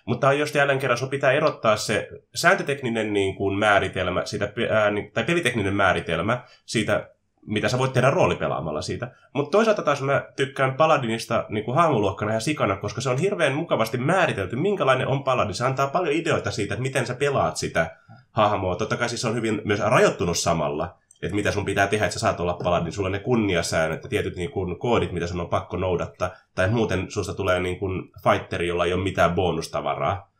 Mutta 0.06 0.32
jos 0.32 0.54
jälleen 0.54 0.78
kerran 0.78 0.98
sun 0.98 1.08
pitää 1.10 1.32
erottaa 1.32 1.76
se 1.76 2.08
sääntötekninen 2.34 3.12
niin 3.12 3.34
kuin 3.34 3.58
määritelmä, 3.58 4.24
siitä, 4.24 4.52
ää, 4.70 4.90
tai 5.14 5.24
pelitekninen 5.24 5.74
määritelmä 5.74 6.44
siitä 6.66 7.13
mitä 7.46 7.68
sä 7.68 7.78
voit 7.78 7.92
tehdä 7.92 8.10
roolipelaamalla 8.10 8.82
siitä. 8.82 9.10
Mutta 9.32 9.50
toisaalta 9.50 9.82
taas 9.82 10.02
mä 10.02 10.24
tykkään 10.36 10.74
Paladinista 10.74 11.46
niin 11.48 11.64
kuin 11.64 11.74
hahmoluokkana 11.74 12.32
ja 12.34 12.40
sikana, 12.40 12.76
koska 12.76 13.00
se 13.00 13.10
on 13.10 13.18
hirveän 13.18 13.54
mukavasti 13.54 13.98
määritelty, 13.98 14.56
minkälainen 14.56 15.08
on 15.08 15.24
Paladin. 15.24 15.54
Se 15.54 15.64
antaa 15.64 15.86
paljon 15.86 16.14
ideoita 16.14 16.50
siitä, 16.50 16.74
että 16.74 16.82
miten 16.82 17.06
sä 17.06 17.14
pelaat 17.14 17.56
sitä 17.56 17.96
hahmoa. 18.30 18.76
Totta 18.76 18.96
kai 18.96 19.08
siis 19.08 19.24
on 19.24 19.34
hyvin 19.34 19.62
myös 19.64 19.80
rajoittunut 19.80 20.38
samalla, 20.38 20.94
että 21.22 21.36
mitä 21.36 21.52
sun 21.52 21.64
pitää 21.64 21.86
tehdä, 21.86 22.04
että 22.04 22.12
sä 22.12 22.20
saat 22.20 22.40
olla 22.40 22.58
Paladin. 22.64 22.92
Sulla 22.92 23.08
on 23.08 23.12
ne 23.12 23.18
kunniasäännöt 23.18 24.02
ja 24.02 24.08
tietyt 24.08 24.36
niin 24.36 24.50
kuin, 24.50 24.78
koodit, 24.78 25.12
mitä 25.12 25.26
sun 25.26 25.40
on 25.40 25.48
pakko 25.48 25.76
noudattaa. 25.76 26.30
Tai 26.54 26.68
muuten 26.68 27.10
susta 27.10 27.34
tulee 27.34 27.60
niin 27.60 27.78
kuin, 27.78 28.10
fighteri, 28.22 28.68
jolla 28.68 28.84
ei 28.84 28.92
ole 28.92 29.02
mitään 29.02 29.34
bonustavaraa. 29.34 30.30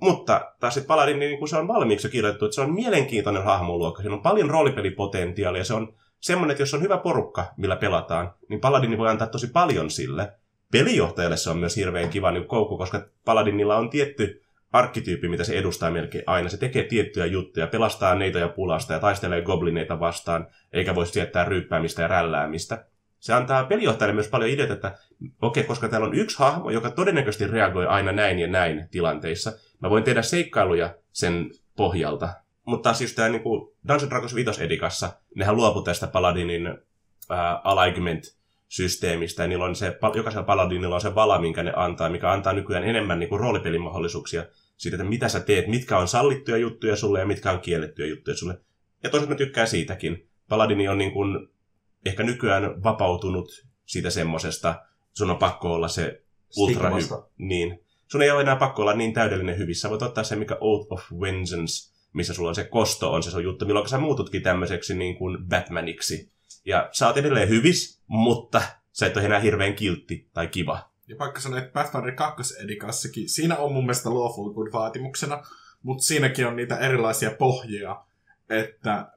Mutta 0.00 0.52
taas 0.60 0.74
sitten 0.74 0.88
Paladin, 0.88 1.18
niin 1.18 1.38
kuin 1.38 1.48
se 1.48 1.56
on 1.56 1.68
valmiiksi 1.68 2.06
jo 2.06 2.10
kirjoitettu, 2.10 2.44
että 2.44 2.54
se 2.54 2.60
on 2.60 2.74
mielenkiintoinen 2.74 3.44
hahmoluokka. 3.44 4.02
Siinä 4.02 4.14
on 4.14 4.22
paljon 4.22 4.50
roolipelipotentiaalia. 4.50 5.64
Se 5.64 5.74
on 5.74 5.94
semmoinen, 6.20 6.52
että 6.52 6.62
jos 6.62 6.74
on 6.74 6.82
hyvä 6.82 6.98
porukka, 6.98 7.52
millä 7.56 7.76
pelataan, 7.76 8.34
niin 8.48 8.60
Paladini 8.60 8.98
voi 8.98 9.08
antaa 9.08 9.26
tosi 9.26 9.46
paljon 9.46 9.90
sille. 9.90 10.32
Pelijohtajalle 10.72 11.36
se 11.36 11.50
on 11.50 11.58
myös 11.58 11.76
hirveän 11.76 12.08
kiva 12.08 12.30
niin 12.30 12.48
koukku, 12.48 12.78
koska 12.78 13.08
Paladinilla 13.24 13.76
on 13.76 13.90
tietty 13.90 14.42
arkkityyppi, 14.72 15.28
mitä 15.28 15.44
se 15.44 15.58
edustaa 15.58 15.90
melkein 15.90 16.24
aina. 16.26 16.48
Se 16.48 16.56
tekee 16.56 16.84
tiettyjä 16.84 17.26
juttuja, 17.26 17.66
pelastaa 17.66 18.14
neitä 18.14 18.38
ja 18.38 18.48
pulasta 18.48 18.92
ja 18.92 18.98
taistelee 18.98 19.42
goblineita 19.42 20.00
vastaan, 20.00 20.46
eikä 20.72 20.94
voi 20.94 21.06
siettää 21.06 21.44
ryyppäämistä 21.44 22.02
ja 22.02 22.08
rälläämistä. 22.08 22.84
Se 23.18 23.32
antaa 23.32 23.64
pelijohtajalle 23.64 24.14
myös 24.14 24.28
paljon 24.28 24.50
ideoita, 24.50 24.74
että 24.74 24.98
okei, 25.42 25.60
okay, 25.60 25.68
koska 25.68 25.88
täällä 25.88 26.06
on 26.06 26.14
yksi 26.14 26.38
hahmo, 26.38 26.70
joka 26.70 26.90
todennäköisesti 26.90 27.46
reagoi 27.46 27.86
aina 27.86 28.12
näin 28.12 28.38
ja 28.38 28.46
näin 28.46 28.88
tilanteissa, 28.90 29.52
mä 29.80 29.90
voin 29.90 30.04
tehdä 30.04 30.22
seikkailuja 30.22 30.94
sen 31.12 31.50
pohjalta. 31.76 32.28
Mutta 32.66 32.94
just 33.00 33.16
tämä 33.16 33.28
niin 33.28 33.42
Dungeons 33.88 34.10
Dragons 34.10 34.34
5 34.34 34.64
edikassa, 34.64 35.12
nehän 35.34 35.56
luopu 35.56 35.82
tästä 35.82 36.06
Paladinin 36.06 36.66
ää, 37.30 37.60
alignment-systeemistä, 37.64 39.42
ja 39.42 39.48
niillä 39.48 39.64
on 39.64 39.76
se, 39.76 39.98
jokaisella 40.14 40.46
Paladinilla 40.46 40.94
on 40.94 41.00
se 41.00 41.14
vala, 41.14 41.40
minkä 41.40 41.62
ne 41.62 41.72
antaa, 41.76 42.08
mikä 42.08 42.32
antaa 42.32 42.52
nykyään 42.52 42.84
enemmän 42.84 43.18
niin 43.18 43.28
kuin 43.28 43.40
roolipelimahdollisuuksia 43.40 44.44
siitä, 44.76 44.96
että 44.96 45.08
mitä 45.08 45.28
sä 45.28 45.40
teet, 45.40 45.66
mitkä 45.66 45.98
on 45.98 46.08
sallittuja 46.08 46.56
juttuja 46.56 46.96
sulle 46.96 47.20
ja 47.20 47.26
mitkä 47.26 47.52
on 47.52 47.60
kiellettyjä 47.60 48.08
juttuja 48.08 48.36
sulle. 48.36 48.60
Ja 49.02 49.10
toisaalta 49.10 49.32
mä 49.32 49.38
tykkään 49.38 49.68
siitäkin. 49.68 50.28
Paladini 50.48 50.88
on 50.88 50.98
niin 50.98 51.12
kuin 51.12 51.48
ehkä 52.06 52.22
nykyään 52.22 52.82
vapautunut 52.82 53.66
siitä 53.84 54.10
semmosesta, 54.10 54.82
sun 55.12 55.30
on 55.30 55.36
pakko 55.36 55.72
olla 55.72 55.88
se 55.88 56.22
ultra 56.56 56.90
hy- 56.90 57.30
niin. 57.38 57.80
Sun 58.06 58.22
ei 58.22 58.30
ole 58.30 58.40
enää 58.40 58.56
pakko 58.56 58.82
olla 58.82 58.94
niin 58.94 59.12
täydellinen 59.12 59.58
hyvissä. 59.58 59.90
Voit 59.90 60.02
ottaa 60.02 60.24
se, 60.24 60.36
mikä 60.36 60.56
Oath 60.60 60.92
of 60.92 61.02
Vengeance 61.20 61.95
missä 62.16 62.34
sulla 62.34 62.48
on 62.48 62.54
se 62.54 62.64
kosto, 62.64 63.12
on 63.12 63.22
se 63.22 63.30
sun 63.30 63.44
juttu, 63.44 63.66
milloin 63.66 63.88
sä 63.88 63.98
muututkin 63.98 64.42
tämmöiseksi 64.42 64.94
niin 64.94 65.16
kuin 65.16 65.38
Batmaniksi. 65.48 66.32
Ja 66.64 66.88
sä 66.92 67.06
oot 67.06 67.16
edelleen 67.16 67.48
hyvis, 67.48 68.02
mutta 68.06 68.62
sä 68.92 69.06
et 69.06 69.16
ole 69.16 69.24
enää 69.24 69.38
hirveän 69.38 69.74
kiltti 69.74 70.30
tai 70.32 70.48
kiva. 70.48 70.90
Ja 71.08 71.18
vaikka 71.18 71.40
sanoit, 71.40 71.64
että 71.64 71.72
Pathfinder 71.72 72.14
2 72.14 72.64
edikassakin, 72.64 73.28
siinä 73.28 73.56
on 73.56 73.72
mun 73.72 73.84
mielestä 73.84 74.14
lawful 74.14 74.52
good 74.52 74.72
vaatimuksena, 74.72 75.42
mutta 75.82 76.04
siinäkin 76.04 76.46
on 76.46 76.56
niitä 76.56 76.78
erilaisia 76.78 77.30
pohjia, 77.30 78.04
että, 78.50 79.12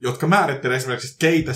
jotka 0.00 0.26
määrittelee 0.26 0.76
esimerkiksi, 0.76 1.16
keitä, 1.18 1.52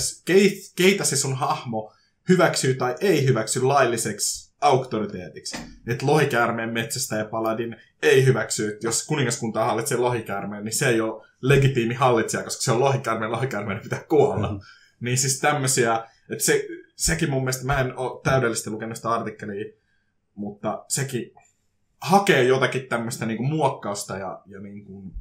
keitä, 0.77 1.05
se 1.05 1.17
sun 1.17 1.37
hahmo 1.37 1.93
hyväksyy 2.29 2.75
tai 2.75 2.95
ei 3.01 3.27
hyväksy 3.27 3.63
lailliseksi 3.63 4.50
auktoriteetiksi. 4.61 5.57
Että 5.87 6.07
lohikäärmeen 6.07 6.73
metsästä 6.73 7.17
ja 7.17 7.25
paladin 7.25 7.77
ei 8.03 8.27
hyväksy, 8.27 8.69
että 8.69 8.87
jos 8.87 9.07
kuningaskunta 9.07 9.65
hallitsee 9.65 9.99
lohikäärmeen, 9.99 10.65
niin 10.65 10.75
se 10.75 10.89
ei 10.89 11.01
ole 11.01 11.27
legitiimi 11.41 11.95
hallitsija, 11.95 12.43
koska 12.43 12.63
se 12.63 12.73
on 12.73 12.81
lohikäärmeen, 12.81 13.33
lohikäärmeen 13.33 13.81
pitää 13.81 14.03
kuolla. 14.09 14.53
Mm. 14.53 14.61
Niin 15.01 15.19
siis 15.19 15.41
tämmöisiä, 15.41 16.05
että 16.31 16.45
se, 16.45 16.67
sekin 16.97 17.31
mun 17.31 17.43
mielestä, 17.43 17.67
mä 17.67 17.81
en 17.81 17.97
ole 17.97 18.21
täydellisesti 18.25 18.71
lukenut 18.71 18.97
sitä 18.97 19.11
artikkelia, 19.11 19.73
mutta 20.35 20.85
sekin 20.89 21.35
hakee 22.01 22.45
jotakin 22.45 22.87
tämmöistä 22.87 23.27
niinku 23.27 23.43
muokkausta 23.43 24.17
ja, 24.17 24.43
ja 24.47 24.61
niinku 24.61 25.15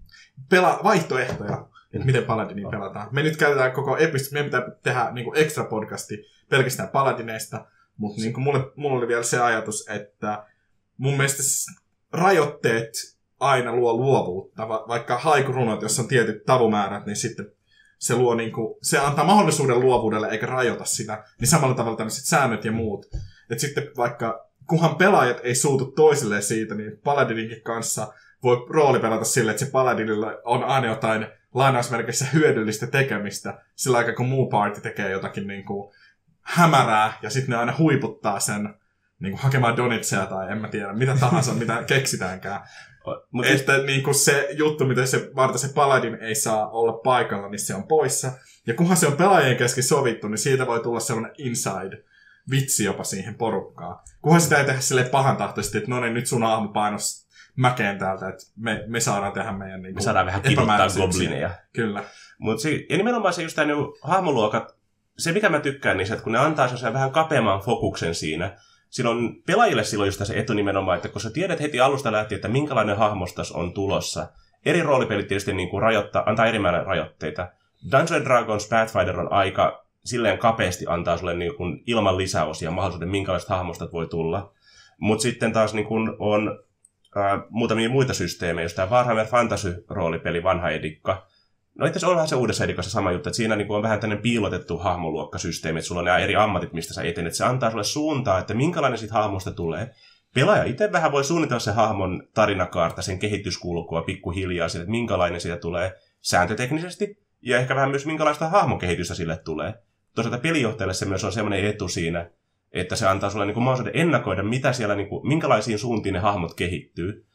pela, 0.49 0.79
vaihtoehtoja, 0.83 1.67
että 1.93 2.05
miten 2.05 2.23
Paladinia 2.23 2.69
pelataan. 2.69 3.07
Me 3.11 3.23
nyt 3.23 3.37
käytetään 3.37 3.71
koko 3.71 3.97
epistodia, 3.97 4.43
meidän 4.43 4.63
pitää 4.63 4.75
tehdä 4.83 5.11
niinku 5.11 5.33
extra 5.35 5.63
podcasti 5.63 6.25
pelkästään 6.49 6.89
Paladineista, 6.89 7.65
mutta 7.99 8.21
niin 8.21 8.41
mulle, 8.41 8.71
mulle 8.75 8.97
oli 8.97 9.07
vielä 9.07 9.23
se 9.23 9.39
ajatus, 9.39 9.87
että 9.89 10.45
mun 10.97 11.17
mielestä 11.17 11.43
rajoitteet 12.13 12.91
aina 13.39 13.75
luo 13.75 13.93
luovuutta, 13.93 14.69
Va- 14.69 14.85
vaikka 14.87 15.17
haikurunot, 15.17 15.81
jos 15.81 15.99
on 15.99 16.07
tietyt 16.07 16.45
tavumäärät, 16.45 17.05
niin 17.05 17.15
sitten 17.15 17.51
se, 17.97 18.15
luo 18.15 18.35
niin 18.35 18.51
kuin, 18.51 18.75
se 18.81 18.99
antaa 18.99 19.25
mahdollisuuden 19.25 19.79
luovuudelle 19.79 20.27
eikä 20.27 20.45
rajoita 20.45 20.85
sitä, 20.85 21.23
niin 21.39 21.47
samalla 21.47 21.75
tavalla 21.75 21.97
tämmöiset 21.97 22.25
säännöt 22.25 22.65
ja 22.65 22.71
muut. 22.71 23.05
Että 23.49 23.61
sitten 23.61 23.91
vaikka, 23.97 24.49
kunhan 24.67 24.95
pelaajat 24.95 25.39
ei 25.43 25.55
suutu 25.55 25.85
toisilleen 25.85 26.43
siitä, 26.43 26.75
niin 26.75 26.99
Paladinkin 27.03 27.61
kanssa 27.61 28.13
voi 28.43 28.65
rooli 28.69 28.99
pelata 28.99 29.25
sille, 29.25 29.51
että 29.51 29.65
se 29.65 29.71
Paladinilla 29.71 30.33
on 30.43 30.63
aina 30.63 30.87
jotain 30.87 31.27
lainausmerkeissä 31.53 32.25
hyödyllistä 32.33 32.87
tekemistä, 32.87 33.61
sillä 33.75 33.97
aikaa 33.97 34.15
kun 34.15 34.29
muu 34.29 34.49
party 34.49 34.81
tekee 34.81 35.11
jotakin 35.11 35.47
niin 35.47 35.65
kuin, 35.65 35.93
hämärää, 36.43 37.13
ja 37.21 37.29
sitten 37.29 37.51
ne 37.51 37.57
aina 37.57 37.75
huiputtaa 37.77 38.39
sen 38.39 38.73
niin 39.19 39.31
kuin 39.31 39.41
hakemaan 39.41 39.77
donitseja 39.77 40.25
tai 40.25 40.51
en 40.51 40.57
mä 40.57 40.67
tiedä, 40.67 40.93
mitä 40.93 41.15
tahansa, 41.19 41.53
mitä 41.53 41.83
keksitäänkään. 41.87 42.61
Mut 43.31 43.45
että 43.45 43.73
siis... 43.73 43.85
niin 43.85 44.03
kuin 44.03 44.15
se 44.15 44.47
juttu, 44.51 44.85
miten 44.85 45.07
se 45.07 45.31
Varta 45.35 45.57
se 45.57 45.73
paladin 45.73 46.15
ei 46.15 46.35
saa 46.35 46.69
olla 46.69 46.93
paikalla, 46.93 47.49
niin 47.49 47.59
se 47.59 47.75
on 47.75 47.87
poissa. 47.87 48.31
Ja 48.67 48.73
kunhan 48.73 48.97
se 48.97 49.07
on 49.07 49.17
pelaajien 49.17 49.57
kesken 49.57 49.83
sovittu, 49.83 50.27
niin 50.27 50.37
siitä 50.37 50.67
voi 50.67 50.79
tulla 50.79 50.99
sellainen 50.99 51.33
inside 51.37 52.03
vitsi 52.51 52.83
jopa 52.83 53.03
siihen 53.03 53.35
porukkaan. 53.35 53.99
Kunhan 54.21 54.41
sitä 54.41 54.57
ei 54.57 54.65
tehdä 54.65 54.79
sille 54.79 55.03
pahan 55.03 55.37
tahtoisesti, 55.37 55.77
että 55.77 55.89
no 55.89 55.99
niin, 55.99 56.13
nyt 56.13 56.27
sun 56.27 56.43
aamu 56.43 56.67
painos 56.67 57.27
mäkeen 57.55 57.99
täältä, 57.99 58.29
että 58.29 58.43
me, 58.57 58.83
me 58.87 58.99
saadaan 58.99 59.33
tehdä 59.33 59.51
meidän 59.51 59.81
niin 59.81 59.95
Me 59.95 60.01
saadaan 60.01 60.25
vähän 60.25 60.41
kiduttaa 60.41 60.87
goblineja. 60.97 61.49
Kyllä. 61.73 62.03
Mut 62.37 62.59
se, 62.59 62.85
ja 62.89 62.97
nimenomaan 62.97 63.33
se 63.33 63.43
just 63.43 63.55
tämä 63.55 63.65
niin 63.65 63.85
hahmoluokat 64.01 64.78
se, 65.19 65.31
mikä 65.31 65.49
mä 65.49 65.59
tykkään 65.59 65.97
niissä, 65.97 66.13
että 66.13 66.23
kun 66.23 66.33
ne 66.33 66.39
antaa 66.39 66.67
sen 66.67 66.93
vähän 66.93 67.11
kapeamman 67.11 67.61
fokuksen 67.61 68.15
siinä, 68.15 68.57
silloin 68.89 69.43
pelaajille 69.47 69.83
silloin 69.83 70.07
just 70.07 70.25
se 70.25 70.39
etu 70.39 70.53
nimenomaan, 70.53 70.95
että 70.95 71.09
kun 71.09 71.21
sä 71.21 71.29
tiedät 71.29 71.59
heti 71.59 71.79
alusta 71.79 72.11
lähtien, 72.11 72.37
että 72.37 72.47
minkälainen 72.47 72.97
hahmostas 72.97 73.51
on 73.51 73.73
tulossa, 73.73 74.27
eri 74.65 74.83
roolipelit 74.83 75.27
tietysti 75.27 75.53
niin 75.53 75.69
kuin 75.69 75.81
rajoittaa, 75.81 76.23
antaa 76.25 76.45
eri 76.45 76.59
määrän 76.59 76.85
rajoitteita. 76.85 77.47
Dungeons 77.91 78.11
and 78.11 78.23
Dragons 78.23 78.69
Pathfinder 78.69 79.19
on 79.19 79.31
aika 79.31 79.85
silleen 80.05 80.37
kapeasti 80.37 80.85
antaa 80.87 81.17
sulle 81.17 81.33
niin 81.33 81.55
kuin 81.55 81.83
ilman 81.87 82.17
lisäosia 82.17 82.71
mahdollisuuden, 82.71 83.09
minkälaista 83.09 83.55
hahmosta 83.55 83.87
voi 83.93 84.07
tulla. 84.07 84.53
Mutta 84.99 85.21
sitten 85.21 85.53
taas 85.53 85.73
niin 85.73 85.85
kuin 85.85 86.15
on 86.19 86.59
äh, 87.17 87.41
muutamia 87.49 87.89
muita 87.89 88.13
systeemejä, 88.13 88.65
jos 88.65 88.73
tämä 88.73 88.89
Warhammer 88.89 89.25
Fantasy-roolipeli, 89.25 90.43
vanha 90.43 90.69
edikka, 90.69 91.27
No 91.79 91.85
itse 91.85 91.97
asiassa 91.97 92.11
onhan 92.11 92.27
se 92.27 92.35
uudessa 92.35 92.63
edikassa 92.63 92.91
sama 92.91 93.11
juttu, 93.11 93.29
että 93.29 93.37
siinä 93.37 93.55
niin 93.55 93.71
on 93.71 93.83
vähän 93.83 93.99
tämmöinen 93.99 94.23
piilotettu 94.23 94.77
hahmoluokkasysteemi, 94.77 95.79
että 95.79 95.87
sulla 95.87 96.01
on 96.01 96.05
nämä 96.05 96.17
eri 96.17 96.35
ammatit, 96.35 96.73
mistä 96.73 96.93
sä 96.93 97.03
etenet. 97.03 97.33
Se 97.33 97.45
antaa 97.45 97.71
sulle 97.71 97.83
suuntaa, 97.83 98.39
että 98.39 98.53
minkälainen 98.53 98.97
siitä 98.97 99.13
hahmosta 99.13 99.51
tulee. 99.51 99.91
Pelaaja 100.33 100.63
itse 100.63 100.91
vähän 100.91 101.11
voi 101.11 101.23
suunnitella 101.23 101.59
se 101.59 101.71
hahmon 101.71 102.23
tarinakaarta, 102.33 103.01
sen 103.01 103.19
kehityskulkua 103.19 104.01
pikkuhiljaa, 104.01 104.67
että 104.67 104.91
minkälainen 104.91 105.41
siitä 105.41 105.57
tulee 105.57 105.93
sääntöteknisesti, 106.21 107.17
ja 107.41 107.57
ehkä 107.57 107.75
vähän 107.75 107.89
myös 107.89 108.05
minkälaista 108.05 108.49
hahmokehitystä 108.49 109.15
sille 109.15 109.37
tulee. 109.37 109.73
Toisaalta 110.15 110.37
pelijohtajalle 110.37 110.93
se 110.93 111.05
myös 111.05 111.23
on 111.23 111.31
semmoinen 111.31 111.65
etu 111.65 111.87
siinä, 111.87 112.29
että 112.71 112.95
se 112.95 113.07
antaa 113.07 113.29
sulle 113.29 113.45
niin 113.45 113.63
mahdollisuuden 113.63 114.01
ennakoida, 114.01 114.43
mitä 114.43 114.73
siellä, 114.73 114.95
niin 114.95 115.09
kuin, 115.09 115.27
minkälaisiin 115.27 115.79
suuntiin 115.79 116.13
ne 116.13 116.19
hahmot 116.19 116.53
kehittyy. 116.53 117.25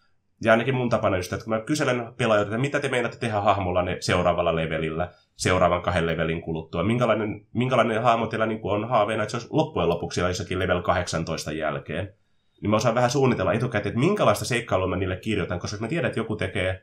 Ja 0.45 0.53
ainakin 0.53 0.75
mun 0.75 0.89
tapana 0.89 1.17
just, 1.17 1.33
että 1.33 1.45
kun 1.45 1.55
mä 1.55 1.61
kyselen 1.61 2.15
pelaajilta, 2.17 2.49
että 2.49 2.59
mitä 2.59 2.81
te 2.81 2.89
meinaatte 2.89 3.19
tehdä 3.19 3.41
hahmolla 3.41 3.83
ne 3.83 3.97
seuraavalla 4.01 4.57
levelillä, 4.57 5.09
seuraavan 5.37 5.83
kahden 5.83 6.07
levelin 6.07 6.43
kuluttua, 6.43 6.85
minkälainen, 6.85 7.47
minkälainen 7.53 8.03
hahmo 8.03 8.27
teillä 8.27 8.47
niin 8.47 8.61
on 8.63 8.89
haaveena, 8.89 9.23
että 9.23 9.31
se 9.31 9.37
olisi 9.37 9.49
loppujen 9.51 9.89
lopuksi 9.89 10.21
jossakin 10.21 10.59
level 10.59 10.83
18 10.83 11.53
jälkeen. 11.53 12.15
Niin 12.61 12.71
mä 12.71 12.77
osaan 12.77 12.95
vähän 12.95 13.11
suunnitella 13.11 13.53
etukäteen, 13.53 13.91
että 13.91 14.07
minkälaista 14.07 14.45
seikkailua 14.45 14.87
mä 14.87 14.97
niille 14.97 15.17
kirjoitan, 15.17 15.59
koska 15.59 15.77
mä 15.81 15.89
tiedän, 15.89 16.09
että 16.09 16.21
joku 16.21 16.37
tekee 16.37 16.83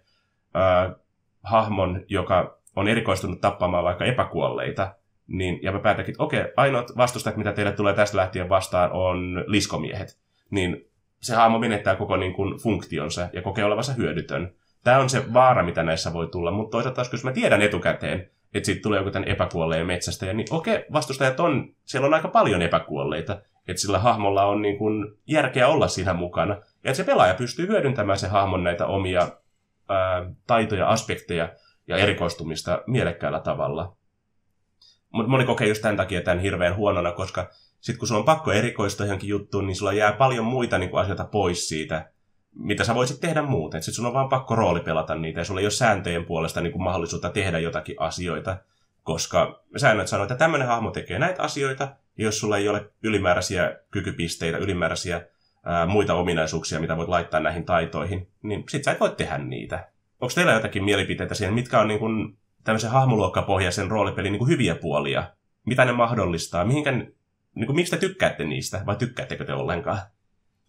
äh, 0.56 0.95
hahmon, 1.43 2.04
joka 2.08 2.60
on 2.76 2.88
erikoistunut 2.88 3.41
tappamaan 3.41 3.84
vaikka 3.84 4.06
epäkuolleita, 4.06 4.95
niin, 5.28 5.60
ja 5.62 5.71
mä 5.71 5.80
päätänkin, 5.80 6.12
että 6.12 6.24
okei, 6.24 6.45
ainoat 6.58 6.97
vastustajat, 6.97 7.38
mitä 7.38 7.54
teille 7.54 7.71
tulee 7.71 7.93
tästä 7.93 8.17
lähtien 8.17 8.50
vastaan, 8.50 8.91
on 8.91 9.43
liskomiehet. 9.47 10.19
Niin 10.50 10.90
se 11.21 11.36
hahmo 11.36 11.60
menettää 11.60 11.95
koko 11.95 12.17
niin 12.17 12.34
kuin, 12.34 12.57
funktionsa 12.57 13.29
ja 13.34 13.41
kokee 13.41 13.65
olevansa 13.65 13.93
hyödytön. 13.93 14.53
Tämä 14.84 14.99
on 14.99 15.10
se 15.10 15.34
vaara, 15.34 15.63
mitä 15.63 15.84
näissä 15.84 16.13
voi 16.13 16.27
tulla, 16.27 16.51
mutta 16.51 16.71
toisaalta 16.71 17.05
jos 17.12 17.23
mä 17.23 17.31
tiedän 17.31 17.62
etukäteen, 17.62 18.31
että 18.53 18.65
siitä 18.65 18.81
tulee 18.81 18.99
joku 18.99 19.12
tämän 19.12 19.29
epäkuolleen 19.29 19.88
metsästä, 19.88 20.34
niin 20.34 20.47
okei, 20.51 20.86
vastustajat 20.93 21.39
on, 21.39 21.73
siellä 21.86 22.07
on 22.07 22.13
aika 22.13 22.27
paljon 22.27 22.62
epäkuolleita, 22.62 23.41
että 23.67 23.81
sillä 23.81 23.99
hahmolla 23.99 24.45
on 24.45 24.62
niin 24.62 24.77
kuin, 24.77 25.17
järkeä 25.27 25.67
olla 25.67 25.88
siinä 25.88 26.13
mukana, 26.13 26.53
ja 26.53 26.62
että 26.84 26.93
se 26.93 27.03
pelaaja 27.03 27.34
pystyy 27.34 27.67
hyödyntämään 27.67 28.19
se 28.19 28.27
hahmon 28.27 28.63
näitä 28.63 28.86
omia 28.86 29.27
ää, 29.89 30.25
taitoja, 30.47 30.88
aspekteja 30.88 31.49
ja 31.88 31.97
erikoistumista 31.97 32.84
mielekkäällä 32.88 33.39
tavalla. 33.39 33.95
Mutta 35.12 35.29
moni 35.29 35.45
kokee 35.45 35.67
just 35.67 35.81
tämän 35.81 35.97
takia 35.97 36.21
tämän 36.21 36.39
hirveän 36.39 36.75
huonona, 36.75 37.12
koska 37.12 37.49
sitten 37.82 38.00
kun 38.00 38.08
sulla 38.08 38.20
on 38.20 38.26
pakko 38.26 38.52
erikoistua 38.52 39.06
johonkin 39.06 39.30
juttuun, 39.30 39.67
niin 39.67 39.76
sulla 39.76 39.94
jää 39.94 40.12
paljon 40.12 40.46
muita 40.46 40.78
niin 40.78 40.89
kuin, 40.89 41.02
asioita 41.02 41.26
pois 41.26 41.70
siitä, 41.70 42.12
mitä 42.56 42.84
sä 42.84 42.96
voisit 42.96 43.20
tehdä 43.20 43.41
muuten. 43.41 43.84
Sitten 43.84 43.96
sun 43.96 44.06
on 44.06 44.13
vaan 44.13 44.30
pakko 44.30 44.56
roolipelata 44.56 45.15
niitä 45.15 45.39
ja 45.39 45.46
sulla 45.46 45.60
ei 45.60 45.65
ole 45.65 45.72
sääntöjen 45.72 46.26
puolesta 46.26 46.62
niin 46.62 46.72
kuin, 46.72 46.84
mahdollisuutta 46.84 47.30
tehdä 47.30 47.60
jotakin 47.60 47.96
asioita, 48.00 48.58
koska 49.04 49.63
säännöt 49.78 50.08
sanoo, 50.08 50.24
että 50.24 50.36
tämmöinen 50.36 50.67
hahmo 50.67 50.91
tekee 50.91 51.20
näitä 51.20 51.44
asioita, 51.44 51.84
ja 52.17 52.24
jos 52.24 52.39
sulla 52.39 52.58
ei 52.58 52.70
ole 52.70 52.91
ylimääräisiä 53.04 53.80
kykypisteitä, 53.91 54.58
ylimääräisiä 54.58 55.22
ää, 55.65 55.86
muita 55.86 56.13
ominaisuuksia, 56.13 56.80
mitä 56.80 56.98
voit 56.98 57.10
laittaa 57.10 57.39
näihin 57.39 57.65
taitoihin, 57.65 58.28
niin 58.44 58.63
sit 58.70 58.84
sä 58.84 58.91
et 58.91 59.00
voi 59.00 59.10
tehdä 59.10 59.38
niitä. 59.38 59.88
Onko 60.22 60.34
teillä 60.36 60.54
jotakin 60.54 60.84
mielipiteitä 60.84 61.36
siihen, 61.36 61.54
mitkä 61.54 61.80
on 61.80 61.88
niin 61.88 62.00
kuin, 62.00 62.38
tämmöisen 62.63 62.91
hahmoluokkapohjaisen 62.91 63.91
roolipelin 63.91 64.32
niin 64.32 64.39
kuin 64.39 64.50
hyviä 64.50 64.76
puolia? 64.76 65.24
Mitä 65.65 65.86
ne 65.86 65.91
mahdollistaa? 65.91 66.65
Mihinkä 66.65 66.91
niin 67.55 67.65
kuin, 67.65 67.75
miksi 67.75 67.91
te 67.91 67.97
tykkäätte 67.97 68.43
niistä, 68.43 68.81
vai 68.85 68.95
tykkäättekö 68.95 69.45
te 69.45 69.53
ollenkaan? 69.53 69.99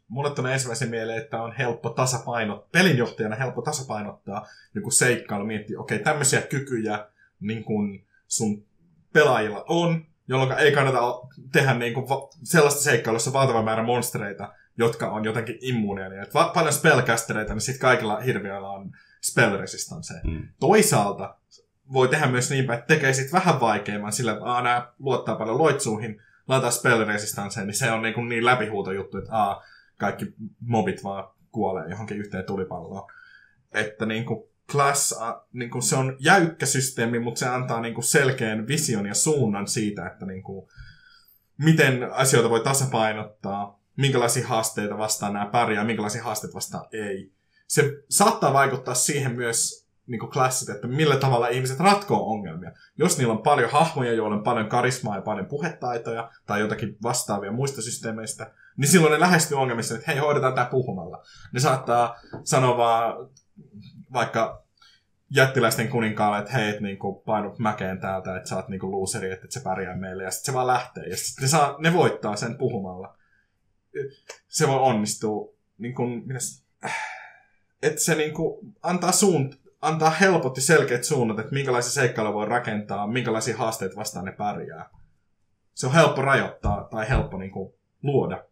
Mulle 0.08 0.30
tulee 0.30 0.52
ensimmäisen 0.52 0.90
mieleen, 0.90 1.22
että 1.22 1.42
on 1.42 1.52
helppo 1.52 1.90
tasapainottaa, 1.90 2.68
pelinjohtajana 2.72 3.36
helppo 3.36 3.62
tasapainottaa 3.62 4.46
joku 4.74 4.90
seikkailu, 4.90 5.44
miettiä, 5.44 5.80
okei, 5.80 5.96
okay, 5.96 6.04
tämmöisiä 6.04 6.40
kykyjä 6.40 7.06
niin 7.40 7.64
kuin 7.64 8.06
sun 8.26 8.64
pelaajilla 9.12 9.64
on, 9.68 10.06
jolloin 10.28 10.52
ei 10.52 10.72
kannata 10.72 11.00
tehdä 11.52 11.74
niin 11.74 11.94
kuin 11.94 12.06
sellaista 12.42 12.80
seikkailussa 12.80 13.32
valtava 13.32 13.62
määrä 13.62 13.82
monstereita, 13.82 14.52
jotka 14.78 15.10
on 15.10 15.24
jotenkin 15.24 15.58
immuuneja. 15.60 16.08
Niin, 16.08 16.22
että 16.22 16.50
paljon 16.54 16.72
spellcastereita, 16.72 17.54
niin 17.54 17.60
sitten 17.60 17.80
kaikilla 17.80 18.20
hirviöillä 18.20 18.68
on 18.68 18.92
spell 19.22 19.58
resistance. 19.58 20.14
Mm. 20.24 20.48
Toisaalta 20.60 21.36
voi 21.92 22.08
tehdä 22.08 22.26
myös 22.26 22.50
niin 22.50 22.66
päin, 22.66 22.78
että 22.78 22.94
tekee 22.94 23.12
sit 23.12 23.32
vähän 23.32 23.60
vaikeamman 23.60 24.12
sillä, 24.12 24.32
että 24.32 24.44
nämä 24.44 24.92
luottaa 24.98 25.36
paljon 25.36 25.58
loitsuihin, 25.58 26.22
laittaa 26.48 26.70
spell 26.70 27.04
resistanceen, 27.04 27.66
niin 27.66 27.74
se 27.74 27.90
on 27.90 28.02
niin, 28.02 28.14
kuin 28.14 28.28
niin 28.28 28.44
läpihuuto 28.44 28.92
juttu, 28.92 29.18
että 29.18 29.36
aa, 29.36 29.62
kaikki 29.98 30.34
mobit 30.60 31.04
vaan 31.04 31.34
kuolee 31.50 31.88
johonkin 31.88 32.18
yhteen 32.18 32.44
tulipalloon. 32.44 33.10
Että 33.74 34.06
niin 34.06 34.24
kuin 34.24 34.44
Class, 34.70 35.14
niin 35.52 35.70
kuin 35.70 35.82
se 35.82 35.96
on 35.96 36.16
jäykkä 36.18 36.66
systeemi, 36.66 37.18
mutta 37.18 37.38
se 37.38 37.48
antaa 37.48 37.80
niin 37.80 37.94
kuin 37.94 38.04
selkeän 38.04 38.66
vision 38.66 39.06
ja 39.06 39.14
suunnan 39.14 39.68
siitä, 39.68 40.06
että 40.06 40.26
niin 40.26 40.42
kuin, 40.42 40.68
miten 41.58 42.12
asioita 42.12 42.50
voi 42.50 42.60
tasapainottaa, 42.60 43.80
minkälaisia 43.96 44.48
haasteita 44.48 44.98
vastaan 44.98 45.32
nämä 45.32 45.46
pärjää, 45.46 45.84
minkälaisia 45.84 46.22
haasteita 46.22 46.54
vastaan 46.54 46.86
ei. 46.92 47.32
Se 47.68 48.02
saattaa 48.08 48.52
vaikuttaa 48.52 48.94
siihen 48.94 49.32
myös, 49.32 49.81
niin 50.06 50.20
klassit, 50.20 50.68
että 50.68 50.86
millä 50.86 51.16
tavalla 51.16 51.48
ihmiset 51.48 51.80
ratkoo 51.80 52.30
ongelmia. 52.30 52.72
Jos 52.98 53.18
niillä 53.18 53.32
on 53.32 53.42
paljon 53.42 53.70
hahmoja, 53.70 54.12
joilla 54.12 54.36
on 54.36 54.42
paljon 54.42 54.68
karismaa 54.68 55.16
ja 55.16 55.22
paljon 55.22 55.46
puhetaitoja 55.46 56.30
tai 56.46 56.60
jotakin 56.60 56.96
vastaavia 57.02 57.52
muista 57.52 57.82
systeemeistä, 57.82 58.50
niin 58.76 58.88
silloin 58.88 59.12
ne 59.12 59.20
lähestyy 59.20 59.58
ongelmissa, 59.58 59.94
että 59.94 60.10
hei, 60.12 60.20
hoidetaan 60.20 60.54
tämä 60.54 60.66
puhumalla. 60.66 61.22
Ne 61.52 61.60
saattaa 61.60 62.16
sanoa 62.44 62.76
vaan 62.76 63.30
vaikka 64.12 64.62
jättiläisten 65.30 65.88
kuninkaalle, 65.88 66.38
että 66.38 66.52
hei, 66.52 66.68
et 66.68 66.80
niinku 66.80 67.14
painu 67.14 67.54
mäkeen 67.58 68.00
täältä, 68.00 68.36
että 68.36 68.48
sä 68.48 68.56
oot 68.56 68.68
niinku 68.68 68.92
looseri, 68.92 69.32
että 69.32 69.44
et 69.44 69.52
se 69.52 69.60
pärjää 69.60 69.96
meille, 69.96 70.22
ja 70.22 70.30
sitten 70.30 70.46
se 70.46 70.56
vaan 70.56 70.66
lähtee. 70.66 71.04
Ja 71.04 71.16
sitten 71.16 71.42
ne, 71.42 71.48
saa, 71.48 71.76
ne 71.78 71.92
voittaa 71.92 72.36
sen 72.36 72.58
puhumalla. 72.58 73.16
Se 74.48 74.68
voi 74.68 74.78
onnistua, 74.78 75.52
niin 75.78 75.94
kuin, 75.94 76.24
että 77.82 78.00
se 78.00 78.14
niinku 78.14 78.60
antaa 78.82 79.12
suunt, 79.12 79.61
antaa 79.82 80.10
helpotti 80.10 80.60
selkeät 80.60 81.04
suunnat, 81.04 81.38
että 81.38 81.52
minkälaisia 81.52 81.92
seikkailuja 81.92 82.34
voi 82.34 82.46
rakentaa, 82.46 83.06
minkälaisia 83.06 83.56
haasteita 83.56 83.96
vastaan 83.96 84.24
ne 84.24 84.32
pärjää. 84.32 84.90
Se 85.74 85.86
on 85.86 85.92
helppo 85.92 86.22
rajoittaa 86.22 86.88
tai 86.90 87.08
helppo 87.08 87.38
niin 87.38 87.50
kuin, 87.50 87.74
luoda 88.02 88.44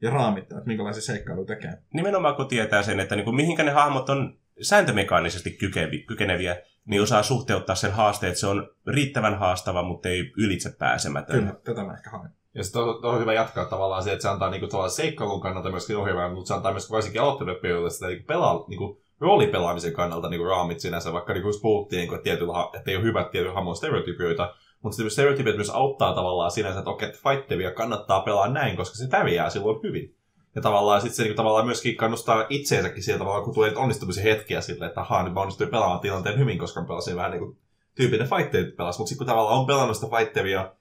ja 0.00 0.10
raamittaa, 0.10 0.58
että 0.58 0.68
minkälaisia 0.68 1.02
seikkailuja 1.02 1.46
tekee. 1.46 1.72
Nimenomaan 1.94 2.36
kun 2.36 2.48
tietää 2.48 2.82
sen, 2.82 3.00
että 3.00 3.16
niin 3.16 3.24
kuin, 3.24 3.36
mihinkä 3.36 3.62
ne 3.62 3.70
hahmot 3.70 4.08
on 4.08 4.38
sääntömekaanisesti 4.62 5.58
kykeneviä, 6.06 6.56
niin 6.84 7.02
osaa 7.02 7.22
suhteuttaa 7.22 7.74
sen 7.74 7.92
haasteen, 7.92 8.30
että 8.30 8.40
se 8.40 8.46
on 8.46 8.70
riittävän 8.86 9.38
haastava, 9.38 9.82
mutta 9.82 10.08
ei 10.08 10.32
ylitse 10.36 10.70
pääsemätön. 10.78 11.38
Kyllä, 11.38 11.54
tätä 11.64 11.84
mä 11.84 11.92
ehkä 11.92 12.10
haen. 12.10 12.30
Ja 12.54 12.64
sitten 12.64 12.82
on, 12.82 13.04
on, 13.04 13.20
hyvä 13.20 13.32
jatkaa 13.32 13.64
tavallaan 13.64 14.02
se, 14.02 14.12
että 14.12 14.22
se 14.22 14.28
antaa 14.28 14.50
niinku 14.50 14.68
seikkailun 14.88 15.40
kannalta 15.40 15.70
myöskin 15.70 15.96
ohjelmaa, 15.96 16.34
mutta 16.34 16.48
se 16.48 16.54
antaa 16.54 16.72
myös 16.72 16.90
varsinkin 16.90 17.20
aloittelijoille 17.20 17.90
sitä 17.90 18.06
niinku 18.06 18.26
pelaa, 18.26 18.64
niinku 18.68 19.02
roolipelaamisen 19.20 19.92
kannalta 19.92 20.28
niin 20.28 20.38
kuin 20.38 20.50
raamit 20.50 20.80
sinänsä, 20.80 21.12
vaikka 21.12 21.32
niin 21.32 21.42
kuin 21.42 21.54
puhuttiin, 21.62 22.00
niin 22.00 22.14
että, 22.14 22.24
tietyllä, 22.24 22.52
että 22.78 22.90
ei 22.90 22.96
ole 22.96 23.04
hyvät 23.04 23.30
tietyllä 23.30 23.54
hamon 23.54 23.76
stereotypioita, 23.76 24.54
mutta 24.82 24.96
sitten 24.96 25.10
stereotypiot 25.10 25.56
myös 25.56 25.70
auttaa 25.70 26.14
tavallaan 26.14 26.50
sinänsä, 26.50 26.78
että 26.78 26.90
okei, 26.90 27.08
että 27.08 27.20
fightevia 27.28 27.70
kannattaa 27.70 28.20
pelaa 28.20 28.48
näin, 28.48 28.76
koska 28.76 28.96
se 28.96 29.08
pärjää 29.08 29.50
silloin 29.50 29.82
hyvin. 29.82 30.16
Ja 30.54 30.62
tavallaan 30.62 31.00
sitten 31.00 31.16
se 31.16 31.22
niin 31.22 31.36
tavallaan 31.36 31.66
myöskin 31.66 31.96
kannustaa 31.96 32.46
itseensäkin 32.48 33.02
sillä 33.02 33.18
tavalla, 33.18 33.44
kun 33.44 33.54
tulee 33.54 33.76
onnistumisen 33.76 34.24
hetkiä 34.24 34.60
sille, 34.60 34.86
että 34.86 35.00
ahaa, 35.00 35.22
nyt 35.22 35.34
mä 35.34 35.40
onnistuin 35.40 35.70
pelaamaan 35.70 36.00
tilanteen 36.00 36.38
hyvin, 36.38 36.58
koska 36.58 36.80
mä 36.80 36.86
pelasin 36.86 37.16
vähän 37.16 37.30
niin 37.30 37.38
kuin 37.38 37.58
tyypillinen 37.94 38.30
fightteet 38.36 38.76
pelas. 38.76 38.98
Mutta 38.98 39.08
sitten 39.08 39.18
kun 39.18 39.26
tavallaan 39.26 39.58
on 39.58 39.66
pelannut 39.66 39.96
sitä 39.96 40.16
fightevia 40.16 40.72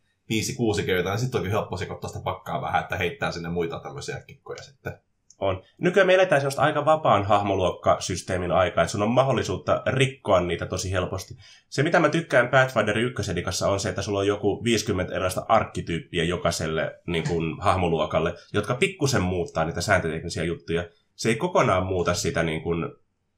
5-6 0.81 0.83
kertaa, 0.85 1.13
niin 1.13 1.19
sitten 1.19 1.39
onkin 1.39 1.51
helppo 1.51 1.77
sekoittaa 1.77 2.07
sitä 2.09 2.23
pakkaa 2.23 2.61
vähän, 2.61 2.81
että 2.81 2.97
heittää 2.97 3.31
sinne 3.31 3.49
muita 3.49 3.79
tämmöisiä 3.79 4.21
kikkoja 4.27 4.63
sitten 4.63 4.99
on. 5.39 5.63
Nykyään 5.77 6.07
me 6.07 6.13
eletään 6.13 6.41
sellaista 6.41 6.61
aika 6.61 6.85
vapaan 6.85 7.25
hahmoluokkasysteemin 7.25 8.51
aikaa, 8.51 8.81
että 8.81 8.91
sun 8.91 9.01
on 9.01 9.11
mahdollisuutta 9.11 9.83
rikkoa 9.85 10.41
niitä 10.41 10.65
tosi 10.65 10.91
helposti. 10.91 11.33
Se, 11.69 11.83
mitä 11.83 11.99
mä 11.99 12.09
tykkään 12.09 12.47
Pathfinder 12.47 12.97
1 12.97 13.31
on 13.67 13.79
se, 13.79 13.89
että 13.89 14.01
sulla 14.01 14.19
on 14.19 14.27
joku 14.27 14.63
50 14.63 15.13
erilaista 15.13 15.45
arkkityyppiä 15.47 16.23
jokaiselle 16.23 16.99
niin 17.07 17.27
kuin, 17.27 17.61
hahmoluokalle, 17.61 18.33
jotka 18.53 18.75
pikkusen 18.75 19.21
muuttaa 19.21 19.65
niitä 19.65 19.81
sääntöteknisiä 19.81 20.43
juttuja. 20.43 20.83
Se 21.15 21.29
ei 21.29 21.35
kokonaan 21.35 21.85
muuta 21.85 22.13
sitä, 22.13 22.43
niin 22.43 22.61
kuin, 22.61 22.89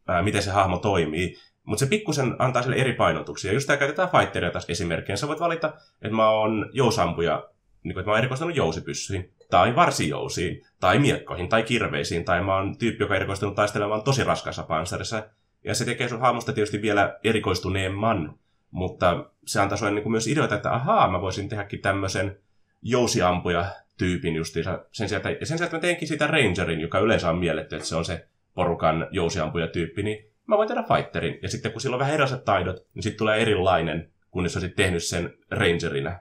ää, 0.08 0.22
miten 0.22 0.44
se 0.44 0.52
hahmo 0.52 0.78
toimii, 0.78 1.38
mutta 1.64 1.86
se 1.86 1.90
pikkusen 1.90 2.36
antaa 2.40 2.62
sille 2.62 2.76
eri 2.76 2.94
painotuksia. 2.94 3.54
Just 3.54 3.68
tämä 3.68 3.78
käytetään 3.78 4.10
Fighteria 4.10 4.52
taas 4.52 4.66
esimerkkinä. 4.70 5.16
Sä 5.16 5.28
voit 5.28 5.40
valita, 5.40 5.74
että 6.02 6.16
mä 6.16 6.30
oon 6.30 6.70
jousampuja, 6.74 7.50
niin 7.84 7.94
kuin, 7.94 8.02
että 8.02 8.10
mä 8.10 8.12
oon 8.12 8.20
erikoistunut 8.20 8.56
jousipyssyyn 8.56 9.30
tai 9.52 9.76
varsijousiin, 9.76 10.64
tai 10.80 11.00
miekkoihin, 11.00 11.50
tai 11.50 11.64
kirveisiin, 11.64 12.26
tai 12.26 12.44
mä 12.44 12.56
oon 12.56 12.78
tyyppi, 12.78 13.04
joka 13.04 13.16
erikoistunut 13.16 13.56
taistelemaan 13.56 14.04
tosi 14.04 14.24
raskaassa 14.24 14.64
panssarissa. 14.64 15.28
Ja 15.64 15.76
se 15.76 15.86
tekee 15.86 16.10
sun 16.10 16.22
hahmosta 16.22 16.54
tietysti 16.54 16.82
vielä 16.82 17.20
erikoistuneemman, 17.24 18.36
mutta 18.72 19.26
se 19.46 19.62
antaa 19.62 19.78
sulle 19.78 19.92
niin 19.92 20.12
myös 20.12 20.28
ideoita, 20.28 20.56
että 20.56 20.74
ahaa, 20.74 21.12
mä 21.12 21.22
voisin 21.22 21.50
tehdäkin 21.50 21.82
tämmöisen 21.82 22.38
jousiampuja 22.82 23.66
tyypin 23.98 24.36
justiinsa. 24.36 24.86
Sen 24.92 25.10
sijaan, 25.10 25.20
että, 25.20 25.40
ja 25.40 25.46
sen 25.46 25.58
sijaan, 25.58 25.68
että 25.68 25.78
mä 25.78 25.82
teenkin 25.82 26.08
siitä 26.08 26.28
Rangerin, 26.28 26.80
joka 26.82 27.00
yleensä 27.00 27.30
on 27.30 27.38
mielletty, 27.38 27.76
että 27.76 27.88
se 27.88 27.96
on 27.96 28.06
se 28.06 28.28
porukan 28.54 29.08
jousiampuja 29.12 29.68
tyyppi, 29.68 30.04
niin 30.04 30.26
mä 30.48 30.58
voin 30.58 30.68
tehdä 30.68 30.84
Fighterin. 30.84 31.40
Ja 31.42 31.50
sitten 31.50 31.72
kun 31.72 31.82
sillä 31.82 31.96
on 31.96 32.00
vähän 32.00 32.14
erilaiset 32.14 32.46
taidot, 32.46 32.86
niin 32.94 33.04
sitten 33.04 33.18
tulee 33.18 33.42
erilainen, 33.42 34.12
kun 34.32 34.46
jos 34.46 34.56
olisit 34.56 34.76
tehnyt 34.76 35.04
sen 35.04 35.34
Rangerina. 35.50 36.20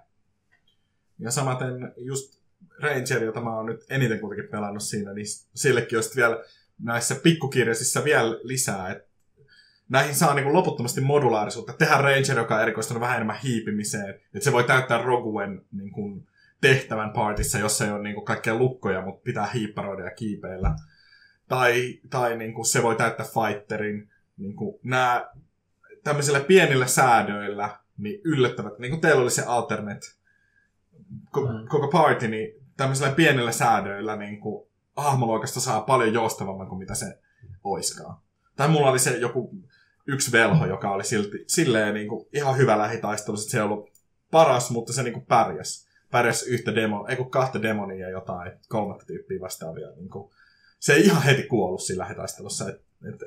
Ja 1.19 1.31
samaten 1.31 1.93
just 1.97 2.40
Ranger, 2.83 3.25
jota 3.25 3.41
mä 3.41 3.57
oon 3.57 3.67
nyt 3.67 3.85
eniten 3.91 4.21
kuitenkin 4.21 4.51
pelannut 4.51 4.83
siinä, 4.83 5.13
niin 5.13 5.27
sillekin 5.55 5.99
olisi 5.99 6.17
vielä 6.17 6.45
näissä 6.83 7.15
pikkukirjaisissa 7.15 8.05
vielä 8.05 8.39
lisää, 8.43 8.91
että 8.91 9.11
näihin 9.89 10.15
saa 10.15 10.35
niin 10.35 10.45
kuin 10.45 10.55
loputtomasti 10.55 11.01
modulaarisuutta. 11.01 11.73
Tehdä 11.73 11.97
Ranger, 11.97 12.37
joka 12.37 12.55
on 12.55 12.63
erikoistunut 12.63 13.01
vähän 13.01 13.17
enemmän 13.17 13.41
hiipimiseen. 13.45 14.11
Että 14.11 14.45
se 14.45 14.53
voi 14.53 14.65
täyttää 14.65 15.03
Roguen 15.03 15.65
niin 15.73 15.91
kuin, 15.91 16.27
tehtävän 16.61 17.11
partissa, 17.11 17.59
jos 17.59 17.81
ei 17.81 17.91
ole 17.91 18.03
niin 18.03 18.15
kuin, 18.15 18.25
kaikkea 18.25 18.55
lukkoja, 18.55 19.05
mutta 19.05 19.23
pitää 19.25 19.47
hiipparoida 19.47 20.05
ja 20.05 20.11
kiipeillä. 20.11 20.75
Tai, 21.49 22.01
tai 22.11 22.37
niin 22.37 22.55
kuin, 22.55 22.67
se 22.67 22.83
voi 22.83 22.97
täyttää 22.97 23.27
Fighterin. 23.27 24.11
Niin 24.37 24.57
kuin, 24.57 24.81
nämä 24.85 25.31
tämmöisillä 26.05 26.41
pienillä 26.41 26.87
säädöillä 26.87 27.79
niin 27.99 28.21
yllättävät. 28.25 28.79
Niin 28.79 28.91
kuin 28.91 29.01
teillä 29.01 29.23
oli 29.23 29.31
se 29.31 29.43
alternate 29.47 30.07
ko- 31.37 31.69
koko 31.69 31.89
party, 31.89 32.29
niin 32.29 32.60
tämmöisillä 32.81 33.11
pienillä 33.11 33.53
säädöillä 33.53 34.17
niin 34.17 34.41
kuin, 34.41 34.69
hahmoluokasta 34.97 35.61
saa 35.61 35.81
paljon 35.81 36.15
joustavamman 36.15 36.69
kuin 36.69 36.79
mitä 36.79 36.95
se 36.95 37.19
oiskaan. 37.65 38.17
Tai 38.57 38.69
mulla 38.69 38.91
oli 38.91 38.99
se 38.99 39.17
joku 39.17 39.51
yksi 40.07 40.33
velho, 40.33 40.67
joka 40.67 40.91
oli 40.91 41.05
silti, 41.05 41.45
silleen 41.47 41.95
niin 41.95 42.09
kuin, 42.09 42.27
ihan 42.33 42.57
hyvä 42.57 42.79
lähitaistelu. 42.79 43.37
Se 43.37 43.57
ei 43.57 43.63
ollut 43.63 43.91
paras, 44.31 44.71
mutta 44.71 44.93
se 44.93 45.03
niin 45.03 45.13
kuin, 45.13 45.27
pärjäs. 45.27 45.89
Pärjäs 46.11 46.43
yhtä 46.43 46.75
demo, 46.75 47.07
ei 47.09 47.17
kun 47.17 47.31
kahta 47.31 47.63
demonia 47.63 48.09
jotain, 48.09 48.53
kolmatta 48.69 49.05
tyyppiä 49.07 49.41
vastaavia. 49.41 49.91
Niin 49.97 50.11
kuin, 50.11 50.31
se 50.79 50.93
ei 50.93 51.05
ihan 51.05 51.23
heti 51.23 51.43
kuollut 51.43 51.83
siinä 51.83 52.03
lähitaistelussa. 52.03 52.69
Et, 52.69 52.85
et, 53.09 53.21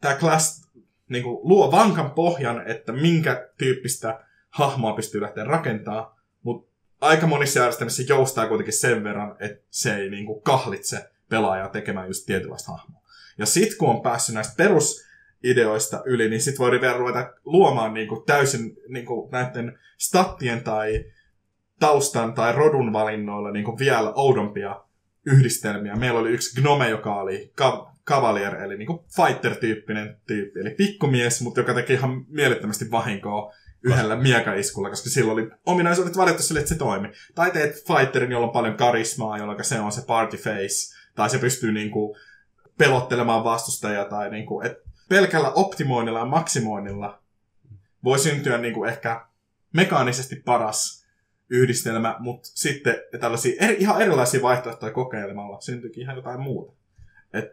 tämä 0.00 0.14
class 0.14 0.70
niin 1.08 1.24
kuin, 1.24 1.38
luo 1.42 1.72
vankan 1.72 2.10
pohjan, 2.10 2.66
että 2.66 2.92
minkä 2.92 3.48
tyyppistä 3.58 4.24
hahmoa 4.50 4.92
pystyy 4.92 5.20
lähteä 5.20 5.44
rakentamaan, 5.44 6.17
aika 7.00 7.26
monissa 7.26 7.58
järjestelmissä 7.58 8.02
joustaa 8.08 8.46
kuitenkin 8.46 8.74
sen 8.74 9.04
verran, 9.04 9.36
että 9.40 9.64
se 9.70 9.96
ei 9.96 10.10
niin 10.10 10.26
kuin, 10.26 10.42
kahlitse 10.42 11.10
pelaajaa 11.28 11.68
tekemään 11.68 12.06
just 12.06 12.26
tietynlaista 12.26 12.72
hahmoa. 12.72 13.02
Ja 13.38 13.46
sit 13.46 13.74
kun 13.74 13.88
on 13.88 14.02
päässyt 14.02 14.34
näistä 14.34 14.54
perusideoista 14.56 16.02
yli, 16.06 16.28
niin 16.28 16.40
sit 16.40 16.58
voi 16.58 16.80
vielä 16.80 16.96
ruveta 16.96 17.32
luomaan 17.44 17.94
niin 17.94 18.08
kuin, 18.08 18.26
täysin 18.26 18.76
niin 18.88 19.06
kuin, 19.06 19.30
näiden 19.30 19.78
stattien 19.98 20.64
tai 20.64 21.04
taustan 21.80 22.34
tai 22.34 22.52
rodun 22.52 22.92
valinnoilla 22.92 23.50
niin 23.50 23.64
kuin, 23.64 23.78
vielä 23.78 24.12
oudompia 24.14 24.84
yhdistelmiä. 25.26 25.96
Meillä 25.96 26.20
oli 26.20 26.30
yksi 26.30 26.60
gnome, 26.60 26.88
joka 26.88 27.20
oli 27.20 27.52
ka- 27.54 27.92
cavalier, 28.06 28.54
eli 28.54 28.76
niin 28.76 28.86
kuin 28.86 28.98
fighter-tyyppinen 29.16 30.16
tyyppi, 30.26 30.60
eli 30.60 30.70
pikkumies, 30.70 31.42
mutta 31.42 31.60
joka 31.60 31.74
teki 31.74 31.92
ihan 31.92 32.24
mielettömästi 32.28 32.90
vahinkoa 32.90 33.52
yhdellä 33.82 34.16
miekaiskulla, 34.16 34.90
koska 34.90 35.10
sillä 35.10 35.32
oli 35.32 35.50
ominaisuudet 35.66 36.16
valittu 36.16 36.42
sille, 36.42 36.60
että 36.60 36.68
se 36.68 36.78
toimi. 36.78 37.08
Tai 37.34 37.50
teet 37.50 37.84
fighterin, 37.86 38.32
jolla 38.32 38.46
on 38.46 38.52
paljon 38.52 38.76
karismaa, 38.76 39.38
jolloin 39.38 39.64
se 39.64 39.80
on 39.80 39.92
se 39.92 40.02
party 40.06 40.36
face, 40.36 40.96
tai 41.14 41.30
se 41.30 41.38
pystyy 41.38 41.72
niin 41.72 41.90
kuin, 41.90 42.18
pelottelemaan 42.78 43.44
vastustajaa, 43.44 44.04
tai 44.04 44.30
niin 44.30 44.46
kuin, 44.46 44.66
että 44.66 44.88
pelkällä 45.08 45.50
optimoinnilla 45.50 46.18
ja 46.18 46.24
maksimoinnilla 46.24 47.22
voi 48.04 48.18
syntyä 48.18 48.58
niin 48.58 48.74
kuin, 48.74 48.90
ehkä 48.90 49.26
mekaanisesti 49.72 50.36
paras 50.36 51.06
yhdistelmä, 51.50 52.16
mutta 52.18 52.48
sitten 52.54 52.96
tällaisia 53.20 53.64
eri, 53.64 53.76
ihan 53.78 54.02
erilaisia 54.02 54.42
vaihtoehtoja 54.42 54.92
kokeilemalla 54.92 55.60
syntyykin 55.60 56.02
ihan 56.02 56.16
jotain 56.16 56.40
muuta. 56.40 56.72
Et, 57.32 57.44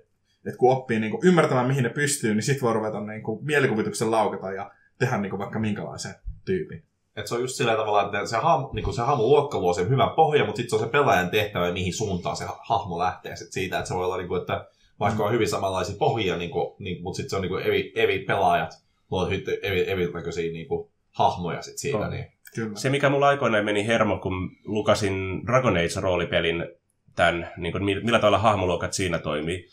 et 0.45 0.55
kun 0.57 0.71
oppii 0.71 0.99
niin 0.99 1.11
kuin, 1.11 1.27
ymmärtämään, 1.27 1.67
mihin 1.67 1.83
ne 1.83 1.89
pystyy, 1.89 2.35
niin 2.35 2.43
sitten 2.43 2.61
voi 2.61 2.73
ruveta 2.73 3.01
niin 3.01 3.23
kuin, 3.23 3.45
mielikuvituksen 3.45 4.11
laukata 4.11 4.51
ja 4.51 4.71
tehdä 4.99 5.17
niin 5.17 5.29
kuin, 5.29 5.39
vaikka 5.39 5.59
minkälaisen 5.59 6.15
tyypin. 6.45 6.83
Et 7.15 7.27
se 7.27 7.35
on 7.35 7.41
just 7.41 7.55
sillä 7.55 7.75
tavalla, 7.75 8.05
että 8.05 8.25
se, 8.25 8.37
hahmo, 8.37 8.69
niin 8.73 8.93
se 8.93 9.01
hahmo 9.01 9.23
luokka 9.23 9.59
luo 9.59 9.73
sen 9.73 9.89
hyvän 9.89 10.09
pohjan, 10.09 10.45
mutta 10.45 10.57
sitten 10.57 10.69
se 10.69 10.83
on 10.83 10.89
se 10.89 10.91
pelaajan 10.91 11.29
tehtävä, 11.29 11.71
mihin 11.71 11.93
suuntaan 11.93 12.37
se 12.37 12.45
hahmo 12.69 12.99
lähtee 12.99 13.35
sit 13.35 13.51
siitä, 13.51 13.77
että 13.77 13.87
se 13.87 13.95
voi 13.95 14.05
olla, 14.05 14.17
niin 14.17 14.27
kuin, 14.27 14.41
että 14.41 14.67
vaikka 14.99 15.25
on 15.25 15.31
hyvin 15.31 15.49
samanlaisia 15.49 15.95
pohjia, 15.99 16.37
niin 16.37 16.49
kuin, 16.49 16.75
niin, 16.79 17.03
mutta 17.03 17.17
sitten 17.17 17.29
se 17.29 17.35
on 17.35 17.41
niin 17.41 17.49
kuin 17.49 17.63
eri, 17.63 17.91
eri 17.95 18.19
pelaajat 18.19 18.71
luo 19.11 19.27
eri, 19.63 19.89
eri 19.89 20.11
näköisiä 20.13 20.51
niin 20.51 20.67
kuin, 20.67 20.89
hahmoja 21.11 21.61
sit 21.61 21.77
siitä. 21.77 21.97
Oh. 21.97 22.09
Niin. 22.09 22.25
Kyllä. 22.55 22.75
Se, 22.75 22.89
mikä 22.89 23.09
mulla 23.09 23.27
aikoinaan 23.27 23.65
meni 23.65 23.87
hermo, 23.87 24.17
kun 24.17 24.51
lukasin 24.65 25.41
Dragon 25.45 25.77
Age-roolipelin, 25.77 26.67
tämän, 27.15 27.51
niin 27.57 27.71
kuin, 27.71 27.83
millä 27.83 28.19
tavalla 28.19 28.37
hahmoluokat 28.37 28.93
siinä 28.93 29.19
toimii, 29.19 29.67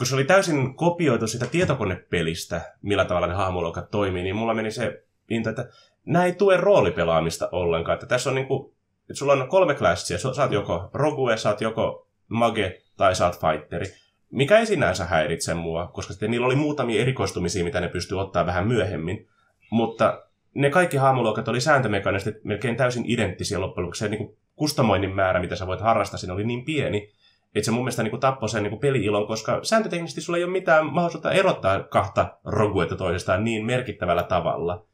kun 0.00 0.06
se 0.06 0.14
oli 0.14 0.24
täysin 0.24 0.74
kopioitu 0.74 1.26
sitä 1.26 1.46
tietokonepelistä, 1.46 2.60
millä 2.82 3.04
tavalla 3.04 3.26
ne 3.26 3.34
hahmoluokat 3.34 3.90
toimii, 3.90 4.22
niin 4.22 4.36
mulla 4.36 4.54
meni 4.54 4.70
se 4.70 5.04
into, 5.28 5.50
että 5.50 5.68
nämä 6.04 6.24
ei 6.24 6.32
tue 6.32 6.56
roolipelaamista 6.56 7.48
ollenkaan. 7.52 7.94
Että 7.94 8.06
tässä 8.06 8.30
on 8.30 8.34
niin 8.34 8.46
kuin, 8.46 8.72
että 9.00 9.14
sulla 9.14 9.32
on 9.32 9.48
kolme 9.48 9.74
klassia. 9.74 10.18
Oot 10.42 10.52
joko 10.52 10.90
rogue, 10.94 11.36
oot 11.46 11.60
joko 11.60 12.08
mage 12.28 12.82
tai 12.96 13.12
oot 13.24 13.40
fighteri. 13.40 13.86
Mikä 14.30 14.58
ei 14.58 14.66
sinänsä 14.66 15.04
häiritse 15.04 15.54
mua, 15.54 15.86
koska 15.86 16.12
sitten 16.12 16.30
niillä 16.30 16.46
oli 16.46 16.56
muutamia 16.56 17.00
erikoistumisia, 17.00 17.64
mitä 17.64 17.80
ne 17.80 17.88
pystyy 17.88 18.20
ottaa 18.20 18.46
vähän 18.46 18.68
myöhemmin. 18.68 19.28
Mutta 19.70 20.22
ne 20.54 20.70
kaikki 20.70 20.96
hahmoluokat 20.96 21.48
oli 21.48 21.60
sääntömekaanisesti 21.60 22.40
melkein 22.44 22.76
täysin 22.76 23.04
identtisiä 23.06 23.60
loppujen 23.60 23.84
lopuksi. 23.84 23.98
Se 23.98 24.08
niin 24.08 24.36
kustomoinnin 24.56 25.14
määrä, 25.14 25.40
mitä 25.40 25.56
sä 25.56 25.66
voit 25.66 25.80
harrastaa, 25.80 26.18
siinä 26.18 26.34
oli 26.34 26.44
niin 26.44 26.64
pieni, 26.64 27.12
että 27.54 27.64
se 27.64 27.70
mun 27.70 27.84
mielestä 27.84 28.02
niin 28.02 28.10
kuin 28.10 28.20
tappoi 28.20 28.48
sen 28.48 28.62
niin 28.62 28.78
peli-ilon, 28.78 29.26
koska 29.26 29.60
sääntöteknisesti 29.62 30.20
sulla 30.20 30.36
ei 30.36 30.44
ole 30.44 30.52
mitään 30.52 30.86
mahdollisuutta 30.86 31.32
erottaa 31.32 31.82
kahta 31.82 32.38
roguetta 32.44 32.96
toisestaan 32.96 33.44
niin 33.44 33.66
merkittävällä 33.66 34.22
tavalla. 34.22 34.84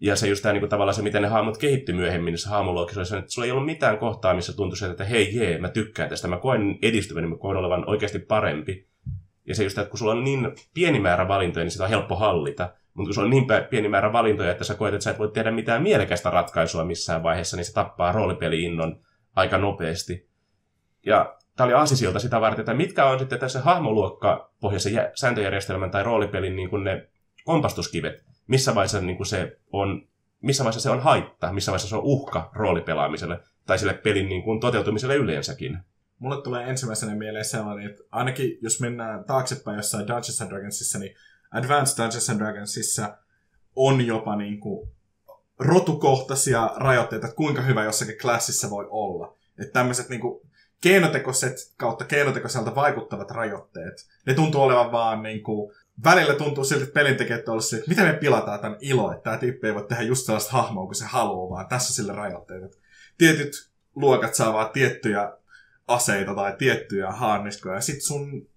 Ja 0.00 0.16
se 0.16 0.28
just 0.28 0.42
tämä 0.42 0.52
niin 0.52 0.68
tavallaan 0.68 0.94
se, 0.94 1.02
miten 1.02 1.22
ne 1.22 1.28
hahmot 1.28 1.58
kehittyi 1.58 1.94
myöhemmin 1.94 2.32
niissä 2.32 2.50
hahmoluokissa, 2.50 3.18
että 3.18 3.30
sulla 3.30 3.46
ei 3.46 3.52
ollut 3.52 3.66
mitään 3.66 3.98
kohtaa, 3.98 4.34
missä 4.34 4.56
tuntui 4.56 4.90
että 4.90 5.04
hei 5.04 5.36
jee, 5.36 5.58
mä 5.58 5.68
tykkään 5.68 6.08
tästä, 6.08 6.28
mä 6.28 6.36
koen 6.36 6.78
edistyvän, 6.82 7.22
niin 7.22 7.30
mä 7.30 7.36
koen 7.36 7.56
olevan 7.56 7.88
oikeasti 7.90 8.18
parempi. 8.18 8.86
Ja 9.46 9.54
se 9.54 9.64
just, 9.64 9.78
että 9.78 9.90
kun 9.90 9.98
sulla 9.98 10.12
on 10.12 10.24
niin 10.24 10.52
pieni 10.74 11.00
määrä 11.00 11.28
valintoja, 11.28 11.64
niin 11.64 11.70
sitä 11.70 11.84
on 11.84 11.90
helppo 11.90 12.16
hallita. 12.16 12.72
Mutta 12.94 13.08
kun 13.08 13.14
sulla 13.14 13.26
on 13.26 13.30
niin 13.30 13.46
pieni 13.70 13.88
määrä 13.88 14.12
valintoja, 14.12 14.50
että 14.50 14.64
sä 14.64 14.74
koet, 14.74 14.94
että 14.94 15.04
sä 15.04 15.10
et 15.10 15.18
voi 15.18 15.30
tehdä 15.30 15.50
mitään 15.50 15.82
mielekästä 15.82 16.30
ratkaisua 16.30 16.84
missään 16.84 17.22
vaiheessa, 17.22 17.56
niin 17.56 17.64
se 17.64 17.72
tappaa 17.72 18.12
roolipeli-innon 18.12 19.00
aika 19.36 19.58
nopeasti. 19.58 20.28
Ja 21.06 21.36
tämä 21.56 21.64
oli 21.64 21.74
aasisilta 21.74 22.18
sitä 22.18 22.40
varten, 22.40 22.60
että 22.60 22.74
mitkä 22.74 23.06
on 23.06 23.18
sitten 23.18 23.38
tässä 23.38 23.60
hahmoluokka 23.60 24.50
pohjaisen 24.60 24.92
sääntöjärjestelmän 25.14 25.90
tai 25.90 26.02
roolipelin 26.02 26.56
niin 26.56 26.70
kuin 26.70 26.84
ne 26.84 27.08
kompastuskivet, 27.44 28.24
missä 28.46 28.74
vaiheessa 28.74 29.00
niin 29.00 29.16
kuin 29.16 29.26
se 29.26 29.58
on 29.72 30.08
missä 30.42 30.64
vaiheessa 30.64 30.80
se 30.80 30.90
on 30.90 31.00
haitta, 31.00 31.52
missä 31.52 31.72
vaiheessa 31.72 31.88
se 31.88 31.96
on 31.96 32.02
uhka 32.04 32.50
roolipelaamiselle 32.54 33.40
tai 33.66 33.78
sille 33.78 33.94
pelin 33.94 34.28
niin 34.28 34.42
kuin 34.42 34.60
toteutumiselle 34.60 35.16
yleensäkin. 35.16 35.78
Mulle 36.18 36.42
tulee 36.42 36.70
ensimmäisenä 36.70 37.14
mieleen 37.14 37.44
sellainen, 37.44 37.90
että 37.90 38.02
ainakin 38.10 38.58
jos 38.62 38.80
mennään 38.80 39.24
taaksepäin 39.24 39.76
jossain 39.76 40.06
Dungeons 40.06 40.42
and 40.42 40.50
Dragonsissa, 40.50 40.98
niin 40.98 41.16
Advanced 41.50 42.04
Dungeons 42.04 42.30
and 42.30 42.40
Dragonsissa 42.40 43.18
on 43.76 44.06
jopa 44.06 44.36
niin 44.36 44.60
kuin 44.60 44.88
rotukohtaisia 45.58 46.70
rajoitteita, 46.76 47.26
että 47.26 47.36
kuinka 47.36 47.62
hyvä 47.62 47.84
jossakin 47.84 48.18
klassissa 48.22 48.70
voi 48.70 48.86
olla. 48.90 49.36
Että 49.58 49.72
tämmöiset 49.72 50.08
niin 50.08 50.20
keinotekoiset 50.82 51.56
kautta 51.76 52.04
keinotekoiselta 52.04 52.74
vaikuttavat 52.74 53.30
rajoitteet, 53.30 54.06
ne 54.26 54.34
tuntuu 54.34 54.62
olevan 54.62 54.92
vaan 54.92 55.22
niin 55.22 55.42
kuin, 55.42 55.72
välillä 56.04 56.34
tuntuu 56.34 56.64
siltä, 56.64 56.84
että 56.84 56.94
pelintekijät 56.94 57.48
on 57.48 57.58
että 57.76 57.88
miten 57.88 58.06
me 58.06 58.12
pilataan 58.12 58.60
tämän 58.60 58.78
ilo, 58.80 59.12
että 59.12 59.22
tämä 59.22 59.36
tyyppi 59.36 59.66
ei 59.66 59.74
voi 59.74 59.86
tehdä 59.88 60.02
just 60.02 60.26
sellaista 60.26 60.52
hahmoa 60.52 60.84
kuin 60.84 60.94
se 60.94 61.04
haluaa, 61.04 61.50
vaan 61.50 61.68
tässä 61.68 61.94
sille 61.94 62.12
rajoitteet. 62.12 62.78
Tietyt 63.18 63.70
luokat 63.94 64.34
saa 64.34 64.52
vaan 64.52 64.70
tiettyjä 64.70 65.32
aseita 65.86 66.34
tai 66.34 66.54
tiettyjä 66.58 67.10
haarniskoja, 67.10 67.74
ja 67.74 67.80
sit 67.80 68.02
sun 68.02 68.48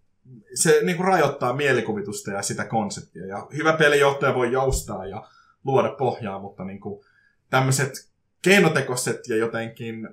se 0.54 0.80
niin 0.84 0.98
kuin 0.98 1.08
rajoittaa 1.08 1.54
mielikuvitusta 1.54 2.32
ja 2.32 2.42
sitä 2.42 2.66
konseptia. 2.66 3.26
Ja 3.26 3.48
hyvä 3.54 3.74
pelijohtaja 3.74 4.36
voi 4.36 4.52
joustaa 4.52 5.06
ja 5.06 5.28
luoda 5.64 5.90
pohjaa, 5.90 6.40
mutta 6.40 6.64
niin 6.64 6.80
kuin 6.80 7.06
tämmöiset 7.50 8.10
keinotekoiset 8.42 9.28
ja 9.28 9.36
jotenkin 9.36 10.10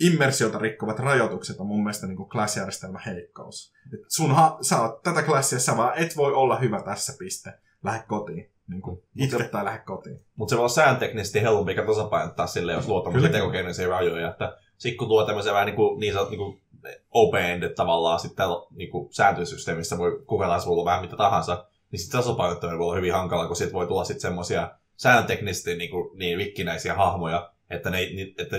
immersiota 0.00 0.58
rikkovat 0.58 0.98
rajoitukset 0.98 1.60
on 1.60 1.66
mun 1.66 1.82
mielestä 1.82 2.06
niin 2.06 2.28
klassijärjestelmä 2.28 2.98
heikkous. 3.06 3.72
Et 3.94 4.00
sun 4.08 4.34
ha- 4.34 4.58
sä 4.60 4.82
oot 4.82 5.02
tätä 5.02 5.22
klassia, 5.22 5.58
sä 5.58 5.76
vaan 5.76 5.98
et 5.98 6.16
voi 6.16 6.32
olla 6.32 6.58
hyvä 6.58 6.82
tässä 6.82 7.12
piste. 7.18 7.52
Lähde 7.84 8.04
kotiin. 8.08 8.50
Niin 8.68 8.82
kuin 8.82 9.02
itse 9.16 9.48
tai 9.48 9.64
lähde 9.64 9.78
kotiin. 9.78 10.20
Mutta 10.36 10.50
se 10.50 10.56
voi 10.56 10.60
olla 10.60 10.74
säänteknisesti 10.74 11.42
helpompi 11.42 11.74
tasapainottaa 11.74 12.46
sille, 12.46 12.72
jos 12.72 12.88
luo 12.88 13.00
tämmöisiä 13.00 13.32
tekokeinoisia 13.32 13.88
rajoja. 13.88 14.30
Että 14.30 14.56
sitten 14.78 14.98
kun 14.98 15.08
tuo 15.08 15.26
tämmöisiä 15.26 15.52
vähän 15.52 15.66
niin, 15.66 15.76
kuin, 15.76 16.00
niin, 16.00 16.12
sanot, 16.12 16.30
niin 16.30 16.38
kuin 16.38 16.62
open-ended 17.10 17.74
tavallaan 17.74 18.20
sitten 18.20 18.46
niinku 18.70 19.08
sääntösysteemissä 19.10 19.98
voi 19.98 20.22
kuka 20.26 20.60
sulla 20.60 20.84
vähän 20.84 21.00
mitä 21.00 21.16
tahansa, 21.16 21.66
niin 21.90 22.00
sitten 22.00 22.20
tasapainottaminen 22.20 22.78
voi 22.78 22.86
olla 22.86 22.96
hyvin 22.96 23.12
hankala, 23.12 23.46
kun 23.46 23.56
siitä 23.56 23.72
voi 23.72 23.86
tulla 23.86 24.04
sitten 24.04 24.20
semmoisia 24.20 24.70
sääntöteknisesti 24.96 25.76
niinku, 25.76 26.12
niin 26.14 26.38
vikkinäisiä 26.38 26.94
hahmoja, 26.94 27.52
että, 27.72 27.90
ne, 27.90 27.98
että 28.38 28.56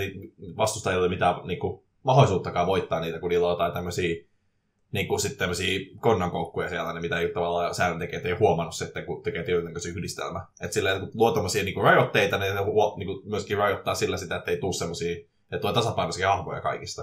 vastustajilla 0.56 1.00
ei 1.00 1.06
ole 1.06 1.14
mitään 1.14 1.34
niinku, 1.46 1.84
mahdollisuuttakaan 2.02 2.66
voittaa 2.66 3.00
niitä, 3.00 3.18
kun 3.18 3.28
niillä 3.28 3.46
on 3.46 3.52
jotain 3.52 3.72
tämmöisiä 3.72 4.14
niin 4.92 5.08
kuin 5.08 5.20
sitten 5.20 5.38
tämmöisiä 5.38 5.80
konnankoukkuja 6.00 6.68
siellä, 6.68 6.92
niin 6.92 7.02
mitä 7.02 7.18
ei 7.18 7.28
tavallaan 7.28 7.74
säännöntekijät 7.74 8.26
ei 8.26 8.32
huomannut 8.32 8.74
sitten, 8.74 9.04
kun 9.06 9.22
tekee 9.22 9.42
tietynlaisen 9.42 9.92
yhdistelmä. 9.92 10.46
Että 10.60 10.74
silleen, 10.74 11.00
kun 11.00 11.10
luo 11.14 11.32
tämmöisiä 11.32 11.64
niin 11.64 11.82
rajoitteita, 11.82 12.38
niin 12.38 12.54
ne 12.54 12.60
niin 12.96 13.06
kuin 13.06 13.30
myöskin 13.30 13.58
rajoittaa 13.58 13.94
sillä 13.94 14.16
sitä, 14.16 14.36
että 14.36 14.50
ei 14.50 14.56
tule 14.56 14.72
semmoisia, 14.72 15.16
että 15.16 15.58
tulee 15.58 15.74
tasapainoisia 15.74 16.36
hahmoja 16.36 16.60
kaikista. 16.60 17.02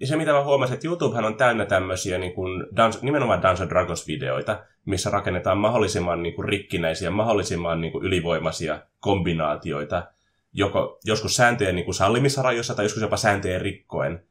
Ja 0.00 0.06
se, 0.06 0.16
mitä 0.16 0.32
mä 0.32 0.44
huomasin, 0.44 0.74
että 0.74 0.88
YouTubehan 0.88 1.24
on 1.24 1.36
täynnä 1.36 1.66
tämmöisiä 1.66 2.18
niin 2.18 2.32
kuin 2.32 2.66
Dance, 2.76 2.98
nimenomaan 3.02 3.42
Dance 3.42 3.64
Dragons-videoita, 3.68 4.64
missä 4.84 5.10
rakennetaan 5.10 5.58
mahdollisimman 5.58 6.22
niin 6.22 6.34
kuin 6.34 6.48
rikkinäisiä, 6.48 7.10
mahdollisimman 7.10 7.80
niin 7.80 7.92
kuin 7.92 8.04
ylivoimaisia 8.04 8.80
kombinaatioita, 9.00 10.06
joko, 10.52 11.00
joskus 11.04 11.36
sääntöjen 11.36 11.74
niin 11.74 11.84
kuin 11.84 11.94
sallimissa 11.94 12.42
rajoissa 12.42 12.74
tai 12.74 12.84
joskus 12.84 13.02
jopa 13.02 13.16
sääntöjen 13.16 13.60
rikkoen. 13.60 14.24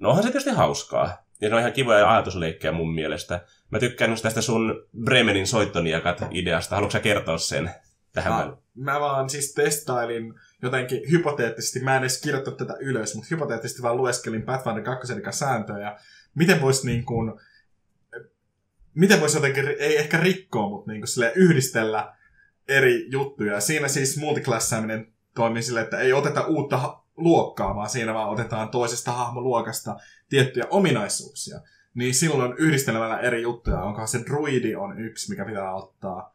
No 0.00 0.08
onhan 0.08 0.22
se 0.22 0.30
tietysti 0.30 0.50
hauskaa. 0.50 1.26
Ja 1.40 1.48
ne 1.48 1.54
on 1.54 1.60
ihan 1.60 1.72
kivoja 1.72 2.12
ajatusleikkejä 2.12 2.72
mun 2.72 2.94
mielestä. 2.94 3.44
Mä 3.70 3.78
tykkään 3.78 4.16
tästä 4.22 4.40
sun 4.40 4.86
Bremenin 5.04 5.46
soittoniakat 5.46 6.22
ideasta. 6.30 6.74
Haluatko 6.74 7.00
kertoa 7.00 7.38
sen 7.38 7.70
tähän? 8.12 8.32
Mä, 8.32 8.56
mä 8.74 9.00
vaan 9.00 9.30
siis 9.30 9.54
testailin 9.54 10.34
jotenkin 10.62 11.10
hypoteettisesti, 11.10 11.80
mä 11.80 11.96
en 11.96 12.02
edes 12.02 12.20
kirjoittanut 12.20 12.58
tätä 12.58 12.76
ylös, 12.80 13.14
mutta 13.14 13.28
hypoteettisesti 13.30 13.82
vaan 13.82 13.96
lueskelin 13.96 14.42
Pathfinder 14.42 14.82
2 14.82 15.14
sääntöjä. 15.30 15.96
Miten 16.34 16.60
voisi 16.60 16.86
niin 16.86 17.04
kuin, 17.04 17.32
miten 18.94 19.20
voisi 19.20 19.36
jotenkin, 19.36 19.68
ei 19.78 19.96
ehkä 19.96 20.20
rikkoa, 20.20 20.68
mutta 20.68 20.92
niin 20.92 21.00
kuin 21.00 21.32
yhdistellä 21.34 22.16
eri 22.68 23.10
juttuja. 23.10 23.60
Siinä 23.60 23.88
siis 23.88 24.16
multiklassaaminen 24.16 25.15
toimii 25.36 25.62
sille, 25.62 25.80
että 25.80 25.98
ei 25.98 26.12
oteta 26.12 26.46
uutta 26.46 27.02
luokkaa, 27.16 27.74
vaan 27.74 27.90
siinä 27.90 28.14
vaan 28.14 28.28
otetaan 28.28 28.68
toisesta 28.68 29.12
hahmoluokasta 29.12 29.96
tiettyjä 30.28 30.66
ominaisuuksia. 30.70 31.60
Niin 31.94 32.14
silloin 32.14 32.54
yhdistelemällä 32.58 33.20
eri 33.20 33.42
juttuja, 33.42 33.82
onko 33.82 34.06
se 34.06 34.18
druidi 34.18 34.76
on 34.76 34.98
yksi, 34.98 35.30
mikä 35.30 35.44
pitää 35.44 35.74
ottaa. 35.74 36.34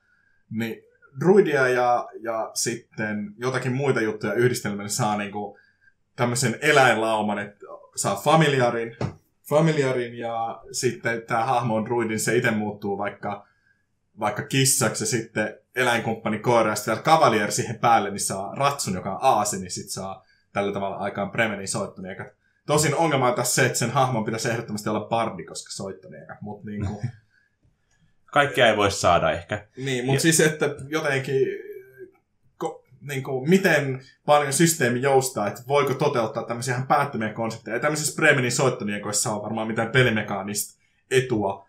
Niin 0.49 0.83
druidia 1.19 1.67
ja, 1.67 2.09
ja 2.19 2.51
sitten 2.53 3.33
jotakin 3.37 3.73
muita 3.73 4.01
juttuja 4.01 4.33
yhdistelmällä 4.33 4.89
saa 4.89 5.17
niinku 5.17 5.57
tämmöisen 6.15 6.57
eläinlauman, 6.61 7.39
että 7.39 7.65
saa 7.95 8.15
familiarin, 8.15 8.97
familiarin 9.49 10.17
ja 10.17 10.61
sitten 10.71 11.21
tämä 11.21 11.45
hahmo 11.45 11.75
on 11.75 11.85
druidin, 11.85 12.19
se 12.19 12.37
itse 12.37 12.51
muuttuu 12.51 12.97
vaikka, 12.97 13.47
vaikka 14.19 14.43
kissaksi 14.43 15.03
ja 15.03 15.07
sitten 15.07 15.57
eläinkumppani 15.75 16.39
koira 16.39 16.69
ja 16.69 16.75
sitten 16.75 16.99
kavalier 16.99 17.51
siihen 17.51 17.79
päälle, 17.79 18.09
niin 18.09 18.19
saa 18.19 18.55
ratsun, 18.55 18.93
joka 18.93 19.11
on 19.11 19.19
aasi, 19.21 19.59
niin 19.59 19.71
sitten 19.71 19.91
saa 19.91 20.25
tällä 20.53 20.73
tavalla 20.73 20.97
aikaan 20.97 21.31
Bremenin 21.31 21.67
soittoniakat. 21.67 22.27
Tosin 22.65 22.95
ongelma 22.95 23.27
on 23.27 23.35
tässä 23.35 23.55
se, 23.55 23.65
että 23.65 23.79
sen 23.79 23.91
hahmon 23.91 24.25
pitäisi 24.25 24.49
ehdottomasti 24.49 24.89
olla 24.89 25.07
bardi, 25.07 25.43
koska 25.43 25.71
soittoniakat, 25.71 26.41
mutta 26.41 26.69
niin 26.69 26.85
kuin... 26.85 26.97
Kaikkea 28.25 28.67
ei 28.67 28.77
voi 28.77 28.91
saada 28.91 29.31
ehkä. 29.31 29.67
Niin, 29.77 30.05
mutta 30.05 30.17
ja... 30.17 30.21
siis, 30.21 30.39
että 30.39 30.65
jotenkin 30.87 31.47
niin 33.01 33.23
kuin, 33.23 33.49
miten 33.49 34.01
paljon 34.25 34.53
systeemi 34.53 35.01
joustaa, 35.01 35.47
että 35.47 35.61
voiko 35.67 35.93
toteuttaa 35.93 36.43
tämmöisiä 36.43 36.73
ihan 36.73 36.87
päättömiä 36.87 37.33
konsepteja. 37.33 37.75
Ja 37.75 37.81
tämmöisissä 37.81 38.15
Bremenin 38.15 38.51
soittoniakoissa 38.51 39.31
on 39.31 39.41
varmaan 39.41 39.67
mitään 39.67 39.91
pelimekaanista 39.91 40.81
etua 41.11 41.67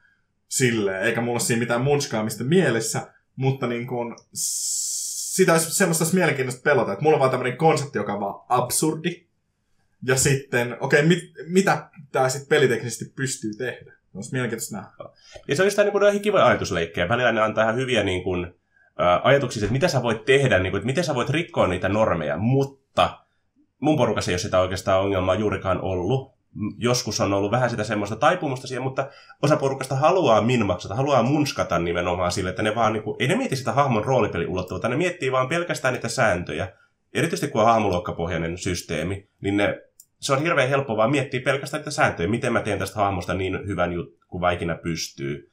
silleen, 0.53 1.03
eikä 1.03 1.21
mulla 1.21 1.33
ole 1.33 1.41
siinä 1.41 1.61
mitään 1.61 1.81
munskaamista 1.81 2.45
mielessä, 2.45 3.13
mutta 3.37 3.67
niin 3.67 3.87
kuin, 3.87 4.17
sitä 4.33 5.53
olisi 5.53 5.75
semmoista 5.75 6.05
olisi 6.05 6.17
mielenkiintoista 6.17 6.63
pelata, 6.63 6.93
että 6.93 7.03
mulla 7.03 7.17
on 7.17 7.21
vaan 7.21 7.31
tämmöinen 7.31 7.57
konsepti, 7.57 7.99
joka 7.99 8.13
on 8.13 8.21
vaan 8.21 8.45
absurdi. 8.49 9.27
Ja 10.07 10.17
sitten, 10.17 10.77
okei, 10.81 11.01
okay, 11.01 11.09
mit, 11.09 11.33
mitä 11.47 11.91
tämä 12.13 12.29
sitten 12.29 12.49
peliteknisesti 12.49 13.13
pystyy 13.17 13.51
tehdä? 13.59 13.93
Olisi 14.15 14.33
mielenkiintoista 14.33 14.77
nähdä. 14.77 14.91
Ja 15.49 15.57
se 15.57 15.63
on 15.63 15.71
sitä 15.71 15.83
niin 15.85 15.93
kuin 15.93 16.21
kivoja 16.21 16.47
ajatusleikkejä. 16.47 17.09
Välillä 17.09 17.33
ne 17.33 17.41
antaa 17.41 17.65
ihan 17.65 17.77
hyviä 17.77 18.03
niin 18.03 18.23
kuin, 18.23 18.45
ä, 19.01 19.21
ajatuksia, 19.25 19.63
että 19.63 19.73
mitä 19.73 19.89
sä 19.89 20.03
voit 20.03 20.25
tehdä, 20.25 20.59
niin 20.59 20.71
kuin, 20.71 20.79
että 20.79 20.87
miten 20.87 21.05
sä 21.05 21.15
voit 21.15 21.31
rikkoa 21.31 21.67
niitä 21.67 21.89
normeja, 21.89 22.37
mutta 22.37 23.19
mun 23.79 23.97
porukassa 23.97 24.31
ei 24.31 24.35
ole 24.35 24.39
sitä 24.39 24.61
oikeastaan 24.61 25.01
ongelmaa 25.01 25.35
juurikaan 25.35 25.81
ollut 25.81 26.42
joskus 26.79 27.21
on 27.21 27.33
ollut 27.33 27.51
vähän 27.51 27.71
sitä 27.71 27.85
semmoista 27.85 28.17
taipumusta 28.17 28.67
siihen, 28.67 28.83
mutta 28.83 29.09
osa 29.43 29.57
porukasta 29.57 29.97
haluaa 29.97 30.43
minmaksata, 30.43 30.95
haluaa 30.95 31.23
munskata 31.23 31.79
nimenomaan 31.79 32.33
sille, 32.33 32.51
että 32.51 32.63
ne 32.63 32.75
vaan 32.75 32.93
niinku, 32.93 33.17
ei 33.19 33.29
ne 33.29 33.37
mieti 33.37 33.57
sitä 33.57 33.73
hahmon 33.73 34.05
roolipeliulottuvuutta, 34.05 34.89
ne 34.89 34.97
miettii 34.97 35.33
vaan 35.33 35.49
pelkästään 35.49 35.95
niitä 35.95 36.09
sääntöjä. 36.09 36.73
Erityisesti 37.15 37.53
kun 37.53 37.61
on 37.61 37.67
hahmoluokkapohjainen 37.67 38.59
systeemi, 38.59 39.29
niin 39.41 39.57
ne, 39.57 39.81
se 40.21 40.33
on 40.33 40.43
hirveän 40.43 40.69
helppo 40.69 40.97
vaan 40.97 41.11
miettiä 41.11 41.41
pelkästään 41.41 41.81
niitä 41.81 41.91
sääntöjä, 41.91 42.29
miten 42.29 42.53
mä 42.53 42.61
teen 42.61 42.79
tästä 42.79 42.97
hahmosta 42.97 43.35
niin 43.35 43.67
hyvän 43.67 43.93
jutun 43.93 44.19
kuin 44.29 44.41
vaikina 44.41 44.75
pystyy. 44.75 45.51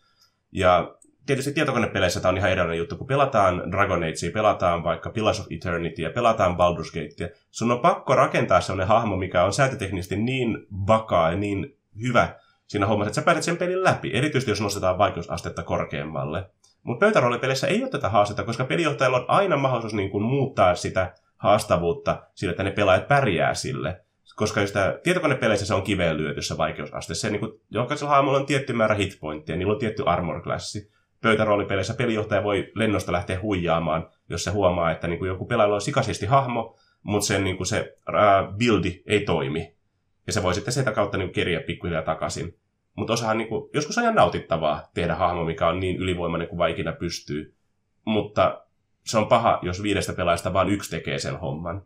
Ja 0.51 0.95
tietysti 1.25 1.51
tietokonepeleissä 1.51 2.19
tämä 2.19 2.29
on 2.29 2.37
ihan 2.37 2.51
erilainen 2.51 2.77
juttu, 2.77 2.97
kun 2.97 3.07
pelataan 3.07 3.71
Dragon 3.71 4.03
Agea, 4.03 4.31
pelataan 4.33 4.83
vaikka 4.83 5.09
Pillars 5.09 5.39
of 5.39 5.45
Eternity 5.51 6.01
ja 6.01 6.09
pelataan 6.09 6.55
Baldur's 6.55 6.93
Gatea. 6.93 7.35
Sun 7.51 7.71
on 7.71 7.79
pakko 7.79 8.15
rakentaa 8.15 8.61
sellainen 8.61 8.87
hahmo, 8.87 9.17
mikä 9.17 9.43
on 9.43 9.53
säätöteknisesti 9.53 10.15
niin 10.15 10.67
vakaa 10.87 11.31
ja 11.31 11.37
niin 11.37 11.77
hyvä 12.01 12.35
siinä 12.67 12.85
hommassa, 12.85 13.09
että 13.09 13.15
sä 13.15 13.25
pääset 13.25 13.43
sen 13.43 13.57
pelin 13.57 13.83
läpi, 13.83 14.11
erityisesti 14.13 14.51
jos 14.51 14.61
nostetaan 14.61 14.97
vaikeusastetta 14.97 15.63
korkeammalle. 15.63 16.49
Mutta 16.83 17.05
pöytäroolipeleissä 17.05 17.67
ei 17.67 17.83
ole 17.83 17.89
tätä 17.89 18.09
haastetta, 18.09 18.43
koska 18.43 18.65
pelijohtajalla 18.65 19.17
on 19.17 19.25
aina 19.27 19.57
mahdollisuus 19.57 19.93
niin 19.93 20.09
kuin 20.09 20.23
muuttaa 20.23 20.75
sitä 20.75 21.13
haastavuutta 21.37 22.23
sillä, 22.35 22.51
että 22.51 22.63
ne 22.63 22.71
pelaajat 22.71 23.07
pärjää 23.07 23.53
sille. 23.53 24.01
Koska 24.35 24.67
sitä 24.67 24.99
tietokonepeleissä 25.03 25.65
se 25.65 25.73
on 25.73 25.83
kiveen 25.83 26.17
lyöty 26.17 26.41
se 26.41 26.57
vaikeusaste. 26.57 27.15
Se, 27.15 27.29
niin 27.29 27.39
kuin, 27.39 27.51
jokaisella 27.69 28.09
hahmolla 28.15 28.37
on 28.37 28.45
tietty 28.45 28.73
määrä 28.73 28.95
hitpointteja, 28.95 29.57
niillä 29.57 29.73
on 29.73 29.79
tietty 29.79 30.03
armor 30.05 30.41
classi 30.43 30.91
pöytäroolipeleissä 31.21 31.93
pelijohtaja 31.93 32.43
voi 32.43 32.71
lennosta 32.75 33.11
lähteä 33.11 33.41
huijaamaan, 33.41 34.09
jos 34.29 34.43
se 34.43 34.51
huomaa, 34.51 34.91
että 34.91 35.07
niin 35.07 35.19
kuin 35.19 35.29
joku 35.29 35.45
pelaaja 35.45 35.73
on 35.73 35.81
sikaisesti 35.81 36.25
hahmo, 36.25 36.77
mutta 37.03 37.27
sen 37.27 37.43
niin 37.43 37.57
kuin 37.57 37.67
se 37.67 37.97
äh, 38.09 38.57
buildi 38.57 39.03
ei 39.05 39.19
toimi. 39.19 39.75
Ja 40.27 40.33
se 40.33 40.43
voi 40.43 40.53
sitten 40.53 40.73
sitä 40.73 40.91
kautta 40.91 41.17
niin 41.17 41.31
keriä 41.31 41.59
pikkuhiljaa 41.59 42.01
takaisin. 42.01 42.57
Mutta 42.95 43.13
osahan 43.13 43.37
niin 43.37 43.47
kuin, 43.47 43.69
joskus 43.73 43.97
on 43.97 44.03
ihan 44.03 44.15
nautittavaa 44.15 44.89
tehdä 44.93 45.15
hahmo, 45.15 45.45
mikä 45.45 45.67
on 45.67 45.79
niin 45.79 45.97
ylivoimainen 45.97 46.47
kuin 46.47 46.59
vaikina 46.59 46.91
pystyy. 46.91 47.55
Mutta 48.05 48.65
se 49.05 49.17
on 49.17 49.27
paha, 49.27 49.59
jos 49.61 49.83
viidestä 49.83 50.13
pelaajasta 50.13 50.53
vain 50.53 50.69
yksi 50.69 50.89
tekee 50.89 51.19
sen 51.19 51.39
homman. 51.39 51.81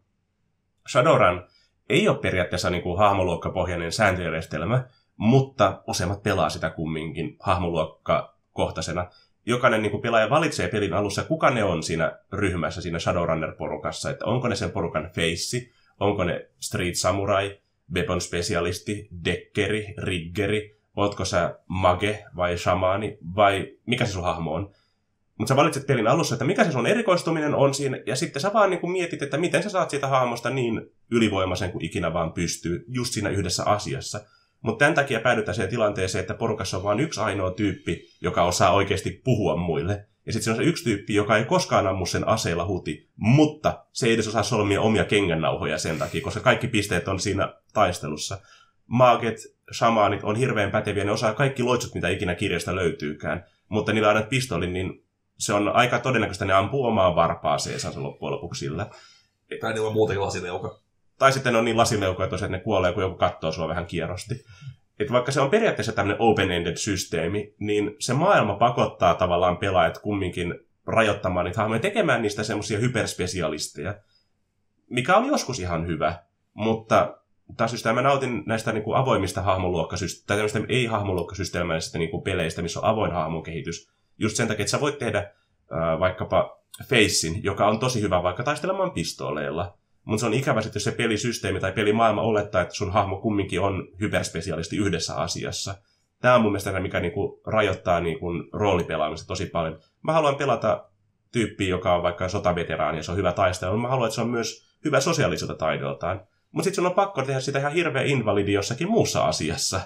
Shadowrun 0.91 1.47
ei 1.89 2.07
ole 2.09 2.17
periaatteessa 2.17 2.69
niin 2.69 2.83
kuin 2.83 2.97
hahmoluokkapohjainen 2.97 3.91
sääntöjärjestelmä, 3.91 4.83
mutta 5.17 5.83
useimmat 5.87 6.23
pelaa 6.23 6.49
sitä 6.49 6.69
kumminkin 6.69 7.37
hahmoluokka 7.39 8.35
kohtaisena. 8.53 9.09
Jokainen 9.45 9.81
niin 9.81 9.91
kuin 9.91 10.01
pelaaja 10.01 10.29
valitsee 10.29 10.67
pelin 10.67 10.93
alussa, 10.93 11.23
kuka 11.23 11.49
ne 11.49 11.63
on 11.63 11.83
siinä 11.83 12.19
ryhmässä, 12.33 12.81
siinä 12.81 12.99
Shadowrunner-porukassa, 12.99 14.09
että 14.09 14.25
onko 14.25 14.47
ne 14.47 14.55
sen 14.55 14.71
porukan 14.71 15.09
feissi, 15.15 15.71
onko 15.99 16.23
ne 16.23 16.49
Street 16.59 16.95
Samurai, 16.95 17.59
Weapon 17.93 18.21
Specialisti, 18.21 19.09
Dekkeri, 19.25 19.93
Riggeri, 19.97 20.77
ootko 20.95 21.25
sä 21.25 21.59
mage 21.67 22.25
vai 22.35 22.57
shamaani 22.57 23.17
vai 23.35 23.73
mikä 23.85 24.05
se 24.05 24.11
sun 24.11 24.23
hahmo 24.23 24.53
on. 24.53 24.71
Mutta 25.37 25.49
sä 25.49 25.55
valitset 25.55 25.87
pelin 25.87 26.07
alussa, 26.07 26.35
että 26.35 26.45
mikä 26.45 26.63
se 26.63 26.71
sun 26.71 26.87
erikoistuminen 26.87 27.55
on 27.55 27.73
siinä, 27.73 27.99
ja 28.05 28.15
sitten 28.15 28.41
sä 28.41 28.51
vaan 28.53 28.69
niin 28.69 28.91
mietit, 28.91 29.21
että 29.21 29.37
miten 29.37 29.63
sä 29.63 29.69
saat 29.69 29.89
siitä 29.89 30.07
hahmosta 30.07 30.49
niin 30.49 30.91
ylivoimaisen 31.11 31.71
kuin 31.71 31.85
ikinä 31.85 32.13
vaan 32.13 32.33
pystyy, 32.33 32.85
just 32.87 33.13
siinä 33.13 33.29
yhdessä 33.29 33.63
asiassa. 33.63 34.21
Mutta 34.63 34.79
tämän 34.79 34.95
takia 34.95 35.19
päädytään 35.19 35.55
siihen 35.55 35.69
tilanteeseen, 35.69 36.21
että 36.21 36.33
porukassa 36.33 36.77
on 36.77 36.83
vain 36.83 36.99
yksi 36.99 37.19
ainoa 37.19 37.51
tyyppi, 37.51 38.01
joka 38.21 38.43
osaa 38.43 38.71
oikeasti 38.71 39.21
puhua 39.23 39.55
muille. 39.55 40.05
Ja 40.25 40.33
sitten 40.33 40.43
se 40.43 40.51
on 40.51 40.57
se 40.57 40.63
yksi 40.63 40.83
tyyppi, 40.83 41.13
joka 41.13 41.37
ei 41.37 41.45
koskaan 41.45 41.87
ammu 41.87 42.05
sen 42.05 42.27
aseella 42.27 42.65
huti, 42.65 43.09
mutta 43.15 43.85
se 43.91 44.07
ei 44.07 44.13
edes 44.13 44.27
osaa 44.27 44.43
solmia 44.43 44.81
omia 44.81 45.05
kengännauhoja 45.05 45.77
sen 45.77 45.97
takia, 45.97 46.21
koska 46.21 46.39
kaikki 46.39 46.67
pisteet 46.67 47.07
on 47.07 47.19
siinä 47.19 47.53
taistelussa. 47.73 48.37
Maaget, 48.87 49.37
shamaanit 49.71 50.23
on 50.23 50.35
hirveän 50.35 50.71
päteviä, 50.71 51.03
ne 51.03 51.11
osaa 51.11 51.33
kaikki 51.33 51.63
loitsut, 51.63 51.95
mitä 51.95 52.09
ikinä 52.09 52.35
kirjasta 52.35 52.75
löytyykään. 52.75 53.45
Mutta 53.69 53.93
niillä 53.93 54.07
aina 54.07 54.21
pistoli, 54.21 54.67
niin 54.67 55.05
se 55.37 55.53
on 55.53 55.69
aika 55.69 55.99
todennäköistä, 55.99 56.45
ne 56.45 56.53
ampuu 56.53 56.85
omaan 56.85 57.15
varpaaseensa 57.15 57.91
se 57.91 57.99
loppujen 57.99 58.31
lopuksi 58.31 58.59
sillä. 58.59 58.89
Tai 59.61 59.73
niillä 59.73 59.87
on 59.87 59.93
muutenkin 59.93 60.21
lasileuka. 60.21 60.82
Tai 61.23 61.33
sitten 61.33 61.55
on 61.55 61.65
niin 61.65 61.77
lasileukoja 61.77 62.29
tosiaan, 62.29 62.53
että 62.53 62.57
ne 62.57 62.63
kuolee, 62.63 62.93
kun 62.93 63.03
joku 63.03 63.17
katsoo 63.17 63.51
sua 63.51 63.67
vähän 63.67 63.85
kierrosti. 63.85 64.45
Et 64.99 65.11
vaikka 65.11 65.31
se 65.31 65.41
on 65.41 65.49
periaatteessa 65.49 65.91
tämmöinen 65.91 66.21
open-ended 66.21 66.75
systeemi, 66.75 67.55
niin 67.59 67.95
se 67.99 68.13
maailma 68.13 68.55
pakottaa 68.55 69.15
tavallaan 69.15 69.57
pelaajat 69.57 69.97
kumminkin 69.97 70.59
rajoittamaan 70.87 71.45
niitä 71.45 71.61
hahmoja, 71.61 71.79
tekemään 71.79 72.21
niistä 72.21 72.43
semmoisia 72.43 72.79
hyperspesialisteja, 72.79 73.95
mikä 74.89 75.17
on 75.17 75.25
joskus 75.25 75.59
ihan 75.59 75.87
hyvä, 75.87 76.19
mutta 76.53 77.17
taas 77.57 77.71
just 77.71 77.85
mä 77.85 78.01
nautin 78.01 78.43
näistä 78.45 78.71
niin 78.71 78.83
kuin 78.83 78.97
avoimista 78.97 79.41
hahmoluokkasysteemistä, 79.41 80.27
tai 80.27 80.37
tämmöistä 80.37 80.73
ei-hahmoluokkasysteemäisistä 80.73 81.97
niin 81.97 82.11
kuin 82.11 82.23
peleistä, 82.23 82.61
missä 82.61 82.79
on 82.79 82.85
avoin 82.85 83.11
hahmon 83.11 83.43
kehitys. 83.43 83.91
Just 84.17 84.35
sen 84.35 84.47
takia, 84.47 84.63
että 84.63 84.71
sä 84.71 84.81
voit 84.81 84.97
tehdä 84.97 85.19
äh, 85.19 85.99
vaikkapa 85.99 86.59
Facein, 86.83 87.43
joka 87.43 87.67
on 87.67 87.79
tosi 87.79 88.01
hyvä 88.01 88.23
vaikka 88.23 88.43
taistelemaan 88.43 88.91
pistooleilla. 88.91 89.77
Mutta 90.05 90.19
se 90.19 90.25
on 90.25 90.33
ikävä 90.33 90.61
sitten, 90.61 90.79
jos 90.79 90.83
se 90.83 90.91
pelisysteemi 90.91 91.59
tai 91.59 91.71
pelimaailma 91.71 92.21
olettaa, 92.21 92.61
että 92.61 92.73
sun 92.73 92.93
hahmo 92.93 93.17
kumminkin 93.17 93.61
on 93.61 93.87
hyperspesialisti 93.99 94.77
yhdessä 94.77 95.15
asiassa. 95.15 95.75
Tämä 96.19 96.35
on 96.35 96.41
mun 96.41 96.51
mielestä 96.51 96.71
se, 96.71 96.79
mikä 96.79 96.99
niinku 96.99 97.41
rajoittaa 97.45 97.99
niinku 97.99 98.27
roolipelaamista 98.53 99.27
tosi 99.27 99.45
paljon. 99.45 99.79
Mä 100.01 100.13
haluan 100.13 100.35
pelata 100.35 100.85
tyyppiä, 101.31 101.67
joka 101.67 101.95
on 101.95 102.03
vaikka 102.03 102.29
sotaveteraani 102.29 102.97
ja 102.97 103.03
se 103.03 103.11
on 103.11 103.17
hyvä 103.17 103.31
taistelu. 103.31 103.77
Mä 103.77 103.87
haluan, 103.87 104.07
että 104.07 104.15
se 104.15 104.21
on 104.21 104.29
myös 104.29 104.65
hyvä 104.85 104.99
sosiaaliselta 104.99 105.55
taidoltaan. 105.55 106.21
Mutta 106.51 106.63
sitten 106.63 106.75
sun 106.75 106.85
on 106.85 106.95
pakko 106.95 107.21
tehdä 107.21 107.39
sitä 107.39 107.59
ihan 107.59 107.73
hirveä 107.73 108.03
invalidi 108.03 108.53
jossakin 108.53 108.89
muussa 108.89 109.25
asiassa. 109.25 109.81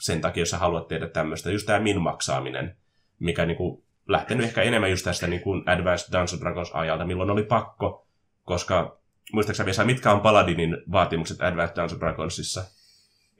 Sen 0.00 0.20
takia, 0.20 0.40
jos 0.40 0.50
sä 0.50 0.58
haluat 0.58 0.88
tehdä 0.88 1.08
tämmöistä. 1.08 1.50
Just 1.50 1.66
tämä 1.66 1.80
min-maksaaminen, 1.80 2.76
mikä 3.18 3.46
niinku 3.46 3.84
lähtenyt 4.08 4.46
ehkä 4.46 4.62
enemmän 4.62 4.90
just 4.90 5.04
tästä 5.04 5.26
niinku 5.26 5.62
Advanced 5.66 6.12
Dungeons 6.12 6.40
Dragons 6.40 6.70
ajalta, 6.74 7.04
milloin 7.04 7.30
oli 7.30 7.42
pakko, 7.42 8.06
koska 8.44 8.98
muistaakseni 9.32 9.66
Vesa, 9.66 9.84
mitkä 9.84 10.12
on 10.12 10.20
Paladinin 10.20 10.76
vaatimukset 10.92 11.40
Advanced 11.42 11.76
Dungeons 11.76 12.00
Dragonsissa? 12.00 12.64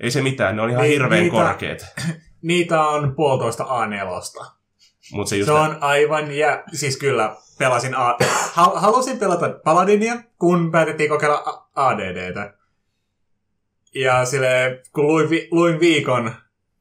Ei 0.00 0.10
se 0.10 0.22
mitään, 0.22 0.56
ne 0.56 0.62
on 0.62 0.70
ihan 0.70 0.82
Ni- 0.82 0.88
hirveän 0.88 1.22
niitä- 1.22 1.36
korkeat. 1.36 1.86
Niitä 2.42 2.80
on 2.80 3.14
puolitoista 3.16 3.64
A4. 3.64 4.46
Mutta 5.12 5.30
se 5.30 5.36
just 5.36 5.46
Se 5.46 5.52
on 5.52 5.76
aivan, 5.80 6.32
ja 6.32 6.64
siis 6.72 6.96
kyllä, 6.96 7.36
pelasin 7.58 7.94
A... 7.96 8.16
Hal- 8.56 8.78
halusin 8.78 9.18
pelata 9.18 9.50
Paladinia, 9.64 10.14
kun 10.38 10.70
päätettiin 10.72 11.08
kokeilla 11.08 11.36
A- 11.46 11.68
ADDtä. 11.88 12.54
Ja 13.94 14.24
sille, 14.24 14.82
kun 14.94 15.06
luin, 15.06 15.30
vi- 15.30 15.48
luin 15.50 15.80
viikon, 15.80 16.32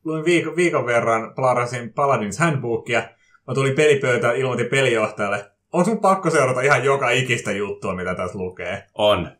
luin 0.04 0.26
viikon, 0.26 0.56
viikon 0.56 0.86
verran, 0.86 1.36
plarasin 1.36 1.94
Paladins 1.94 2.40
handbookia, 2.40 3.04
mä 3.48 3.54
tulin 3.54 3.76
pelipöytään, 3.76 4.36
ilmoitin 4.36 4.66
pelijohtajalle, 4.68 5.52
on 5.74 5.86
sun 5.86 6.00
pakko 6.00 6.30
seurata 6.30 6.62
ihan 6.62 6.84
joka 6.84 7.10
ikistä 7.10 7.52
juttua, 7.52 7.96
mitä 7.96 8.16
tässä 8.16 8.38
lukee. 8.38 8.84
on. 8.94 9.32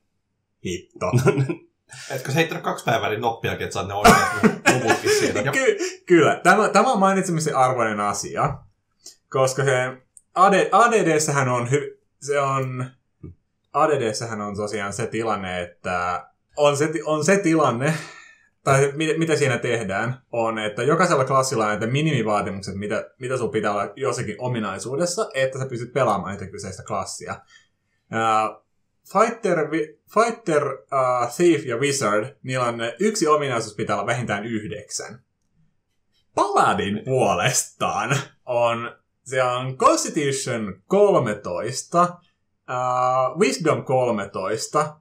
Hitto. 0.66 1.12
Etkö 2.12 2.32
sä 2.32 2.36
heittänyt 2.36 2.64
kaksi 2.64 2.86
päivää 2.86 3.10
niin 3.10 3.22
noppiakin, 3.22 3.64
että 3.64 3.74
saat 3.74 3.88
ne 3.88 3.94
oikeat 3.94 4.44
luvutkin 4.74 5.10
siitä? 5.10 5.44
Ky- 5.52 5.78
kyllä, 6.06 6.40
tämä, 6.44 6.70
tämä 6.70 6.92
on 6.92 7.00
mainitsemisen 7.00 7.56
arvoinen 7.56 8.00
asia, 8.00 8.58
koska 9.30 9.64
se 9.64 9.98
AD, 10.36 10.70
ADD-sähän 10.72 11.50
on, 11.50 11.68
hy- 11.68 11.98
se 12.22 12.40
on, 12.40 12.86
ADD-sähän 13.74 14.42
on 14.42 14.56
tosiaan 14.56 14.94
se 14.94 15.08
tilanne, 15.08 15.62
että 15.62 16.28
on 16.58 16.78
se, 16.78 16.90
on 17.06 17.26
se 17.26 17.38
tilanne, 17.38 17.94
tai 18.64 18.92
mitä, 18.96 19.18
mitä 19.18 19.36
siinä 19.36 19.58
tehdään, 19.58 20.22
on, 20.32 20.60
että 20.60 20.84
jokaisella 20.84 21.26
klassilla 21.26 21.64
on 21.64 21.70
näitä 21.70 21.88
minimivaatimukset, 21.88 22.76
mitä, 22.76 23.12
mitä 23.20 23.38
sun 23.38 23.52
pitää 23.52 23.72
olla 23.72 23.94
jossakin 23.96 24.36
ominaisuudessa, 24.40 25.30
että 25.34 25.60
sä 25.60 25.66
pystyt 25.66 25.94
pelaamaan 25.94 26.34
sitä 26.34 26.52
kyseistä 26.52 26.84
klassia. 26.84 27.42
Uh, 28.12 28.64
Fighter, 29.14 29.58
Fighter 30.14 30.64
uh, 30.68 31.36
Thief 31.36 31.66
ja 31.66 31.78
Wizard, 31.78 32.38
niillä 32.44 32.66
on 32.66 32.80
yksi 33.00 33.28
ominaisuus 33.28 33.76
pitää 33.76 33.96
olla 33.96 34.06
vähintään 34.06 34.46
yhdeksän. 34.46 35.24
Paladin 36.36 37.02
puolestaan 37.06 38.18
on, 38.46 38.96
se 39.24 39.44
on 39.44 39.78
Constitution 39.78 40.82
13, 40.88 42.04
uh, 42.04 43.40
Wisdom 43.40 43.84
13, 43.84 45.00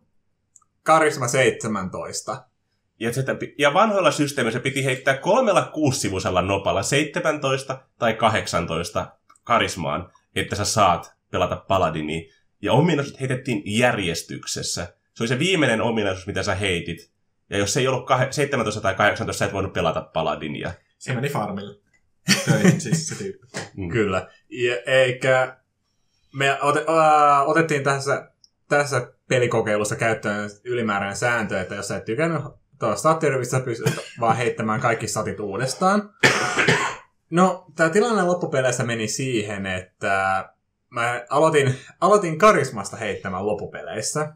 Charisma 0.87 1.29
17. 1.29 2.52
Ja, 3.03 3.13
sitä, 3.13 3.35
pi- 3.35 3.55
ja 3.59 3.75
vanhoilla 3.75 4.11
systeemissä 4.11 4.61
piti 4.61 4.85
heittää 4.85 5.17
kolmella 5.17 5.63
kuusivuisella 5.63 6.43
nopalla 6.43 6.83
17 6.83 7.85
tai 7.99 8.15
18 8.15 9.17
karismaan, 9.45 10.11
että 10.35 10.57
sä 10.57 10.65
saat 10.65 11.15
pelata 11.31 11.57
Paladinia. 11.57 12.33
Ja 12.63 12.73
ominaisuudet 12.73 13.21
heitettiin 13.21 13.63
järjestyksessä. 13.67 14.95
Se 15.15 15.23
oli 15.23 15.29
se 15.29 15.39
viimeinen 15.39 15.81
ominaisuus, 15.81 16.27
mitä 16.27 16.43
sä 16.43 16.55
heitit. 16.55 17.13
Ja 17.51 17.59
jos 17.59 17.73
se 17.73 17.81
ei 17.81 17.89
ollut 17.89 18.11
kah- 18.11 18.31
17 18.33 18.81
tai 18.81 18.95
18, 18.95 19.39
sä 19.39 19.45
et 19.45 19.53
voinut 19.53 19.73
pelata 19.73 20.01
Paladinia. 20.01 20.73
Se 20.99 21.15
meni 21.15 21.29
farmille. 21.29 21.81
Töihin 22.45 22.81
siis 22.87 23.09
se 23.09 23.15
tyyppi. 23.15 23.47
Mm. 23.77 23.89
Kyllä. 23.89 24.29
Ja, 24.51 24.77
eikä 24.87 25.57
me 26.35 26.63
ote, 26.63 26.85
ää, 26.89 27.43
otettiin 27.43 27.85
tässä, 27.85 28.31
tässä 28.69 29.13
pelikokeilussa 29.29 29.97
käyttöön 29.97 30.51
ylimääräinen 30.65 31.17
sääntö, 31.17 31.61
että 31.61 31.75
jos 31.75 31.89
sä 31.89 31.97
et 31.97 32.05
tykännyt 32.05 32.43
tuosta 32.87 33.01
stattirivistä, 33.01 33.59
sä 33.59 33.65
pystyt 33.65 34.01
vaan 34.21 34.37
heittämään 34.37 34.81
kaikki 34.81 35.07
statit 35.07 35.41
uudestaan. 35.41 36.15
No, 37.31 37.67
tämä 37.77 37.91
tilanne 37.91 38.23
loppupeleissä 38.23 38.85
meni 38.85 39.09
siihen, 39.09 39.67
että 39.67 40.49
mä 40.91 41.25
aloitin, 41.31 41.75
aloitin 42.01 42.39
karismasta 42.39 42.97
heittämään 42.97 43.47
loppupeleissä. 43.47 44.35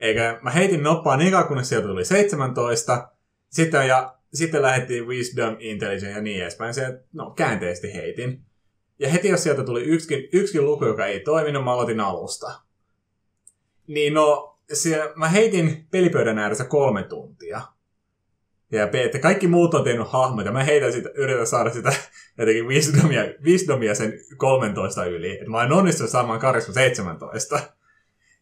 Eikä 0.00 0.38
mä 0.42 0.50
heitin 0.50 0.82
noppaa 0.82 1.16
niin 1.16 1.30
kauan, 1.30 1.48
kunnes 1.48 1.68
sieltä 1.68 1.86
tuli 1.86 2.04
17. 2.04 3.08
Sitten, 3.48 3.88
ja, 3.88 4.14
sitten 4.34 4.62
lähdettiin 4.62 5.06
Wisdom, 5.06 5.56
Intelligence 5.58 6.10
ja 6.10 6.20
niin 6.20 6.42
edespäin. 6.42 6.74
Se, 6.74 7.00
no, 7.12 7.30
käänteisesti 7.30 7.94
heitin. 7.94 8.44
Ja 8.98 9.08
heti 9.08 9.28
jos 9.28 9.42
sieltä 9.42 9.64
tuli 9.64 9.82
yksikin, 9.82 10.28
yksikin 10.32 10.64
luku, 10.64 10.84
joka 10.84 11.06
ei 11.06 11.20
toiminut, 11.20 11.64
mä 11.64 11.72
aloitin 11.72 12.00
alusta. 12.00 12.60
Niin 13.86 14.14
no, 14.14 14.58
se, 14.72 15.12
mä 15.16 15.28
heitin 15.28 15.86
pelipöydän 15.90 16.38
ääressä 16.38 16.64
kolme 16.64 17.02
tuntia. 17.02 17.60
Ja 18.72 18.88
pe- 18.88 19.04
että 19.04 19.18
kaikki 19.18 19.48
muut 19.48 19.74
on 19.74 19.84
tehnyt 19.84 20.08
hahmoja. 20.08 20.52
Mä 20.52 20.64
heitän 20.64 20.92
sitä, 20.92 21.10
yritän 21.14 21.46
saada 21.46 21.70
sitä 21.70 21.92
jotenkin 22.38 22.66
wisdomia, 22.66 23.22
wisdomia 23.44 23.94
sen 23.94 24.12
13 24.36 25.04
yli. 25.04 25.32
Että 25.32 25.50
mä 25.50 25.62
en 25.62 25.72
onnistunut 25.72 26.10
saamaan 26.10 26.40
karisma 26.40 26.74
17. 26.74 27.60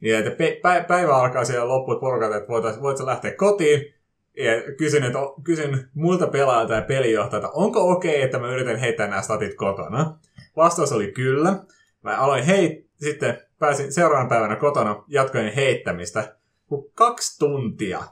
Niin, 0.01 0.15
että 0.15 0.31
pä- 0.31 0.87
päivä 0.89 1.17
alkaa 1.17 1.45
siellä 1.45 1.69
loppuun 1.69 2.01
porukalta, 2.01 2.37
että 2.37 2.49
voitais, 2.49 2.81
voit 2.83 2.97
sä 2.97 3.07
lähteä 3.07 3.33
kotiin. 3.33 3.95
Ja 4.37 4.73
kysyn, 4.79 5.03
että, 5.03 5.19
kysyn 5.45 5.89
muilta 5.95 6.27
pelaajilta 6.27 6.75
ja 6.75 6.83
pelijohtajalta, 6.83 7.51
onko 7.51 7.91
okei, 7.91 8.11
okay, 8.11 8.25
että 8.25 8.39
mä 8.39 8.53
yritän 8.53 8.77
heittää 8.77 9.09
nämä 9.09 9.23
statit 9.23 9.55
kotona. 9.55 10.19
Vastaus 10.57 10.93
oli 10.93 11.13
kyllä. 11.13 11.57
Mä 12.03 12.17
aloin 12.17 12.45
hei, 12.45 12.89
sitten 12.95 13.41
pääsin 13.59 13.93
seuraavana 13.93 14.29
päivänä 14.29 14.57
kotona, 14.57 15.05
jatkoin 15.09 15.53
heittämistä. 15.55 16.37
Kun 16.67 16.91
kaksi 16.95 17.39
tuntia 17.39 18.05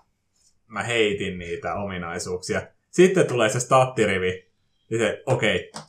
mä 0.75 0.83
heitin 0.83 1.39
niitä 1.39 1.75
ominaisuuksia. 1.75 2.63
Sitten 2.91 3.27
tulee 3.27 3.49
se 3.49 3.61
stattirivi. 3.61 4.53
Ja 4.91 4.99
se, 4.99 5.23
okei, 5.27 5.71
okay, 5.73 5.83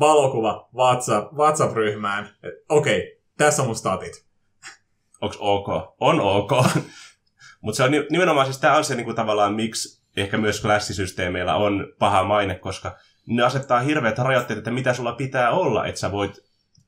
valokuva 0.00 0.68
WhatsApp, 0.74 1.32
WhatsApp-ryhmään. 1.32 2.28
Okei, 2.68 2.98
okay, 2.98 3.22
tässä 3.38 3.62
on 3.62 3.68
mun 3.68 3.76
statit. 3.76 4.24
Onks 5.20 5.36
ok? 5.40 5.68
On 6.00 6.20
ok. 6.20 6.50
Mutta 7.62 7.76
se 7.76 7.82
on 7.82 7.90
ni- 7.90 8.06
nimenomaan 8.10 8.46
siis 8.46 8.58
tämä 8.58 8.76
on 8.76 8.84
se 8.84 8.94
niinku 8.94 9.14
tavallaan, 9.14 9.54
miksi 9.54 10.02
ehkä 10.16 10.38
myös 10.38 10.60
klassisysteemeillä 10.60 11.54
on 11.54 11.94
paha 11.98 12.24
maine, 12.24 12.54
koska 12.54 12.96
ne 13.26 13.42
asettaa 13.42 13.80
hirveät 13.80 14.18
rajoitteet, 14.18 14.58
että 14.58 14.70
mitä 14.70 14.94
sulla 14.94 15.12
pitää 15.12 15.50
olla, 15.50 15.86
että 15.86 16.00
sä 16.00 16.12
voit 16.12 16.38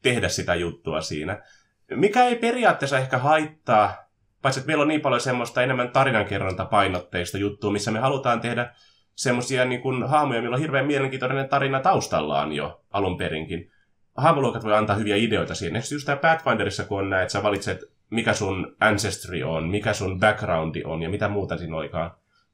tehdä 0.02 0.28
sitä 0.28 0.54
juttua 0.54 1.00
siinä. 1.00 1.42
Mikä 1.90 2.24
ei 2.24 2.36
periaatteessa 2.36 2.98
ehkä 2.98 3.18
haittaa, 3.18 4.03
paitsi 4.44 4.60
että 4.60 4.66
meillä 4.66 4.82
on 4.82 4.88
niin 4.88 5.00
paljon 5.00 5.20
semmoista 5.20 5.62
enemmän 5.62 5.90
tarinankerrontapainotteista 5.90 7.38
juttua, 7.38 7.72
missä 7.72 7.90
me 7.90 7.98
halutaan 7.98 8.40
tehdä 8.40 8.74
semmoisia 9.14 9.64
niin 9.64 9.80
kuin 9.80 10.08
hahmoja, 10.08 10.42
millä 10.42 10.54
on 10.54 10.60
hirveän 10.60 10.86
mielenkiintoinen 10.86 11.48
tarina 11.48 11.80
taustallaan 11.80 12.52
jo 12.52 12.84
alun 12.90 13.16
perinkin. 13.16 13.70
Hahmoluokat 14.16 14.64
voi 14.64 14.74
antaa 14.74 14.96
hyviä 14.96 15.16
ideoita 15.16 15.54
siihen. 15.54 15.76
Esimerkiksi 15.76 15.94
just 15.94 16.06
tämä 16.06 16.16
Pathfinderissa, 16.16 16.84
kun 16.84 16.98
on 16.98 17.10
näin, 17.10 17.22
että 17.22 17.32
sä 17.32 17.42
valitset, 17.42 17.80
mikä 18.10 18.34
sun 18.34 18.76
ancestry 18.80 19.42
on, 19.42 19.68
mikä 19.68 19.92
sun 19.92 20.20
backgroundi 20.20 20.82
on 20.84 21.02
ja 21.02 21.08
mitä 21.08 21.28
muuta 21.28 21.56
siinä 21.56 21.76
olikaan 21.76 22.10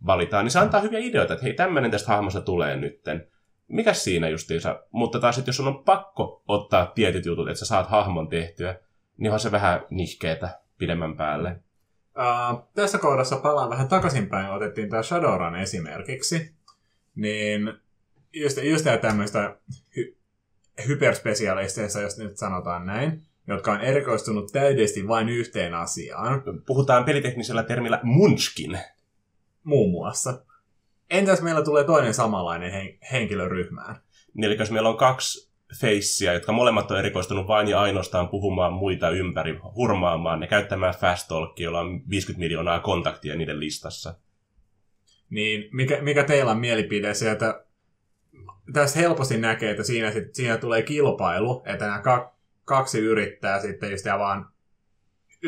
valitaan, 0.07 0.45
niin 0.45 0.53
se 0.53 0.59
antaa 0.59 0.81
hyviä 0.81 1.01
ideoita, 1.01 1.33
että 1.33 1.45
hei, 1.45 1.55
tämmöinen 1.55 1.91
tästä 1.91 2.09
hahmosta 2.09 2.41
tulee 2.41 2.77
nytten. 2.77 3.27
Mikä 3.69 3.93
siinä 3.93 4.29
justiinsa? 4.29 4.81
Mutta 4.91 5.21
taas, 5.21 5.39
että 5.39 5.49
jos 5.49 5.57
sun 5.57 5.69
on 5.69 5.85
pakko 5.85 6.43
ottaa 6.49 6.87
tietyt 6.87 7.27
jutut, 7.27 7.49
että 7.49 7.59
sä 7.59 7.67
saat 7.67 7.89
hahmon 7.89 8.29
tehtyä, 8.29 8.81
niin 9.17 9.33
on 9.33 9.41
se 9.41 9.53
vähän 9.53 9.81
nihkeetä 9.91 10.61
pidemmän 10.79 11.17
päälle. 11.17 11.61
Uh, 12.17 12.69
tässä 12.75 12.99
kohdassa 12.99 13.37
palaan 13.37 13.71
vähän 13.71 13.89
takaisinpäin, 13.89 14.51
otettiin 14.51 14.91
tämä 14.91 15.03
Shadowrun 15.03 15.57
esimerkiksi. 15.57 16.55
Niin 17.15 17.73
just, 18.33 18.59
just 18.63 18.85
tää 18.85 18.99
tämmöistä 18.99 19.57
hy, 19.97 20.17
hyperspesialisteista, 20.89 22.01
jos 22.01 22.19
nyt 22.19 22.37
sanotaan 22.37 22.87
näin, 22.87 23.23
jotka 23.47 23.73
on 23.73 23.81
erikoistunut 23.81 24.53
täydellisesti 24.53 25.09
vain 25.09 25.29
yhteen 25.29 25.75
asiaan, 25.75 26.43
Puhutaan 26.67 27.05
peliteknisellä 27.05 27.63
termillä 27.63 28.01
munchkin. 28.03 28.79
muun 29.65 29.91
muassa. 29.91 30.45
Entäs 31.11 31.43
meillä 31.43 31.63
tulee 31.63 31.85
toinen 31.85 32.15
samanlainen 32.15 32.73
hen, 32.73 32.99
henkilö 33.13 33.49
ryhmään? 33.49 33.97
Niin, 34.35 34.45
eli 34.45 34.57
jos 34.59 34.71
meillä 34.71 34.89
on 34.89 34.97
kaksi 34.97 35.50
feissiä, 35.81 36.33
jotka 36.33 36.53
molemmat 36.53 36.91
on 36.91 36.99
erikoistunut 36.99 37.47
vain 37.49 37.69
ja 37.69 37.81
ainoastaan 37.81 38.29
puhumaan 38.29 38.73
muita 38.73 39.11
ympäri, 39.11 39.59
hurmaamaan 39.77 40.43
ja 40.43 40.49
käyttämään 40.49 40.95
fast 40.95 41.29
talkia, 41.29 41.65
jolla 41.65 41.81
on 41.81 42.11
50 42.11 42.39
miljoonaa 42.39 42.81
kontaktia 42.81 43.37
niiden 43.37 43.61
listassa. 43.61 44.15
Niin 45.31 45.69
mikä, 45.73 46.03
mikä 46.03 46.25
teillä 46.25 46.51
on 46.51 46.59
mielipide 46.59 47.15
sieltä? 47.15 47.65
Tästä 48.73 48.99
helposti 48.99 49.39
näkee, 49.39 49.71
että 49.71 49.83
siinä, 49.83 50.11
sit, 50.11 50.35
siinä 50.35 50.57
tulee 50.57 50.83
kilpailu, 50.83 51.63
että 51.67 51.85
nämä 51.85 51.99
ka- 51.99 52.35
kaksi 52.65 52.99
yrittää 52.99 53.61
sitten 53.61 53.91
just 53.91 54.07
vaan 54.07 54.47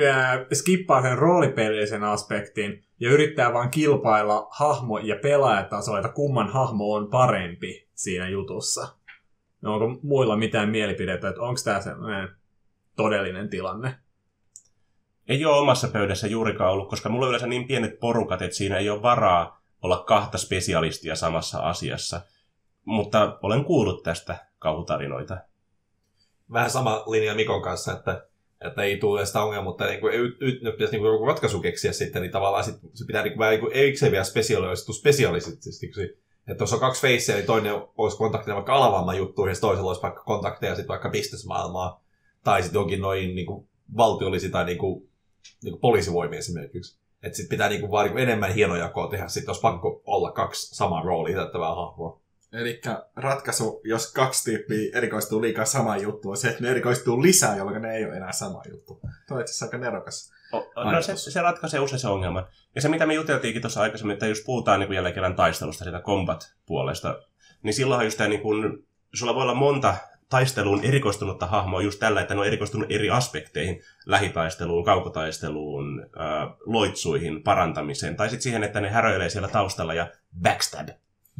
ää, 0.06 0.46
skippaa 0.52 1.02
sen 1.02 1.18
roolipelillisen 1.18 2.04
aspektin 2.04 2.84
ja 3.00 3.10
yrittää 3.10 3.52
vaan 3.52 3.70
kilpailla 3.70 4.48
hahmo- 4.50 4.98
ja 4.98 5.16
pelaajatasolla, 5.22 5.98
että 5.98 6.12
kumman 6.12 6.48
hahmo 6.48 6.92
on 6.94 7.10
parempi 7.10 7.88
siinä 7.94 8.28
jutussa. 8.28 8.96
No 9.62 9.74
onko 9.74 10.00
muilla 10.02 10.36
mitään 10.36 10.68
mielipidettä, 10.68 11.28
että 11.28 11.40
onko 11.40 11.60
tämä 11.64 11.80
sellainen 11.80 12.28
todellinen 12.96 13.48
tilanne? 13.48 13.94
Ei 15.28 15.44
ole 15.44 15.56
omassa 15.56 15.88
pöydässä 15.88 16.26
juurikaan 16.26 16.72
ollut, 16.72 16.88
koska 16.88 17.08
mulla 17.08 17.26
on 17.26 17.30
yleensä 17.30 17.46
niin 17.46 17.66
pienet 17.66 18.00
porukat, 18.00 18.42
että 18.42 18.56
siinä 18.56 18.78
ei 18.78 18.90
ole 18.90 19.02
varaa 19.02 19.62
olla 19.82 20.04
kahta 20.06 20.38
spesialistia 20.38 21.16
samassa 21.16 21.58
asiassa. 21.58 22.20
Mutta 22.84 23.38
olen 23.42 23.64
kuullut 23.64 24.02
tästä 24.02 24.46
kauhutarinoita. 24.58 25.38
Vähän 26.52 26.70
sama 26.70 27.04
linja 27.06 27.34
Mikon 27.34 27.62
kanssa, 27.62 27.92
että, 27.92 28.26
että 28.66 28.82
ei 28.82 28.96
tule 28.96 29.26
sitä 29.26 29.42
ongelmaa, 29.42 29.70
mutta 29.70 29.86
niin 29.86 30.00
kuin, 30.00 30.22
nyt, 30.22 30.40
nyt, 30.40 30.62
nyt 30.62 30.74
pitäisi 30.74 30.92
niin 30.92 31.00
kuin 31.00 31.12
joku 31.12 31.26
ratkaisu 31.26 31.60
keksiä 31.60 31.92
sitten, 31.92 32.22
niin 32.22 32.32
tavallaan 32.32 32.64
sit, 32.64 32.76
se 32.94 33.04
pitää 33.06 33.22
niin 33.22 33.32
kuin, 33.32 33.38
vähän 33.38 33.52
niin 33.52 33.60
kuin 33.60 33.72
erikseen 33.72 34.12
vielä 34.12 34.24
spesialisoitu 34.24 34.92
spesialistisesti. 34.92 35.90
Että 36.48 36.62
jos 36.62 36.72
on 36.72 36.80
kaksi 36.80 37.02
faceja, 37.02 37.36
niin 37.36 37.46
toinen 37.46 37.74
olisi 37.96 38.16
kontaktina 38.16 38.54
vaikka 38.54 38.74
alavamman 38.74 39.16
juttuihin, 39.16 39.54
ja 39.54 39.60
toisella 39.60 39.90
olisi 39.90 40.02
vaikka 40.02 40.22
kontakteja 40.22 40.74
sitten 40.74 40.88
vaikka 40.88 41.10
bisnesmaailmaa, 41.10 42.02
tai 42.44 42.62
sitten 42.62 42.80
jonkin 42.80 43.00
noin 43.00 43.34
niin 43.34 43.46
kuin, 43.46 43.68
valtiollisi 43.96 44.50
tai 44.50 44.64
niin 44.64 44.78
kuin, 44.78 45.08
niin 45.62 45.72
kuin 45.72 45.80
poliisivoimia 45.80 46.38
esimerkiksi. 46.38 46.98
Että 47.22 47.36
sitten 47.36 47.50
pitää 47.50 47.68
niin 47.68 47.80
kuin, 47.80 47.90
vaan 47.90 48.04
niin 48.04 48.12
kuin 48.12 48.22
enemmän 48.22 48.54
hienojakoa 48.54 49.08
tehdä, 49.10 49.28
sitten 49.28 49.50
olisi 49.50 49.60
pakko 49.60 50.02
olla 50.06 50.32
kaksi 50.32 50.76
samaa 50.76 51.02
roolia 51.02 51.36
täyttävää 51.36 51.74
hahmoa. 51.74 52.20
Eli 52.52 52.80
ratkaisu, 53.16 53.80
jos 53.84 54.12
kaksi 54.12 54.44
tyyppiä 54.44 54.90
erikoistuu 54.94 55.42
liikaa 55.42 55.64
samaan 55.64 56.02
juttuun, 56.02 56.32
on 56.32 56.36
se, 56.36 56.48
että 56.48 56.62
ne 56.62 56.70
erikoistuu 56.70 57.22
lisää, 57.22 57.56
jolloin 57.56 57.82
ne 57.82 57.96
ei 57.96 58.04
ole 58.04 58.16
enää 58.16 58.32
sama 58.32 58.62
juttu. 58.70 59.00
Tuo 59.28 59.36
on 59.36 59.40
itse 59.40 59.50
asiassa 59.50 59.66
aika 59.66 59.78
nerokas. 59.78 60.32
No 60.92 61.02
se, 61.02 61.16
se 61.16 61.42
ratkaisee 61.42 61.80
usein 61.80 62.00
se 62.00 62.08
ongelman. 62.08 62.46
Ja 62.74 62.80
se, 62.80 62.88
mitä 62.88 63.06
me 63.06 63.14
juteltiinkin 63.14 63.62
tuossa 63.62 63.80
aikaisemmin, 63.80 64.14
että 64.14 64.26
jos 64.26 64.42
puhutaan 64.46 64.80
niin 64.80 64.86
kuin 64.86 64.94
jälleen 64.94 65.14
kerran 65.14 65.36
taistelusta, 65.36 65.84
sitä 65.84 66.00
combat-puolesta, 66.00 67.18
niin 67.62 67.74
silloinhan 67.74 68.06
just 68.06 68.18
tämä, 68.18 68.28
niin 68.28 68.40
kuin, 68.40 68.86
sulla 69.14 69.34
voi 69.34 69.42
olla 69.42 69.54
monta 69.54 69.94
taisteluun 70.32 70.84
erikoistunutta 70.84 71.46
hahmoa 71.46 71.82
just 71.82 71.98
tällä, 71.98 72.20
että 72.20 72.34
ne 72.34 72.40
on 72.40 72.46
erikoistunut 72.46 72.90
eri 72.90 73.10
aspekteihin, 73.10 73.82
lähitaisteluun, 74.06 74.84
kaukotaisteluun, 74.84 76.06
äh, 76.20 76.56
loitsuihin, 76.66 77.42
parantamiseen, 77.42 78.16
tai 78.16 78.28
sitten 78.28 78.42
siihen, 78.42 78.64
että 78.64 78.80
ne 78.80 78.90
häröilee 78.90 79.28
siellä 79.28 79.48
taustalla 79.48 79.94
ja 79.94 80.10
backstab, 80.42 80.88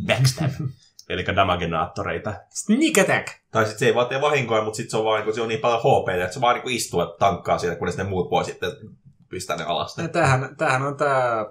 backstab, 0.07 0.51
eli 1.09 1.27
damagenaattoreita. 1.37 2.35
Sneak 2.51 2.99
attack! 2.99 3.29
Tai 3.51 3.65
sitten 3.65 3.79
se 3.79 3.87
ei 3.87 3.95
vaan 3.95 4.07
tee 4.07 4.21
vahinkoa, 4.21 4.65
mutta 4.65 4.77
sitten 4.77 4.91
se 4.91 4.97
on 4.97 5.05
vaan 5.05 5.25
niin, 5.25 5.35
se 5.35 5.41
on 5.41 5.49
niin 5.49 5.61
paljon 5.61 5.81
HP, 5.81 6.09
että 6.09 6.35
se 6.35 6.41
vaan 6.41 6.55
niin 6.57 6.77
istuu 6.77 7.01
ja 7.01 7.15
tankkaa 7.19 7.59
siellä, 7.59 7.77
kunnes 7.77 7.97
ne 7.97 8.05
muut 8.05 8.31
voi 8.31 8.45
sitten 8.45 8.71
pistää 9.33 9.57
ne 9.57 9.64
alas. 9.64 9.99
Ja 9.99 10.09
tämähän, 10.09 10.57
tämähän 10.57 10.83
on 10.83 10.97
tämä 10.97 11.47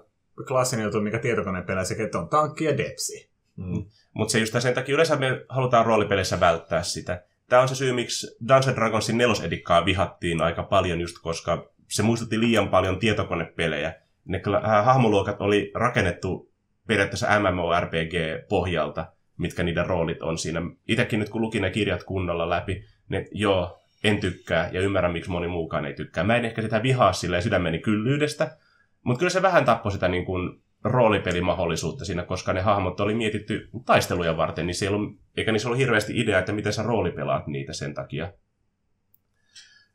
klassinen 0.48 0.84
juttu, 0.84 1.02
mikä 1.02 1.20
tietokonepeleissä, 1.20 1.96
että 2.00 2.20
on 2.20 2.30
tankki 2.30 2.64
ja 2.64 2.78
depsi. 2.78 3.32
Mm. 3.56 3.86
Mutta 4.14 4.32
se 4.32 4.40
just 4.40 4.56
sen 4.60 4.74
takia 4.74 4.94
yleensä 4.94 5.16
me 5.16 5.46
halutaan 5.50 5.86
roolipeleissä 5.86 6.40
välttää 6.40 6.84
sitä. 6.84 7.24
Tämä 7.50 7.62
on 7.62 7.68
se 7.68 7.76
syy, 7.76 7.94
miksi 7.94 8.38
Dungeons 8.48 8.76
Dragonsin 8.76 9.18
nelosedikkaa 9.18 9.86
vihattiin 9.86 10.42
aika 10.42 10.64
paljon, 10.64 11.02
just 11.02 11.16
koska 11.22 11.72
se 11.88 12.04
muistutti 12.04 12.40
liian 12.40 12.70
paljon 12.70 13.00
tietokonepelejä. 13.00 13.96
Ne 14.26 14.42
hahmoluokat 14.84 15.42
oli 15.42 15.72
rakennettu 15.76 16.52
periaatteessa 16.88 17.28
MMORPG-pohjalta, 17.40 19.06
mitkä 19.38 19.64
niiden 19.64 19.86
roolit 19.86 20.22
on 20.22 20.38
siinä. 20.38 20.62
Itekin 20.88 21.20
nyt 21.20 21.30
kun 21.30 21.42
lukin 21.42 21.62
ne 21.62 21.70
kirjat 21.70 22.04
kunnolla 22.04 22.50
läpi, 22.50 22.84
ne 23.10 23.28
joo, 23.32 23.81
en 24.04 24.20
tykkää 24.20 24.70
ja 24.72 24.82
ymmärrän, 24.82 25.12
miksi 25.12 25.30
moni 25.32 25.48
muukaan 25.48 25.86
ei 25.86 25.94
tykkää. 25.94 26.24
Mä 26.24 26.36
en 26.36 26.46
ehkä 26.46 26.62
sitä 26.62 26.84
vihaa 26.84 27.14
silleen 27.14 27.44
sydämeni 27.44 27.80
kyllyydestä, 27.80 28.58
mutta 29.04 29.20
kyllä 29.20 29.30
se 29.30 29.42
vähän 29.42 29.66
tappoi 29.66 29.92
sitä 29.92 30.08
niin 30.08 30.26
kuin 30.26 30.62
roolipelimahdollisuutta 30.84 32.06
siinä, 32.06 32.24
koska 32.24 32.54
ne 32.54 32.62
hahmot 32.62 33.00
oli 33.00 33.16
mietitty 33.16 33.70
taisteluja 33.86 34.38
varten, 34.38 34.68
niin 34.68 34.76
siellä 34.76 34.98
on, 34.98 35.20
eikä 35.38 35.52
niissä 35.52 35.68
ollut 35.68 35.80
hirveästi 35.80 36.20
idea, 36.20 36.40
että 36.40 36.52
miten 36.52 36.74
sä 36.74 36.84
roolipelaat 36.84 37.48
niitä 37.48 37.74
sen 37.74 37.94
takia. 37.94 38.34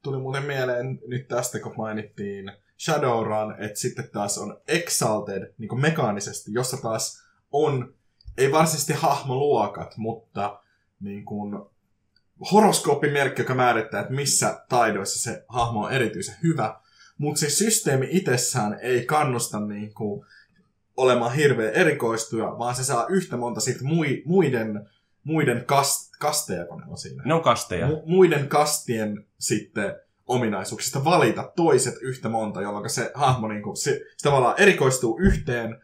Tuli 0.03 0.19
muuten 0.19 0.43
mieleen 0.43 0.99
nyt 1.07 1.29
tästä, 1.29 1.61
kun 1.61 1.75
mainittiin 1.77 2.53
Shadowrun, 2.79 3.55
että 3.59 3.81
sitten 3.81 4.11
taas 4.13 4.39
on 4.39 4.61
Exalted 4.69 5.55
niin 5.59 5.69
kuin 5.69 5.81
mekaanisesti, 5.81 6.53
jossa 6.53 6.77
taas 6.77 7.27
on, 7.53 7.95
ei 8.39 8.53
varsinaisesti 8.53 8.93
hahmoluokat, 8.93 9.97
mutta 9.97 10.61
niin 11.01 11.25
kuin 11.25 11.59
horoskooppimerkki, 12.53 13.43
joka 13.43 13.55
määrittää, 13.55 14.01
että 14.01 14.13
missä 14.13 14.65
taidoissa 14.69 15.31
se 15.31 15.45
hahmo 15.49 15.85
on 15.85 15.93
erityisen 15.93 16.37
hyvä. 16.43 16.81
Mutta 17.19 17.41
se 17.41 17.51
systeemi 17.51 18.09
itsessään 18.11 18.79
ei 18.83 19.07
kannusta 19.07 19.61
niin 19.61 19.95
kuin, 19.95 20.27
olemaan 20.97 21.33
hirveän 21.33 21.75
erikoistuja, 21.75 22.59
vaan 22.59 22.75
se 22.75 22.85
saa 22.85 23.07
yhtä 23.07 23.37
monta 23.37 23.61
sit 23.61 23.81
mui, 23.81 24.23
muiden, 24.25 24.89
muiden 25.25 25.65
kast, 25.67 26.17
kasteja, 26.19 26.67
kun 26.67 26.79
ne 26.81 26.85
on 26.89 26.99
siinä. 26.99 27.23
Ne 27.25 27.35
on 27.35 27.43
kasteja. 27.43 27.89
Mu- 27.89 28.03
muiden 28.07 28.49
kastien 28.49 29.27
sitten 29.39 29.95
ominaisuuksista 30.27 31.05
valita 31.05 31.53
toiset 31.57 31.95
yhtä 32.01 32.29
monta, 32.29 32.63
jolloin 32.63 32.91
se 32.91 33.11
hahmo 33.15 33.49
niin 33.49 33.63
kuin, 33.63 33.77
se, 33.77 33.91
se 33.91 34.23
tavallaan 34.23 34.55
erikoistuu 34.59 35.19
yhteen, 35.21 35.81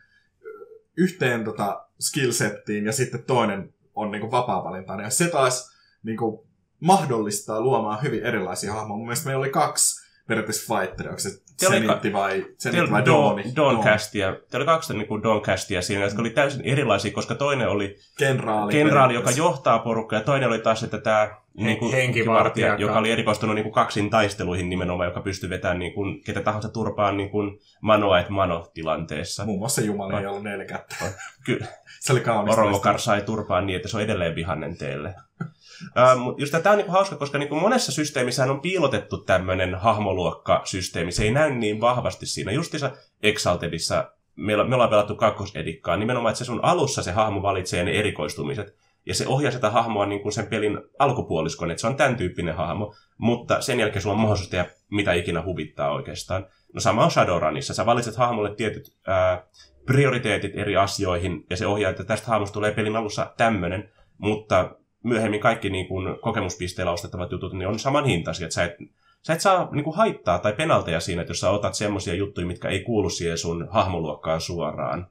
yhteen 0.97 1.45
tota 1.45 1.87
skillsettiin 2.01 2.87
ja 2.87 2.93
sitten 2.93 3.23
toinen 3.23 3.75
on 3.95 4.11
niin 4.11 4.21
kuin 4.21 4.31
vapaa-valintainen. 4.31 5.05
Ja 5.05 5.11
se 5.11 5.29
taas 5.29 5.72
niin 6.03 6.17
kuin, 6.17 6.49
mahdollistaa 6.81 7.61
luomaan 7.61 8.03
hyvin 8.03 8.23
erilaisia 8.23 8.73
hahmoja. 8.73 8.97
Mun 8.97 9.07
mielestä 9.07 9.27
meillä 9.27 9.41
oli 9.41 9.51
kaksi 9.51 10.03
periaatteessa 10.29 10.75
fighteria, 10.77 11.11
onko 11.11 11.21
se 11.21 11.31
Te 11.61 11.67
Zenitti 11.67 12.13
vai, 12.13 12.47
vai 12.91 13.07
Dawn, 13.07 13.37
Dawni? 13.37 13.53
Dawncastia. 13.57 14.33
Teillä 14.33 14.57
oli 14.57 14.65
kaksi 14.65 14.95
niin 14.95 15.07
kuin 15.07 15.23
Dawncastia 15.23 15.83
siinä, 15.83 16.05
jotka 16.05 16.21
oli 16.21 16.31
täysin 16.31 16.61
erilaisia, 16.65 17.13
koska 17.13 17.35
toinen 17.35 17.69
oli 17.69 17.97
Kenraali. 18.19 18.73
kenraali, 18.73 19.15
joka 19.15 19.31
johtaa 19.31 19.79
porukkaa, 19.79 20.19
ja 20.19 20.25
toinen 20.25 20.49
oli 20.49 20.59
taas 20.59 20.81
sitten 20.81 21.03
tämä 21.03 21.31
niin 21.55 21.79
kuin, 21.79 21.93
henkivartija, 21.93 22.77
joka 22.79 22.99
oli 22.99 23.11
erikoistunut 23.11 23.55
niin 23.55 23.63
kuin 23.63 23.73
kaksin 23.73 24.11
taisteluihin 24.11 24.71
nimenomaan, 24.71 25.09
joka 25.09 25.21
pystyi 25.21 25.51
vetämään 25.51 25.79
niin 25.79 25.93
kuin, 25.93 26.25
ketä 26.25 26.41
tahansa 26.41 26.69
turpaan 26.69 27.17
niin 27.17 27.31
kuin 27.31 27.59
manoa 27.81 28.19
et 28.19 28.29
mano 28.29 28.71
tilanteessa. 28.75 29.45
Muun 29.45 29.59
muassa 29.59 29.81
Jumala 29.81 30.21
ei 30.21 30.27
ollut 30.27 30.43
neljä 30.43 30.65
kättä. 30.65 30.95
Kyllä. 31.47 31.67
Se 32.01 32.13
oli 32.13 32.21
kaunis. 32.21 32.53
Oromokar 32.53 32.99
sai 32.99 33.23
turpaan 33.23 33.67
niin, 33.67 33.77
että 33.77 33.89
se 33.89 33.97
on 33.97 34.03
edelleen 34.03 34.35
vihannen 34.35 34.79
teille. 34.79 35.15
Mutta 36.19 36.43
just 36.43 36.53
tämä 36.53 36.71
on 36.71 36.77
niinku 36.77 36.93
hauska, 36.93 37.17
koska 37.17 37.39
niinku 37.39 37.55
monessa 37.55 37.93
systeemissä 37.93 38.45
on 38.45 38.61
piilotettu 38.61 39.19
tämmöinen 39.19 39.75
hahmoluokkasysteemi. 39.75 41.13
Se 41.13 41.25
ei 41.25 41.31
näy 41.31 41.51
niin 41.51 41.81
vahvasti 41.81 42.27
siinä. 42.27 42.53
Justissa 42.53 42.91
Exaltedissa 43.23 44.13
meillä, 44.37 44.65
me 44.65 44.75
ollaan 44.75 44.91
pelattu 44.91 45.15
kakkosedikkaa. 45.15 45.97
Nimenomaan, 45.97 46.31
että 46.31 46.39
se 46.39 46.45
sun 46.45 46.65
alussa 46.65 47.03
se 47.03 47.13
hahmo 47.13 47.43
valitsee 47.43 47.85
ne 47.85 47.91
erikoistumiset. 47.91 48.77
Ja 49.07 49.15
se 49.15 49.27
ohjaa 49.27 49.53
sitä 49.53 49.71
hahmoa 49.71 50.07
niin 50.07 50.23
kuin 50.23 50.33
sen 50.33 50.47
pelin 50.47 50.79
alkupuoliskon, 50.99 51.71
että 51.71 51.81
se 51.81 51.87
on 51.87 51.97
tämän 51.97 52.17
tyyppinen 52.17 52.55
hahmo. 52.55 52.95
Mutta 53.19 53.61
sen 53.61 53.81
jälkeen 53.81 54.03
sulla 54.03 54.15
on 54.15 54.21
mahdollisuus 54.21 54.51
tehdä 54.51 54.67
mitä 54.91 55.13
ikinä 55.13 55.43
huvittaa 55.43 55.93
oikeastaan. 55.93 56.47
No 56.73 56.81
sama 56.81 57.05
on 57.05 57.11
Shadowrunissa. 57.11 57.75
Sä 57.75 57.87
valitset 57.87 58.17
hahmolle 58.17 58.55
tietyt 58.55 58.97
ää, 59.07 59.47
prioriteetit 59.87 60.53
eri 60.55 60.77
asioihin, 60.77 61.47
ja 61.51 61.57
se 61.57 61.67
ohjaa, 61.67 61.91
että 61.91 62.05
tästä 62.05 62.27
hahmosta 62.27 62.55
tulee 62.55 62.73
pelin 62.73 62.97
alussa 62.97 63.33
tämmöinen, 63.37 63.91
mutta 64.19 64.77
myöhemmin 65.03 65.41
kaikki 65.41 65.71
niin 65.71 65.89
kuin 65.89 66.21
kokemuspisteillä 66.21 66.93
ostettavat 66.93 67.33
jutut 67.33 67.53
niin 67.53 67.69
on 67.69 67.79
saman 67.79 68.05
hintaisia. 68.05 68.45
Että 68.45 68.55
sä 68.55 68.65
et, 68.65 68.77
sä 69.23 69.33
et 69.33 69.41
saa 69.41 69.69
niin 69.73 69.85
kuin 69.85 69.97
haittaa 69.97 70.39
tai 70.39 70.53
penalteja 70.53 71.01
siinä, 71.01 71.23
että 71.23 71.31
jos 71.31 71.41
sä 71.41 71.51
otat 71.51 71.75
semmoisia 71.75 72.15
juttuja, 72.15 72.47
mitkä 72.47 72.69
ei 72.69 72.81
kuulu 72.81 73.11
siihen 73.11 73.39
sun 73.39 73.69
hahmoluokkaan 73.71 74.41
suoraan. 74.41 75.07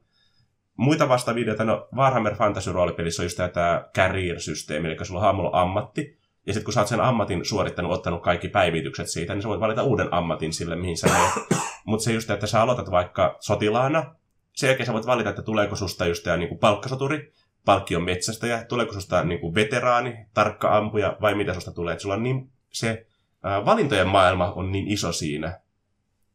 Muita 0.76 1.08
vastaavia 1.08 1.40
videoita, 1.40 1.64
no 1.64 1.88
Warhammer 1.96 2.34
Fantasy 2.34 2.72
roolipelissä 2.72 3.22
on 3.22 3.24
just 3.24 3.38
tämä 3.52 3.84
career-systeemi, 3.96 4.88
eli 4.88 5.04
sulla 5.04 5.20
on 5.20 5.26
hahmolla 5.26 5.60
ammatti, 5.60 6.18
ja 6.46 6.52
sitten 6.52 6.64
kun 6.64 6.74
sä 6.74 6.80
oot 6.80 6.88
sen 6.88 7.00
ammatin 7.00 7.44
suorittanut, 7.44 7.92
ottanut 7.92 8.22
kaikki 8.22 8.48
päivitykset 8.48 9.08
siitä, 9.08 9.34
niin 9.34 9.42
sä 9.42 9.48
voit 9.48 9.60
valita 9.60 9.82
uuden 9.82 10.14
ammatin 10.14 10.52
sille, 10.52 10.76
mihin 10.76 10.96
sä 10.96 11.06
menet. 11.06 11.60
Mutta 11.84 12.04
se 12.04 12.12
just, 12.12 12.30
että 12.30 12.46
sä 12.46 12.62
aloitat 12.62 12.90
vaikka 12.90 13.36
sotilaana, 13.40 14.14
sen 14.52 14.68
jälkeen 14.68 14.86
sä 14.86 14.92
voit 14.92 15.06
valita, 15.06 15.30
että 15.30 15.42
tuleeko 15.42 15.76
susta 15.76 16.06
just 16.06 16.24
tämä 16.24 16.36
niin 16.36 16.58
palkkasoturi, 16.58 17.32
palkkion 17.64 18.02
metsästäjä, 18.02 18.64
tuleeko 18.64 18.92
susta 18.92 19.24
niin 19.24 19.40
kuin 19.40 19.54
veteraani, 19.54 20.14
tarkka 20.34 20.76
ampuja 20.76 21.16
vai 21.20 21.34
mitä 21.34 21.54
susta 21.54 21.72
tulee. 21.72 21.92
Että 21.92 22.02
sulla 22.02 22.14
on 22.14 22.22
niin, 22.22 22.50
se 22.70 23.06
ää, 23.42 23.64
valintojen 23.64 24.08
maailma 24.08 24.52
on 24.52 24.72
niin 24.72 24.88
iso 24.88 25.12
siinä. 25.12 25.60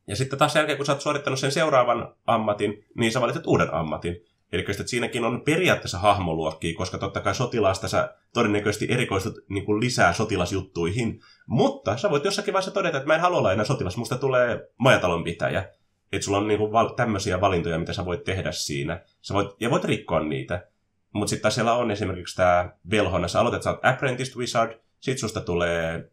Ja 0.08 0.16
sitten 0.16 0.40
taas 0.40 0.56
jälkeen, 0.56 0.78
kun 0.78 0.86
sä 0.86 0.92
oot 0.92 1.02
suorittanut 1.02 1.40
sen 1.40 1.52
seuraavan 1.52 2.16
ammatin, 2.26 2.86
niin 2.96 3.12
sä 3.12 3.22
valitset 3.22 3.48
uuden 3.48 3.74
ammatin. 3.74 4.16
Eli 4.52 4.66
että 4.70 4.88
siinäkin 4.88 5.26
on 5.26 5.42
periaatteessa 5.42 5.98
hahmoluokkia, 6.00 6.78
koska 6.78 6.98
totta 6.98 7.22
kai 7.22 7.36
sotilaasta 7.36 7.88
sä 7.88 8.16
todennäköisesti 8.34 8.88
erikoistut 8.90 9.34
niin 9.50 9.66
kuin 9.66 9.80
lisää 9.80 10.14
sotilasjuttuihin. 10.14 11.20
Mutta 11.48 11.98
sä 11.98 12.10
voit 12.10 12.26
jossakin 12.26 12.54
vaiheessa 12.54 12.72
todeta, 12.72 12.98
että 12.98 13.08
mä 13.08 13.16
en 13.16 13.22
halua 13.22 13.38
olla 13.38 13.54
enää 13.54 13.66
sotilas, 13.66 13.98
musta 13.98 14.18
tulee 14.18 14.70
majatalon 14.78 15.24
pitäjä. 15.24 15.70
Että 16.12 16.26
sulla 16.26 16.38
on 16.38 16.48
niinku 16.48 16.72
val- 16.72 16.94
tämmöisiä 16.94 17.42
valintoja, 17.42 17.80
mitä 17.80 17.94
sä 17.94 18.06
voit 18.06 18.24
tehdä 18.24 18.52
siinä. 18.52 19.02
Sä 19.22 19.34
voit, 19.34 19.50
ja 19.60 19.70
voit 19.70 19.84
rikkoa 19.84 20.20
niitä. 20.20 20.68
Mutta 21.14 21.30
sitten 21.30 21.52
siellä 21.52 21.74
on 21.74 21.92
esimerkiksi 21.92 22.36
tämä 22.36 22.70
velhona. 22.92 23.28
Sä 23.28 23.40
aloitat, 23.40 23.64
sä 23.64 23.70
oot 23.70 23.86
Apprentice 23.86 24.40
Wizard, 24.40 24.80
sit 25.00 25.18
susta 25.18 25.42
tulee 25.42 26.12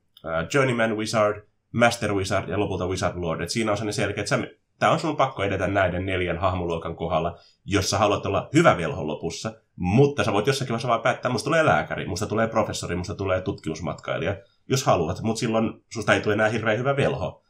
Journeyman 0.55 0.97
Wizard, 0.97 1.47
Master 1.73 2.15
Wizard 2.15 2.49
ja 2.49 2.61
lopulta 2.61 2.87
Wizard 2.87 3.17
Lord. 3.17 3.41
Et 3.41 3.51
siinä 3.51 3.71
on 3.71 3.77
sellainen 3.77 3.95
selkeä, 3.95 4.23
että 4.23 4.39
tää 4.79 4.91
on 4.91 4.99
sun 4.99 5.17
pakko 5.17 5.43
edetä 5.43 5.67
näiden 5.67 6.07
neljän 6.07 6.39
hahmoluokan 6.39 6.97
kohdalla, 6.97 7.39
jos 7.65 7.91
sä 7.91 7.99
haluat 7.99 8.27
olla 8.27 8.49
hyvä 8.55 8.77
velho 8.77 9.07
lopussa. 9.07 9.53
Mutta 9.77 10.25
sä 10.25 10.33
voit 10.33 10.47
jossakin 10.47 10.73
vaiheessa 10.73 10.89
vaan 10.89 11.01
päättää, 11.01 11.31
musta 11.31 11.45
tulee 11.45 11.65
lääkäri, 11.65 12.07
musta 12.07 12.27
tulee 12.27 12.49
professori, 12.49 12.97
musta 12.97 13.15
tulee 13.15 13.41
tutkimusmatkailija, 13.41 14.37
jos 14.69 14.85
haluat. 14.85 15.23
Mutta 15.23 15.41
silloin 15.41 15.85
susta 15.93 16.15
ei 16.15 16.21
tule 16.21 16.35
enää 16.35 16.49
hirveän 16.49 16.79
hyvä 16.79 16.97
velho. 16.97 17.44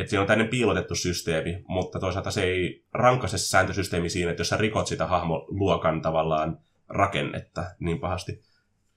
Et 0.00 0.08
siinä 0.08 0.20
on 0.20 0.26
tämmöinen 0.26 0.50
piilotettu 0.50 0.94
systeemi, 0.94 1.64
mutta 1.68 2.00
toisaalta 2.00 2.30
se 2.30 2.42
ei 2.42 2.84
rankaise 2.92 3.38
se 3.38 3.46
sääntösysteemi 3.46 4.08
siinä, 4.08 4.30
että 4.30 4.40
jos 4.40 4.48
sä 4.48 4.56
rikot 4.56 4.86
sitä 4.86 5.06
hahmoluokan 5.06 6.02
tavallaan 6.02 6.58
rakennetta 6.88 7.64
niin 7.80 7.98
pahasti. 7.98 8.42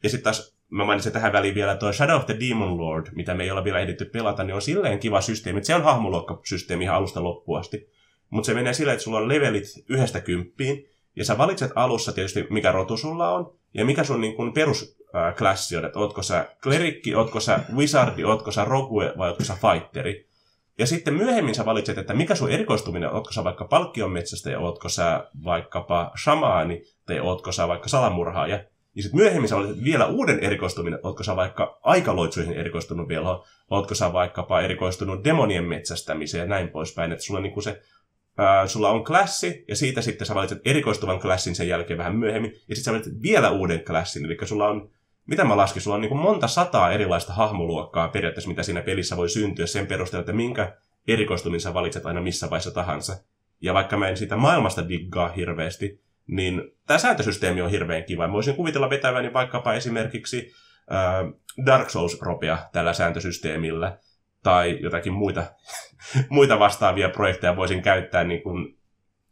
Ja 0.04 0.10
sitten 0.10 0.24
taas 0.24 0.58
mä 0.70 0.86
mainitsin 0.86 1.12
tähän 1.12 1.34
väliin 1.34 1.56
vielä 1.56 1.76
tuo 1.76 1.94
Shadow 1.94 2.16
of 2.16 2.26
the 2.26 2.38
Demon 2.40 2.78
Lord, 2.78 3.08
mitä 3.16 3.34
me 3.34 3.44
ei 3.44 3.52
olla 3.52 3.64
vielä 3.64 3.80
ehditty 3.80 4.06
pelata, 4.06 4.44
niin 4.44 4.56
on 4.56 4.62
silleen 4.62 5.00
kiva 5.00 5.22
systeemi, 5.22 5.58
että 5.58 5.68
se 5.68 5.76
on 5.76 5.84
hahmoluokkasysteemi 5.84 6.84
ihan 6.84 6.96
alusta 6.96 7.24
loppuun 7.24 7.60
asti. 7.60 7.90
Mutta 8.30 8.46
se 8.46 8.54
menee 8.54 8.74
silleen, 8.74 8.94
että 8.94 9.04
sulla 9.04 9.18
on 9.18 9.28
levelit 9.28 9.64
yhdestä 9.90 10.22
kymppiin, 10.22 10.86
ja 11.16 11.26
sä 11.26 11.38
valitset 11.38 11.72
alussa 11.76 12.12
tietysti, 12.12 12.48
mikä 12.50 12.72
rotu 12.72 12.98
sulla 12.98 13.30
on, 13.30 13.56
ja 13.74 13.86
mikä 13.86 14.04
sun 14.04 14.22
niin 14.22 14.54
perusklassi 14.54 15.78
on, 15.78 15.86
että 15.86 16.00
ootko 16.00 16.24
sä 16.24 16.56
klerikki, 16.64 17.16
ootko 17.16 17.40
sä 17.40 17.60
wizardi, 17.76 18.24
ootko 18.24 18.52
sä 18.52 18.66
rogue 18.66 19.14
vai 19.18 19.30
ootko 19.30 19.44
sä 19.44 19.58
fighteri. 19.62 20.33
Ja 20.80 20.88
sitten 20.88 21.14
myöhemmin 21.14 21.56
sä 21.56 21.66
valitset, 21.66 21.98
että 21.98 22.14
mikä 22.14 22.36
sun 22.36 22.52
erikoistuminen, 22.52 23.14
ootko 23.14 23.34
sä 23.34 23.44
vaikka 23.44 23.66
palkkionmetsästä 23.66 24.50
ja 24.50 24.60
ootko 24.60 24.90
sä 24.90 25.28
vaikkapa 25.44 26.12
shamaani 26.24 26.82
tai 27.06 27.20
ootko 27.20 27.52
sä 27.52 27.68
vaikka 27.68 27.90
salamurhaaja. 27.90 28.64
Ja 28.96 29.04
sitten 29.04 29.20
myöhemmin 29.20 29.50
sä 29.50 29.56
valitset 29.56 29.84
vielä 29.84 30.08
uuden 30.08 30.40
erikoistuminen, 30.40 31.00
ootko 31.04 31.24
sä 31.24 31.36
vaikka 31.36 31.80
aikaloitsuihin 31.82 32.54
erikoistunut 32.54 33.10
velho, 33.10 33.46
ootko 33.70 33.96
sä 33.96 34.14
vaikkapa 34.14 34.62
erikoistunut 34.62 35.24
demonien 35.24 35.64
metsästämiseen 35.64 36.42
ja 36.42 36.48
näin 36.48 36.70
poispäin. 36.70 37.12
Että 37.12 37.24
sulla, 37.24 37.38
on 37.38 37.44
niinku 37.44 37.62
se, 37.62 37.82
sulla 38.66 38.90
on 38.90 39.04
klassi 39.04 39.66
ja 39.68 39.76
siitä 39.76 40.02
sitten 40.02 40.28
sä 40.28 40.36
valitset 40.36 40.62
erikoistuvan 40.66 41.20
klassin 41.20 41.56
sen 41.56 41.68
jälkeen 41.68 41.98
vähän 41.98 42.16
myöhemmin 42.16 42.52
ja 42.52 42.76
sitten 42.76 42.84
sä 42.84 42.92
valitset 42.92 43.22
vielä 43.22 43.52
uuden 43.52 43.84
klassin. 43.86 44.26
Eli 44.26 44.38
sulla 44.44 44.68
on 44.68 44.90
mitä 45.28 45.44
mä 45.44 45.58
laskin, 45.58 45.82
sulla 45.82 45.96
on 45.96 46.02
niin 46.02 46.18
monta 46.18 46.48
sataa 46.48 46.92
erilaista 46.92 47.34
hahmoluokkaa 47.34 48.08
periaatteessa, 48.08 48.50
mitä 48.50 48.64
siinä 48.64 48.82
pelissä 48.82 49.18
voi 49.18 49.30
syntyä 49.30 49.66
sen 49.66 49.88
perusteella, 49.88 50.22
että 50.22 50.34
minkä 50.34 50.78
erikoistuminen 51.08 51.62
sä 51.62 51.74
valitset 51.74 52.06
aina 52.06 52.22
missä 52.22 52.50
vaiheessa 52.50 52.72
tahansa. 52.72 53.16
Ja 53.62 53.74
vaikka 53.74 53.98
mä 53.98 54.08
en 54.08 54.18
siitä 54.18 54.38
maailmasta 54.38 54.90
diggaa 54.90 55.30
hirveästi, 55.30 56.02
niin 56.28 56.62
tämä 56.88 56.98
sääntösysteemi 56.98 57.62
on 57.62 57.72
hirveän 57.72 58.04
kiva. 58.04 58.28
Mä 58.28 58.34
voisin 58.34 58.56
kuvitella 58.56 58.90
vetäväni 58.90 59.34
vaikkapa 59.34 59.74
esimerkiksi 59.74 60.52
äh, 60.92 61.34
Dark 61.66 61.90
Souls-ropea 61.90 62.58
tällä 62.72 62.94
sääntösysteemillä, 62.94 63.98
tai 64.44 64.78
jotakin 64.82 65.14
muita, 65.14 65.44
muita 66.30 66.60
vastaavia 66.60 67.10
projekteja 67.10 67.56
voisin 67.56 67.82
käyttää 67.82 68.24
niin 68.24 68.44
kuin, 68.44 68.78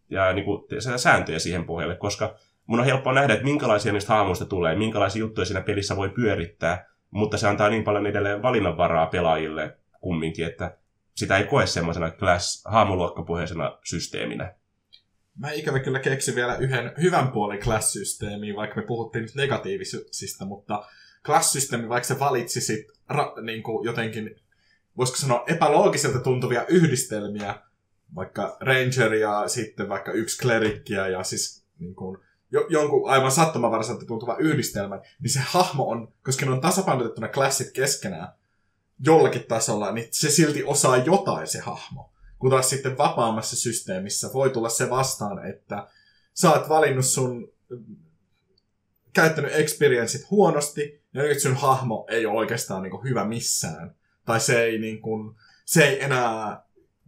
ja 0.09 0.33
niin 0.33 0.45
kuin, 0.45 0.63
sääntöjä 0.95 1.39
siihen 1.39 1.65
pohjalle, 1.65 1.95
koska 1.95 2.35
mun 2.71 2.79
on 2.79 2.85
helppo 2.85 3.11
nähdä, 3.11 3.33
että 3.33 3.45
minkälaisia 3.45 3.93
niistä 3.93 4.13
hahmoista 4.13 4.45
tulee, 4.45 4.75
minkälaisia 4.75 5.19
juttuja 5.19 5.45
siinä 5.45 5.61
pelissä 5.61 5.95
voi 5.95 6.09
pyörittää, 6.09 6.85
mutta 7.09 7.37
se 7.37 7.47
antaa 7.47 7.69
niin 7.69 7.83
paljon 7.83 8.05
edelleen 8.05 8.41
valinnanvaraa 8.41 9.05
pelaajille 9.05 9.77
kumminkin, 10.01 10.45
että 10.45 10.77
sitä 11.15 11.37
ei 11.37 11.43
koe 11.43 11.67
semmoisena 11.67 12.11
class 12.11 12.63
haamuluokkapuheisena 12.65 13.79
systeeminä. 13.83 14.55
Mä 15.37 15.51
ikävä 15.51 15.79
kyllä 15.79 15.99
keksin 15.99 16.35
vielä 16.35 16.55
yhden 16.55 16.91
hyvän 17.01 17.27
puolen 17.27 17.59
class-systeemiin, 17.59 18.55
vaikka 18.55 18.75
me 18.75 18.87
puhuttiin 18.87 19.21
nyt 19.21 19.35
negatiivisista, 19.35 20.45
mutta 20.45 20.85
class-systeemi, 21.25 21.89
vaikka 21.89 22.07
sä 22.07 22.19
valitsisit 22.19 22.87
ra- 23.13 23.41
niin 23.41 23.63
kuin 23.63 23.85
jotenkin, 23.85 24.35
voisiko 24.97 25.17
sanoa 25.17 25.43
epäloogiselta 25.47 26.19
tuntuvia 26.19 26.65
yhdistelmiä, 26.67 27.55
vaikka 28.15 28.57
ranger 28.59 29.13
ja 29.13 29.43
sitten 29.47 29.89
vaikka 29.89 30.11
yksi 30.11 30.41
klerikkiä 30.41 31.07
ja 31.07 31.23
siis 31.23 31.65
niin 31.79 31.95
kuin, 31.95 32.17
jo, 32.51 32.65
jonkun 32.69 33.09
aivan 33.09 33.31
sattumavaraiselta 33.31 34.05
tuntuva 34.05 34.35
yhdistelmä, 34.39 35.01
niin 35.19 35.29
se 35.29 35.39
hahmo 35.39 35.89
on, 35.89 36.13
koska 36.23 36.45
ne 36.45 36.51
on 36.51 36.61
tasapainotettuna 36.61 37.27
klassit 37.27 37.71
keskenään 37.71 38.27
jollakin 39.05 39.43
tasolla, 39.43 39.91
niin 39.91 40.07
se 40.11 40.31
silti 40.31 40.63
osaa 40.63 40.97
jotain 40.97 41.47
se 41.47 41.59
hahmo. 41.59 42.11
Kun 42.39 42.49
taas 42.49 42.69
sitten 42.69 42.97
vapaammassa 42.97 43.55
systeemissä 43.55 44.29
voi 44.33 44.49
tulla 44.49 44.69
se 44.69 44.89
vastaan, 44.89 45.49
että 45.49 45.87
sä 46.33 46.51
oot 46.51 46.69
valinnut 46.69 47.05
sun 47.05 47.53
käyttänyt 49.13 49.55
experienceit 49.55 50.29
huonosti, 50.31 51.01
ja 51.13 51.23
nyt 51.23 51.39
sun 51.39 51.55
hahmo 51.55 52.05
ei 52.09 52.25
ole 52.25 52.37
oikeastaan 52.37 52.83
niin 52.83 53.03
hyvä 53.03 53.25
missään. 53.25 53.95
Tai 54.25 54.39
se 54.39 54.63
ei, 54.63 54.79
niin 54.79 55.01
kuin, 55.01 55.35
se 55.65 55.83
ei 55.83 56.03
enää 56.03 56.63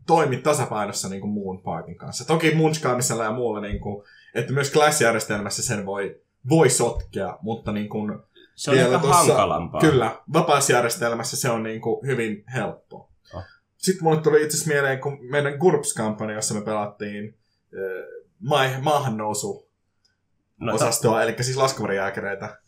toimi 0.07 0.37
tasapainossa 0.37 1.09
niin 1.09 1.21
kuin, 1.21 1.33
muun 1.33 1.61
partin 1.61 1.97
kanssa. 1.97 2.25
Toki 2.25 2.55
munchkaamisella 2.55 3.23
ja 3.23 3.31
muulla 3.31 3.61
niin 3.61 3.79
kuin, 3.79 4.03
että 4.35 4.53
myös 4.53 4.71
klassijärjestelmässä 4.71 5.63
sen 5.63 5.85
voi, 5.85 6.21
voi 6.49 6.69
sotkea, 6.69 7.37
mutta 7.41 7.71
niin 7.71 7.89
kuin, 7.89 8.19
se 8.55 8.71
on 8.71 8.77
aika 8.77 8.99
hankalampaa. 8.99 9.81
Kyllä, 9.81 10.21
vapaasjärjestelmässä 10.33 11.37
se 11.37 11.49
on 11.49 11.63
niin 11.63 11.81
kuin 11.81 12.07
hyvin 12.07 12.43
helppo. 12.53 13.09
Oh. 13.33 13.43
Sitten 13.77 14.03
mulle 14.03 14.21
tuli 14.21 14.43
itse 14.43 14.57
asiassa 14.57 14.73
mieleen, 14.73 14.99
kun 14.99 15.17
meidän 15.21 15.57
GURPS-kampanja, 15.57 16.35
jossa 16.35 16.53
me 16.53 16.61
pelattiin 16.61 17.37
äh, 18.53 18.81
maahan 18.81 19.17
nousu 19.17 19.69
no, 20.59 20.73
osastoa, 20.75 21.23
eli 21.23 21.35
siis 21.41 21.57
laskuvarijääkäreitä. 21.57 22.59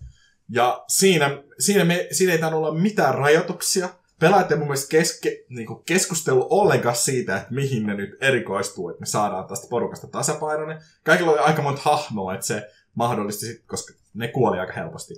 Ja 0.50 0.84
siinä, 0.88 1.44
siinä, 1.60 1.86
me, 1.86 2.08
siinä 2.12 2.34
ei 2.34 2.40
tainnut 2.40 2.64
olla 2.64 2.80
mitään 2.80 3.16
rajoituksia, 3.16 3.90
pelaajat 4.20 4.52
ei 4.52 4.58
mun 4.58 4.68
mielestä 4.68 4.90
keske, 4.90 5.46
niin 5.50 5.68
keskustelu 5.86 6.48
ollenkaan 6.50 6.96
siitä, 6.96 7.38
että 7.38 7.54
mihin 7.54 7.86
ne 7.86 7.94
nyt 7.94 8.18
erikoistuu, 8.22 8.90
että 8.90 9.00
me 9.00 9.06
saadaan 9.06 9.48
tästä 9.48 9.68
porukasta 9.70 10.08
tasapainoinen. 10.08 10.82
Kaikilla 11.04 11.32
oli 11.32 11.40
aika 11.40 11.62
monta 11.62 11.82
hahmoa, 11.84 12.34
että 12.34 12.46
se 12.46 12.68
mahdollisti 12.96 13.46
sit, 13.46 13.64
koska 13.68 13.94
ne 14.14 14.28
kuoli 14.28 14.60
aika 14.60 14.74
helposti. 14.74 15.14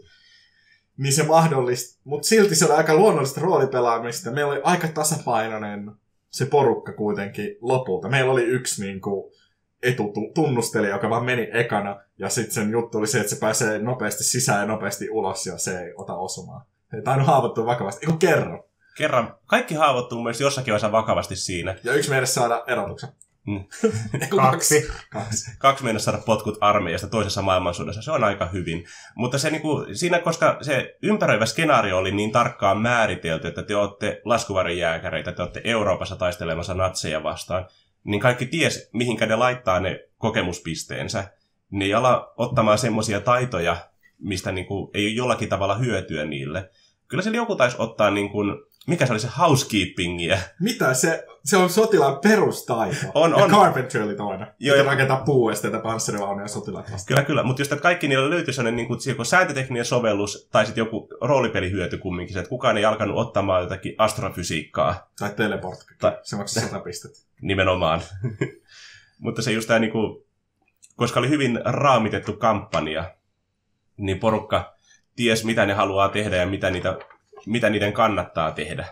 Niin 0.98 1.14
se 1.14 1.24
mahdollisti, 1.24 2.00
mutta 2.04 2.28
silti 2.28 2.56
se 2.56 2.66
oli 2.66 2.74
aika 2.74 2.96
luonnollista 2.96 3.42
roolipelaamista. 3.42 4.32
Meillä 4.32 4.52
oli 4.52 4.62
aika 4.64 4.88
tasapainoinen 4.88 5.92
se 6.30 6.46
porukka 6.46 6.94
kuitenkin 6.94 7.58
lopulta. 7.62 8.10
Meillä 8.10 8.32
oli 8.32 8.44
yksi 8.44 8.84
niin 8.84 9.02
kuin, 9.02 9.32
etutunnustelija, 9.84 10.94
joka 10.94 11.10
vaan 11.10 11.26
meni 11.26 11.50
ekana, 11.54 12.02
ja 12.18 12.30
sitten 12.30 12.54
sen 12.54 12.72
juttu 12.72 12.98
oli 12.98 13.08
se, 13.08 13.20
että 13.20 13.30
se 13.30 13.40
pääsee 13.40 13.80
nopeasti 13.80 14.24
sisään 14.24 14.60
ja 14.60 14.66
nopeasti 14.66 15.10
ulos, 15.10 15.46
ja 15.46 15.58
se 15.58 15.80
ei 15.80 15.94
ota 15.96 16.16
osumaan. 16.16 16.66
Ei 16.94 17.02
tainnut 17.02 17.28
haavoittua 17.28 17.66
vakavasti. 17.66 18.06
Eiku 18.06 18.18
kerran 18.18 18.64
kerran, 18.98 19.36
kaikki 19.46 19.76
haavoittuu 19.76 20.24
mielestäni 20.24 20.46
jossakin 20.46 20.72
vaiheessa 20.72 20.92
vakavasti 20.92 21.36
siinä. 21.36 21.76
Ja 21.84 21.94
yksi 21.94 22.10
meidän 22.10 22.28
saada 22.28 22.64
erotuksen. 22.68 23.10
Mm. 23.48 23.66
kaksi. 24.42 24.88
kaksi. 25.10 25.52
kaksi 25.60 25.84
meidän 25.84 26.00
saada 26.00 26.18
potkut 26.26 26.58
armeijasta 26.62 27.08
toisessa 27.08 27.42
maailmansodassa. 27.42 28.02
Se 28.02 28.12
on 28.12 28.24
aika 28.24 28.46
hyvin. 28.46 28.86
Mutta 29.16 29.38
se, 29.38 29.50
niin 29.50 29.62
kuin, 29.62 29.96
siinä, 29.96 30.20
koska 30.20 30.58
se 30.62 30.98
ympäröivä 31.02 31.46
skenaario 31.46 31.98
oli 31.98 32.12
niin 32.12 32.32
tarkkaan 32.32 32.82
määritelty, 32.82 33.48
että 33.48 33.64
te 33.64 33.76
olette 33.76 34.22
laskuvarijääkäreitä, 34.26 35.32
te 35.32 35.42
olette 35.42 35.62
Euroopassa 35.64 36.16
taistelemassa 36.16 36.74
natseja 36.74 37.24
vastaan, 37.24 37.66
niin 38.04 38.22
kaikki 38.22 38.46
ties, 38.46 38.90
mihinkä 38.94 39.26
ne 39.26 39.36
laittaa 39.36 39.80
ne 39.80 40.00
kokemuspisteensä. 40.18 41.32
Ne 41.72 41.86
ei 41.86 41.94
ala 41.94 42.34
ottamaan 42.38 42.78
semmoisia 42.78 43.20
taitoja, 43.22 43.78
mistä 44.20 44.52
niin 44.52 44.66
kuin, 44.66 44.92
ei 44.94 45.06
ole 45.06 45.14
jollakin 45.14 45.50
tavalla 45.50 45.76
hyötyä 45.76 46.26
niille. 46.26 46.70
Kyllä 47.08 47.24
se 47.24 47.30
joku 47.30 47.56
taisi 47.56 47.78
ottaa 47.80 48.12
niin 48.12 48.30
kuin, 48.30 48.56
mikä 48.88 49.06
se 49.06 49.14
oli 49.14 49.20
se 49.20 49.30
housekeepingia? 49.38 50.38
Mitä? 50.60 50.94
Se, 50.94 51.26
se 51.46 51.58
on 51.58 51.70
sotilaan 51.70 52.20
perustaito. 52.20 52.96
On, 53.14 53.32
ja 53.32 53.38
on. 53.38 53.52
Carpentry 53.52 54.04
oli 54.04 54.16
toinen. 54.16 54.48
Joo, 54.60 54.78
ja 54.78 54.84
rakentaa 54.84 55.24
puuesteitä, 55.26 55.80
panssarivaunuja 55.80 56.48
sotilaat 56.48 56.86
vastaan. 56.92 57.06
Kyllä, 57.06 57.24
kyllä. 57.24 57.44
Mutta 57.44 57.62
just, 57.62 57.72
että 57.72 57.84
kaikki 57.84 58.08
niillä 58.08 58.30
löytyi 58.30 58.54
sellainen 58.54 58.76
niin 58.76 58.88
kuin, 58.88 59.00
joko 59.06 59.24
sääntötekninen 59.24 59.86
sovellus 59.86 60.48
tai 60.52 60.66
sitten 60.66 60.82
joku 60.82 61.10
roolipelihyöty 61.22 61.98
kumminkin. 61.98 62.34
Se, 62.34 62.40
että 62.40 62.50
kukaan 62.50 62.78
ei 62.78 62.86
alkanut 62.86 63.18
ottamaan 63.18 63.62
jotakin 63.62 63.96
astrofysiikkaa. 63.98 65.10
Tai 65.20 65.30
teleport. 65.36 65.80
Tai... 66.00 66.18
Se 66.24 66.36
maksaa 66.36 66.64
100 66.64 66.80
pistettä. 66.80 67.20
Nimenomaan. 67.42 68.02
Mutta 69.20 69.42
se 69.42 69.52
just 69.52 69.68
tämä, 69.68 69.80
niin 69.80 69.92
kuin, 69.92 70.24
koska 70.96 71.20
oli 71.20 71.30
hyvin 71.30 71.60
raamitettu 71.66 72.34
kampanja, 72.34 73.16
niin 73.98 74.20
porukka 74.20 74.76
ties, 75.16 75.46
mitä 75.46 75.66
ne 75.66 75.74
haluaa 75.74 76.10
tehdä 76.10 76.36
ja 76.36 76.48
mitä 76.48 76.70
niitä 76.70 77.00
mitä 77.48 77.70
niiden 77.70 77.94
kannattaa 77.94 78.52
tehdä. 78.52 78.88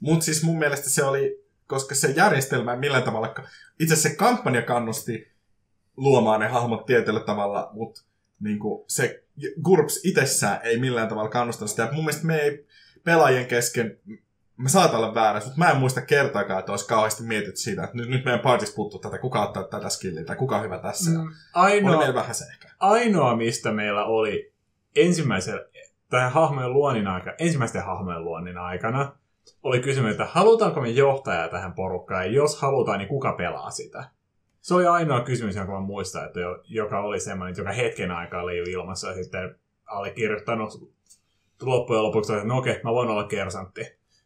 Mutta 0.00 0.24
siis 0.24 0.42
mun 0.42 0.58
mielestä 0.58 0.90
se 0.90 1.04
oli, 1.04 1.44
koska 1.66 1.94
se 1.94 2.10
järjestelmä 2.10 2.76
millään 2.76 3.02
tavalla, 3.02 3.34
itse 3.80 3.96
se 3.96 4.14
kampanja 4.14 4.62
kannusti 4.62 5.32
luomaan 5.96 6.40
ne 6.40 6.48
hahmot 6.48 6.86
tietyllä 6.86 7.20
tavalla, 7.20 7.70
mutta 7.72 8.02
niin 8.40 8.58
se 8.86 9.24
GURPS 9.62 10.00
itsessään 10.04 10.60
ei 10.62 10.78
millään 10.78 11.08
tavalla 11.08 11.30
kannustanut 11.30 11.70
sitä. 11.70 11.88
Mun 11.92 12.04
mielestä 12.04 12.26
me 12.26 12.36
ei 12.36 12.66
pelaajien 13.04 13.46
kesken, 13.46 13.98
mä 14.56 14.68
saatan 14.68 14.96
olla 15.00 15.14
väärässä, 15.14 15.48
mutta 15.48 15.58
mä 15.58 15.70
en 15.70 15.76
muista 15.76 16.00
kertaakaan, 16.00 16.58
että 16.58 16.72
olisi 16.72 16.86
kauheasti 16.86 17.22
mietitty 17.22 17.60
siitä, 17.60 17.84
että 17.84 17.96
nyt, 17.96 18.08
nyt 18.08 18.24
meidän 18.24 18.40
partista 18.40 18.76
puuttuu 18.76 19.00
tätä, 19.00 19.18
kuka 19.18 19.42
ottaa 19.46 19.64
tätä 19.64 19.88
skilliä 19.88 20.24
tai 20.24 20.36
kuka 20.36 20.56
on 20.56 20.64
hyvä 20.64 20.78
tässä. 20.78 21.10
Mm. 21.10 21.16
Oli 21.18 21.28
Ainoa, 21.54 21.98
meillä 21.98 22.14
vähän 22.14 22.34
se 22.34 22.44
ehkä. 22.44 22.68
ainoa, 22.80 23.36
mistä 23.36 23.72
meillä 23.72 24.04
oli 24.04 24.52
ensimmäisen, 24.96 25.60
tähän 26.10 26.32
hahmojen 26.32 26.72
luonnin 26.72 27.06
aika, 27.06 27.34
ensimmäisten 27.38 27.84
hahmojen 27.84 28.24
luonnin 28.24 28.58
aikana, 28.58 29.12
oli 29.62 29.80
kysymys, 29.80 30.10
että 30.10 30.24
halutaanko 30.24 30.80
me 30.80 30.88
johtajaa 30.88 31.48
tähän 31.48 31.72
porukkaan, 31.72 32.24
ja 32.24 32.32
jos 32.32 32.60
halutaan, 32.60 32.98
niin 32.98 33.08
kuka 33.08 33.32
pelaa 33.32 33.70
sitä? 33.70 34.04
Se 34.60 34.74
oli 34.74 34.86
ainoa 34.86 35.20
kysymys, 35.20 35.56
jonka 35.56 35.72
mä 35.72 35.80
muistan, 35.80 36.24
että 36.24 36.40
jo, 36.40 36.62
joka 36.68 37.00
oli 37.00 37.20
semmoinen, 37.20 37.54
joka 37.58 37.72
hetken 37.72 38.10
aikaa 38.10 38.42
oli 38.42 38.58
ilmassa 38.58 39.08
ja 39.08 39.14
sitten 39.14 39.54
allekirjoittanut 39.86 40.90
loppujen 41.62 42.02
lopuksi, 42.02 42.32
että 42.32 42.44
no 42.44 42.58
okei, 42.58 42.80
mä 42.84 42.90
voin 42.90 43.08
olla 43.08 43.24
kersantti. 43.24 43.80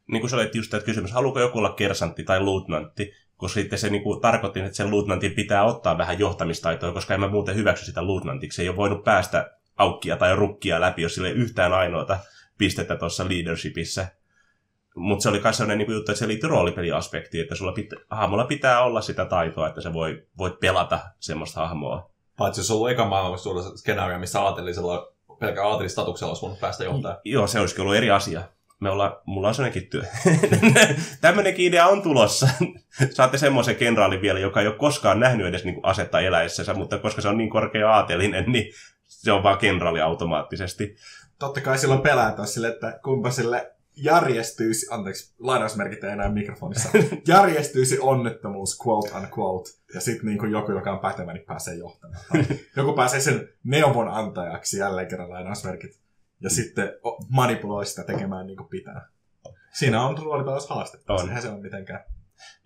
Niin 0.06 0.20
kuin 0.20 0.30
sä 0.30 0.36
olet 0.36 0.54
just 0.54 0.74
että 0.74 0.86
kysymys, 0.86 1.12
haluuko 1.12 1.40
joku 1.40 1.58
olla 1.58 1.72
kersantti 1.72 2.24
tai 2.24 2.40
luutnantti, 2.40 3.12
koska 3.36 3.60
sitten 3.60 3.78
se 3.78 3.90
niin 3.90 4.02
kuin, 4.02 4.20
tarkoitti, 4.20 4.60
että 4.60 4.76
sen 4.76 4.90
luutnantin 4.90 5.32
pitää 5.32 5.64
ottaa 5.64 5.98
vähän 5.98 6.18
johtamistaitoa, 6.18 6.92
koska 6.92 7.14
en 7.14 7.20
mä 7.20 7.28
muuten 7.28 7.56
hyväksy 7.56 7.84
sitä 7.84 8.02
luutnantiksi. 8.02 8.56
Se 8.56 8.62
ei 8.62 8.68
ole 8.68 8.76
voinut 8.76 9.04
päästä 9.04 9.50
aukkia 9.78 10.16
tai 10.16 10.36
rukkia 10.36 10.80
läpi, 10.80 11.02
jos 11.02 11.14
sille 11.14 11.30
yhtään 11.30 11.72
ainoata 11.72 12.18
pistettä 12.58 12.96
tuossa 12.96 13.28
leadershipissa. 13.28 14.06
Mutta 14.96 15.22
se 15.22 15.28
oli 15.28 15.40
myös 15.40 15.56
sellainen 15.56 15.78
niin 15.78 15.96
juttu, 15.96 16.12
että 16.12 16.18
se 16.18 16.28
liittyy 16.28 16.50
roolipeliaspektiin, 16.50 17.42
että 17.42 17.54
sulla 17.54 17.72
pitä, 17.72 17.96
hahmolla 18.10 18.44
pitää 18.44 18.82
olla 18.82 19.00
sitä 19.00 19.24
taitoa, 19.24 19.68
että 19.68 19.80
sä 19.80 19.92
voi, 19.92 20.26
voit 20.38 20.60
pelata 20.60 21.00
semmoista 21.20 21.60
hahmoa. 21.60 22.10
Paitsi 22.38 22.60
jos 22.60 22.70
on 22.70 22.76
ollut 22.76 22.90
eka 22.90 23.04
maailmansodan 23.04 23.78
skenaario, 23.78 24.18
missä 24.18 24.40
aatelisella 24.40 25.14
pelkä 25.40 25.66
aatelistatuksella 25.66 26.30
olisi 26.30 26.42
voinut 26.42 26.60
päästä 26.60 26.84
johtamaan. 26.84 27.20
Joo, 27.24 27.46
se 27.46 27.60
olisikin 27.60 27.82
ollut 27.82 27.96
eri 27.96 28.10
asia. 28.10 28.42
Me 28.80 28.90
olla, 28.90 29.22
mulla 29.26 29.48
on 29.48 29.54
sellainenkin 29.54 29.90
työ. 29.90 30.02
Tämmöinenkin 31.20 31.66
idea 31.66 31.86
on 31.86 32.02
tulossa. 32.02 32.48
Saatte 33.14 33.38
semmoisen 33.38 33.76
kenraalin 33.76 34.22
vielä, 34.22 34.38
joka 34.38 34.60
ei 34.60 34.66
ole 34.66 34.76
koskaan 34.76 35.20
nähnyt 35.20 35.46
edes 35.46 35.64
niin 35.64 35.74
kuin 35.74 35.84
asetta 35.84 36.20
eläessänsä, 36.20 36.74
mutta 36.74 36.98
koska 36.98 37.20
se 37.22 37.28
on 37.28 37.38
niin 37.38 37.50
korkea 37.50 37.90
aatelinen, 37.90 38.44
niin 38.52 38.72
se 39.24 39.32
on 39.32 39.42
vaan 39.42 39.58
kenraali 39.58 40.00
automaattisesti. 40.00 40.96
Totta 41.38 41.60
kai 41.60 41.78
silloin 41.78 42.00
pelataan 42.00 42.48
sille, 42.48 42.68
että 42.68 43.00
kumpa 43.04 43.30
sille 43.30 43.74
järjestyisi, 43.96 44.86
anteeksi, 44.90 45.34
lainausmerkit 45.38 46.04
ei 46.04 46.10
enää 46.10 46.28
mikrofonissa, 46.28 46.88
järjestyisi 47.28 47.98
onnettomuus, 48.00 48.78
quote 48.86 49.18
unquote, 49.18 49.70
ja 49.94 50.00
sitten 50.00 50.26
niin 50.26 50.50
joku, 50.50 50.72
joka 50.72 50.92
on 50.92 50.98
pätevä, 50.98 51.32
niin 51.32 51.46
pääsee 51.46 51.74
johtamaan. 51.74 52.20
Joku 52.76 52.92
pääsee 52.92 53.20
sen 53.20 53.48
neuvon 53.64 54.08
antajaksi, 54.08 54.78
jälleen 54.78 55.08
kerran 55.08 55.30
lainausmerkit, 55.30 56.00
ja 56.40 56.50
sitten 56.50 56.92
o- 57.06 57.26
manipuloi 57.28 57.86
sitä 57.86 58.04
tekemään 58.04 58.46
niin 58.46 58.56
kuin 58.56 58.68
pitää. 58.68 59.08
Siinä 59.72 60.06
on 60.06 60.18
roolipelaus 60.18 60.68
haastetta. 60.68 61.12
On. 61.12 61.26
Sehän 61.26 61.42
se 61.42 61.48
on 61.48 61.62
mitenkään 61.62 62.04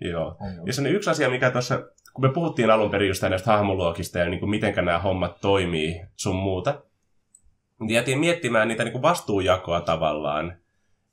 Joo. 0.00 0.36
ongelma. 0.40 0.66
Ja 0.66 0.72
se 0.72 0.80
on 0.80 0.86
yksi 0.86 1.10
asia, 1.10 1.30
mikä 1.30 1.50
tuossa, 1.50 1.82
kun 2.14 2.24
me 2.24 2.32
puhuttiin 2.32 2.70
alun 2.70 2.90
perin 2.90 3.08
just 3.08 3.22
näistä 3.22 3.52
hahmoluokista 3.52 4.18
ja 4.18 4.28
niin 4.28 4.40
kuin 4.40 4.50
miten 4.50 4.74
nämä 4.74 4.98
hommat 4.98 5.40
toimii 5.40 6.00
sun 6.16 6.36
muuta, 6.36 6.82
niin 7.80 7.94
jätin 7.94 8.18
miettimään 8.18 8.68
niitä 8.68 8.84
niin 8.84 8.92
kuin 8.92 9.02
vastuujakoa 9.02 9.80
tavallaan, 9.80 10.56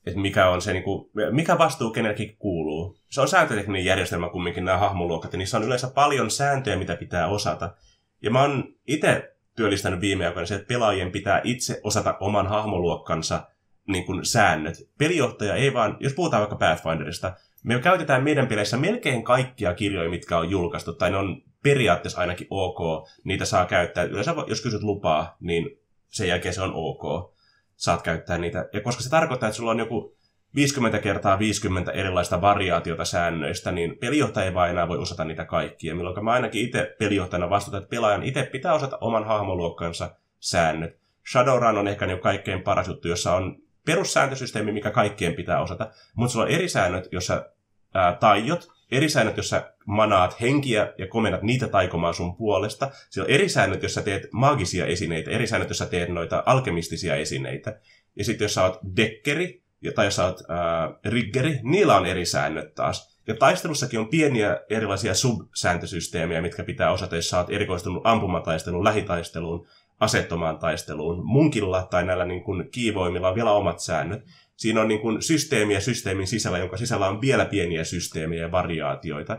että 0.05 0.19
mikä 0.19 0.49
on 0.49 0.61
se, 0.61 0.73
niin 0.73 0.83
kuin, 0.83 1.09
mikä 1.31 1.57
vastuu 1.57 1.91
kenellekin 1.91 2.35
kuuluu. 2.37 2.97
Se 3.09 3.21
on 3.21 3.27
sääntötekninen 3.27 3.85
järjestelmä 3.85 4.29
kumminkin 4.29 4.65
nämä 4.65 4.77
hahmoluokat, 4.77 5.33
ja 5.33 5.37
niissä 5.37 5.57
on 5.57 5.63
yleensä 5.63 5.87
paljon 5.87 6.31
sääntöjä, 6.31 6.77
mitä 6.77 6.95
pitää 6.95 7.27
osata. 7.27 7.75
Ja 8.21 8.31
mä 8.31 8.41
oon 8.41 8.63
itse 8.87 9.35
työllistänyt 9.55 10.01
viime 10.01 10.27
aikoina 10.27 10.45
se, 10.45 10.55
että 10.55 10.67
pelaajien 10.67 11.11
pitää 11.11 11.41
itse 11.43 11.81
osata 11.83 12.17
oman 12.19 12.47
hahmoluokkansa 12.47 13.47
niin 13.87 14.05
kuin 14.05 14.25
säännöt. 14.25 14.89
Pelijohtaja 14.97 15.55
ei 15.55 15.73
vaan, 15.73 15.97
jos 15.99 16.13
puhutaan 16.13 16.41
vaikka 16.41 16.55
Pathfinderista, 16.55 17.33
me 17.65 17.79
käytetään 17.79 18.23
meidän 18.23 18.47
peleissä 18.47 18.77
melkein 18.77 19.23
kaikkia 19.23 19.73
kirjoja, 19.73 20.09
mitkä 20.09 20.37
on 20.37 20.49
julkaistu, 20.49 20.93
tai 20.93 21.11
ne 21.11 21.17
on 21.17 21.41
periaatteessa 21.63 22.21
ainakin 22.21 22.47
ok, 22.49 23.07
niitä 23.23 23.45
saa 23.45 23.65
käyttää. 23.65 24.03
Yleensä 24.03 24.35
jos 24.47 24.61
kysyt 24.61 24.83
lupaa, 24.83 25.37
niin 25.39 25.79
sen 26.07 26.27
jälkeen 26.27 26.53
se 26.53 26.61
on 26.61 26.71
ok. 26.73 27.35
Saat 27.75 28.01
käyttää 28.01 28.37
niitä. 28.37 28.69
Ja 28.73 28.81
koska 28.81 29.03
se 29.03 29.09
tarkoittaa, 29.09 29.49
että 29.49 29.57
sulla 29.57 29.71
on 29.71 29.79
joku 29.79 30.17
50 30.55 30.99
kertaa 30.99 31.39
50 31.39 31.91
erilaista 31.91 32.41
variaatiota 32.41 33.05
säännöistä, 33.05 33.71
niin 33.71 33.97
pelijohtaja 33.97 34.45
ei 34.45 34.53
vaan 34.53 34.69
enää 34.69 34.87
voi 34.87 34.97
osata 34.97 35.25
niitä 35.25 35.45
kaikkia. 35.45 35.95
Milloin 35.95 36.25
mä 36.25 36.31
ainakin 36.31 36.65
itse 36.65 36.95
pelijohtajana 36.99 37.49
vastuutan, 37.49 37.81
että 37.81 37.89
pelaajan 37.89 38.23
itse 38.23 38.43
pitää 38.43 38.73
osata 38.73 38.97
oman 39.01 39.25
hahmoluokkansa 39.25 40.15
säännöt. 40.39 40.97
Shadowrun 41.31 41.77
on 41.77 41.87
ehkä 41.87 42.05
niin 42.05 42.19
kaikkein 42.19 42.61
paras 42.61 42.87
juttu, 42.87 43.07
jossa 43.07 43.35
on 43.35 43.64
perussääntösysteemi, 43.85 44.71
mikä 44.71 44.91
kaikkien 44.91 45.33
pitää 45.33 45.61
osata, 45.61 45.91
mutta 46.15 46.31
sulla 46.31 46.45
on 46.45 46.51
eri 46.51 46.69
säännöt, 46.69 47.07
jossa 47.11 47.45
ää, 47.93 48.13
taiot, 48.15 48.67
eri 48.91 49.09
säännöt, 49.09 49.37
jossa 49.37 49.71
manaat 49.85 50.41
henkiä 50.41 50.93
ja 50.97 51.07
komennat 51.07 51.41
niitä 51.41 51.67
taikomaan 51.67 52.13
sun 52.13 52.35
puolesta. 52.35 52.91
Siellä 53.09 53.27
on 53.27 53.33
eri 53.33 53.49
säännöt, 53.49 53.83
jossa 53.83 54.01
teet 54.01 54.27
maagisia 54.31 54.85
esineitä, 54.85 55.31
eri 55.31 55.47
säännöt, 55.47 55.69
jossa 55.69 55.85
teet 55.85 56.09
noita 56.09 56.43
alkemistisia 56.45 57.15
esineitä. 57.15 57.79
Ja 58.15 58.25
sitten 58.25 58.45
jos 58.45 58.53
sä 58.53 58.63
oot 58.63 58.79
dekkeri, 58.95 59.63
tai 59.95 60.05
jos 60.05 60.15
sä 60.15 60.25
oot 60.25 60.41
ää, 60.49 60.91
riggeri, 61.05 61.59
niillä 61.63 61.97
on 61.97 62.05
eri 62.05 62.25
säännöt 62.25 62.73
taas. 62.75 63.15
Ja 63.27 63.35
taistelussakin 63.35 63.99
on 63.99 64.07
pieniä 64.07 64.59
erilaisia 64.69 65.13
subsääntösysteemejä, 65.13 66.41
mitkä 66.41 66.63
pitää 66.63 66.91
osata, 66.91 67.15
jos 67.15 67.29
sä 67.29 67.37
oot 67.37 67.49
erikoistunut 67.49 68.01
ampumataisteluun, 68.05 68.83
lähitaisteluun, 68.83 69.67
asettomaan 69.99 70.59
taisteluun. 70.59 71.25
Munkilla 71.25 71.87
tai 71.91 72.05
näillä 72.05 72.25
niin 72.25 72.43
kuin 72.43 72.71
kiivoimilla 72.71 73.29
on 73.29 73.35
vielä 73.35 73.51
omat 73.51 73.79
säännöt. 73.79 74.25
Siinä 74.55 74.81
on 74.81 74.87
niin 74.87 75.01
kuin 75.01 75.21
systeemiä 75.21 75.79
systeemin 75.79 76.27
sisällä, 76.27 76.57
jonka 76.57 76.77
sisällä 76.77 77.07
on 77.07 77.21
vielä 77.21 77.45
pieniä 77.45 77.83
systeemejä 77.83 78.41
ja 78.41 78.51
variaatioita. 78.51 79.37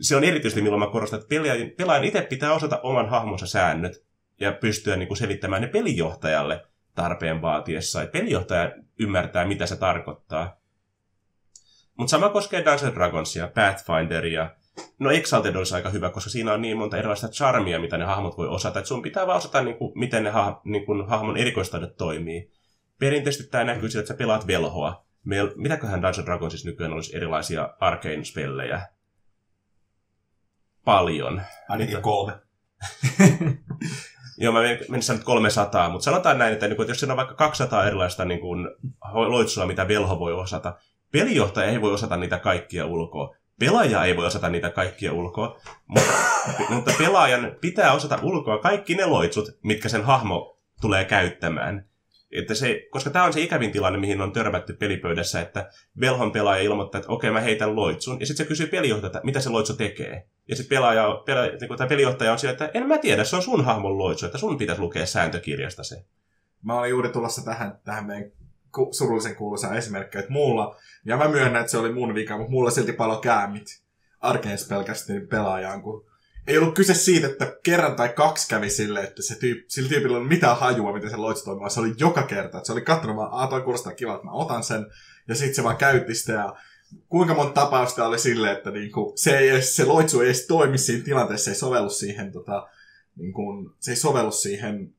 Se 0.00 0.16
on 0.16 0.24
erityisesti, 0.24 0.62
milloin 0.62 0.82
mä 0.82 0.92
korostan, 0.92 1.18
että 1.20 1.28
pelaajan, 1.28 1.70
pelaajan 1.76 2.04
itse 2.04 2.22
pitää 2.22 2.52
osata 2.52 2.80
oman 2.82 3.08
hahmonsa 3.08 3.46
säännöt 3.46 4.04
ja 4.40 4.52
pystyä 4.52 4.96
niin 4.96 5.08
kuin 5.08 5.18
selittämään 5.18 5.62
ne 5.62 5.68
pelijohtajalle 5.68 6.66
tarpeen 6.94 7.42
vaatiessa. 7.42 8.02
Että 8.02 8.18
pelijohtaja 8.18 8.72
ymmärtää, 8.98 9.44
mitä 9.46 9.66
se 9.66 9.76
tarkoittaa. 9.76 10.60
Mutta 11.96 12.10
sama 12.10 12.28
koskee 12.28 12.64
Dungeons 12.64 12.94
Dragonsia, 12.94 13.50
Pathfinderia. 13.54 14.50
No 14.98 15.10
Exalted 15.10 15.54
olisi 15.54 15.74
aika 15.74 15.90
hyvä, 15.90 16.10
koska 16.10 16.30
siinä 16.30 16.52
on 16.52 16.62
niin 16.62 16.76
monta 16.76 16.96
erilaista 16.96 17.28
charmia, 17.28 17.80
mitä 17.80 17.98
ne 17.98 18.04
hahmot 18.04 18.38
voi 18.38 18.48
osata. 18.48 18.78
Että 18.78 18.88
sun 18.88 19.02
pitää 19.02 19.26
vaan 19.26 19.38
osata, 19.38 19.62
niin 19.62 19.76
kuin, 19.76 19.92
miten 19.98 20.24
ne 20.24 20.30
ha- 20.30 20.60
niin 20.64 20.86
kuin, 20.86 21.08
hahmon 21.08 21.36
erikoistaidot 21.36 21.96
toimii. 21.96 22.50
Perinteisesti 22.98 23.50
tämä 23.50 23.64
näkyy 23.64 23.90
sillä, 23.90 24.00
että 24.00 24.14
sä 24.14 24.18
pelaat 24.18 24.46
velhoa. 24.46 25.06
Meil, 25.24 25.50
mitäköhän 25.56 26.02
Dungeons 26.02 26.18
and 26.18 26.26
Dragonsissa 26.26 26.68
nykyään 26.68 26.92
olisi 26.92 27.16
erilaisia 27.16 27.74
arcane-spellejä? 27.80 28.80
Paljon. 30.84 31.42
Ainakin 31.68 32.02
kolme. 32.02 32.32
Joo, 34.38 34.52
mä 34.52 34.60
menisin 34.88 35.14
nyt 35.14 35.24
300, 35.24 35.90
mutta 35.90 36.04
sanotaan 36.04 36.38
näin, 36.38 36.52
että, 36.52 36.68
niin 36.68 36.80
että 36.80 36.90
jos 36.90 37.00
siinä 37.00 37.12
on 37.12 37.16
vaikka 37.16 37.34
200 37.34 37.86
erilaista 37.86 38.24
niin 38.24 38.40
kuin, 38.40 38.68
loitsua, 39.12 39.66
mitä 39.66 39.88
velho 39.88 40.18
voi 40.18 40.32
osata, 40.32 40.78
pelijohtaja 41.12 41.70
ei 41.70 41.80
voi 41.80 41.92
osata 41.92 42.16
niitä 42.16 42.38
kaikkia 42.38 42.86
ulkoa. 42.86 43.36
Pelaaja 43.60 44.04
ei 44.04 44.16
voi 44.16 44.26
osata 44.26 44.48
niitä 44.48 44.70
kaikkia 44.70 45.12
ulkoa, 45.12 45.60
mutta, 45.86 46.12
mutta 46.74 46.92
pelaajan 46.98 47.56
pitää 47.60 47.92
osata 47.92 48.18
ulkoa 48.22 48.58
kaikki 48.58 48.94
ne 48.94 49.06
loitsut, 49.06 49.58
mitkä 49.62 49.88
sen 49.88 50.04
hahmo 50.04 50.60
tulee 50.80 51.04
käyttämään. 51.04 51.88
Että 52.32 52.54
se, 52.54 52.82
koska 52.90 53.10
tämä 53.10 53.24
on 53.24 53.32
se 53.32 53.40
ikävin 53.40 53.72
tilanne, 53.72 53.98
mihin 53.98 54.20
on 54.20 54.32
törmätty 54.32 54.72
pelipöydässä, 54.72 55.40
että 55.40 55.70
velhon 56.00 56.32
pelaaja 56.32 56.62
ilmoittaa, 56.62 56.98
että 56.98 57.12
okei, 57.12 57.30
mä 57.30 57.40
heitän 57.40 57.76
loitsun. 57.76 58.20
Ja 58.20 58.26
sitten 58.26 58.44
se 58.44 58.48
kysyy 58.48 58.66
pelijohtajalta, 58.66 59.20
mitä 59.24 59.40
se 59.40 59.50
loitsu 59.50 59.76
tekee. 59.76 60.28
Ja 60.48 60.56
sitten 60.56 60.76
pelaaja, 60.76 61.22
pelaaja, 61.26 61.52
niin 61.60 61.76
tämä 61.76 61.88
pelijohtaja 61.88 62.32
on 62.32 62.38
sillä, 62.38 62.52
että 62.52 62.70
en 62.74 62.86
mä 62.86 62.98
tiedä, 62.98 63.24
se 63.24 63.36
on 63.36 63.42
sun 63.42 63.64
hahmon 63.64 63.98
loitsu, 63.98 64.26
että 64.26 64.38
sun 64.38 64.58
pitäisi 64.58 64.82
lukea 64.82 65.06
sääntökirjasta 65.06 65.84
se. 65.84 66.04
Mä 66.62 66.78
olin 66.78 66.90
juuri 66.90 67.08
tulossa 67.08 67.44
tähän, 67.44 67.80
tähän 67.84 68.06
meidän 68.06 68.30
surullisen 68.90 69.36
kuuluisaan 69.36 69.76
esimerkkiin, 69.76 70.20
että 70.20 70.32
mulla, 70.32 70.76
ja 71.04 71.16
mä 71.16 71.28
myönnän, 71.28 71.60
että 71.60 71.70
se 71.70 71.78
oli 71.78 71.92
mun 71.92 72.14
vika, 72.14 72.36
mutta 72.36 72.50
mulla 72.50 72.70
silti 72.70 72.92
palo 72.92 73.16
käämit 73.16 73.82
Arkeens 74.20 74.68
pelkästään 74.68 75.26
pelaajaan, 75.26 75.82
kun 75.82 76.06
ei 76.46 76.58
ollut 76.58 76.74
kyse 76.74 76.94
siitä, 76.94 77.26
että 77.26 77.56
kerran 77.62 77.96
tai 77.96 78.08
kaksi 78.08 78.48
kävi 78.48 78.70
sille, 78.70 79.00
että 79.00 79.22
se 79.22 79.38
tyyp, 79.38 79.64
sillä 79.68 79.88
tyypillä 79.88 80.18
on 80.18 80.26
mitään 80.26 80.56
hajua, 80.56 80.92
miten 80.92 81.10
se 81.10 81.16
loitsu 81.16 81.44
toimii, 81.44 81.70
se 81.70 81.80
oli 81.80 81.94
joka 81.98 82.22
kerta. 82.22 82.58
Että 82.58 82.66
se 82.66 82.72
oli 82.72 82.80
katsonut 82.80 83.16
vaan, 83.16 83.32
aah, 83.32 83.48
toi 83.48 83.62
kuulostaa 83.62 83.94
kiva, 83.94 84.14
että 84.14 84.26
mä 84.26 84.32
otan 84.32 84.64
sen. 84.64 84.86
Ja 85.28 85.34
sitten 85.34 85.54
se 85.54 85.64
vaan 85.64 85.76
käytti 85.76 86.14
sitä 86.14 86.32
ja 86.32 86.56
kuinka 87.08 87.34
monta 87.34 87.52
tapausta 87.52 88.06
oli 88.06 88.18
sille, 88.18 88.52
että 88.52 88.70
niinku, 88.70 89.12
se, 89.16 89.38
ei 89.38 89.48
edes, 89.48 89.76
se 89.76 89.84
loitsu 89.84 90.20
ei 90.20 90.26
edes 90.26 90.46
toimi 90.46 90.78
siinä 90.78 91.04
tilanteessa, 91.04 91.44
se 91.44 91.50
ei 91.50 91.56
sovellu 91.56 91.90
siihen, 91.90 92.32
tota, 92.32 92.68
niinku, 93.16 93.42
se 93.80 93.90
ei 93.90 93.96
sovellu 93.96 94.30
siihen 94.30 94.94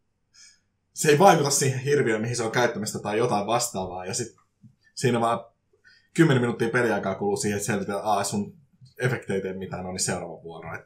se 0.97 1.09
ei 1.09 1.19
vaikuta 1.19 1.49
siihen 1.49 1.79
hirviöön, 1.79 2.21
mihin 2.21 2.35
se 2.35 2.43
on 2.43 2.51
käyttämistä 2.51 2.99
tai 2.99 3.17
jotain 3.17 3.47
vastaavaa. 3.47 4.05
Ja 4.05 4.13
sitten 4.13 4.43
siinä 4.95 5.21
vaan 5.21 5.39
10 6.13 6.41
minuuttia 6.41 6.69
peliaikaa 6.69 7.15
kuluu 7.15 7.37
siihen, 7.37 7.57
että 7.57 7.65
selvitetään, 7.65 7.99
että 7.99 8.23
sun 8.23 8.53
efekti 8.97 9.33
ei 9.33 9.53
mitään, 9.53 9.83
no 9.83 9.91
niin 9.91 9.99
seuraava 9.99 10.43
vuoro. 10.43 10.75
Et, 10.75 10.81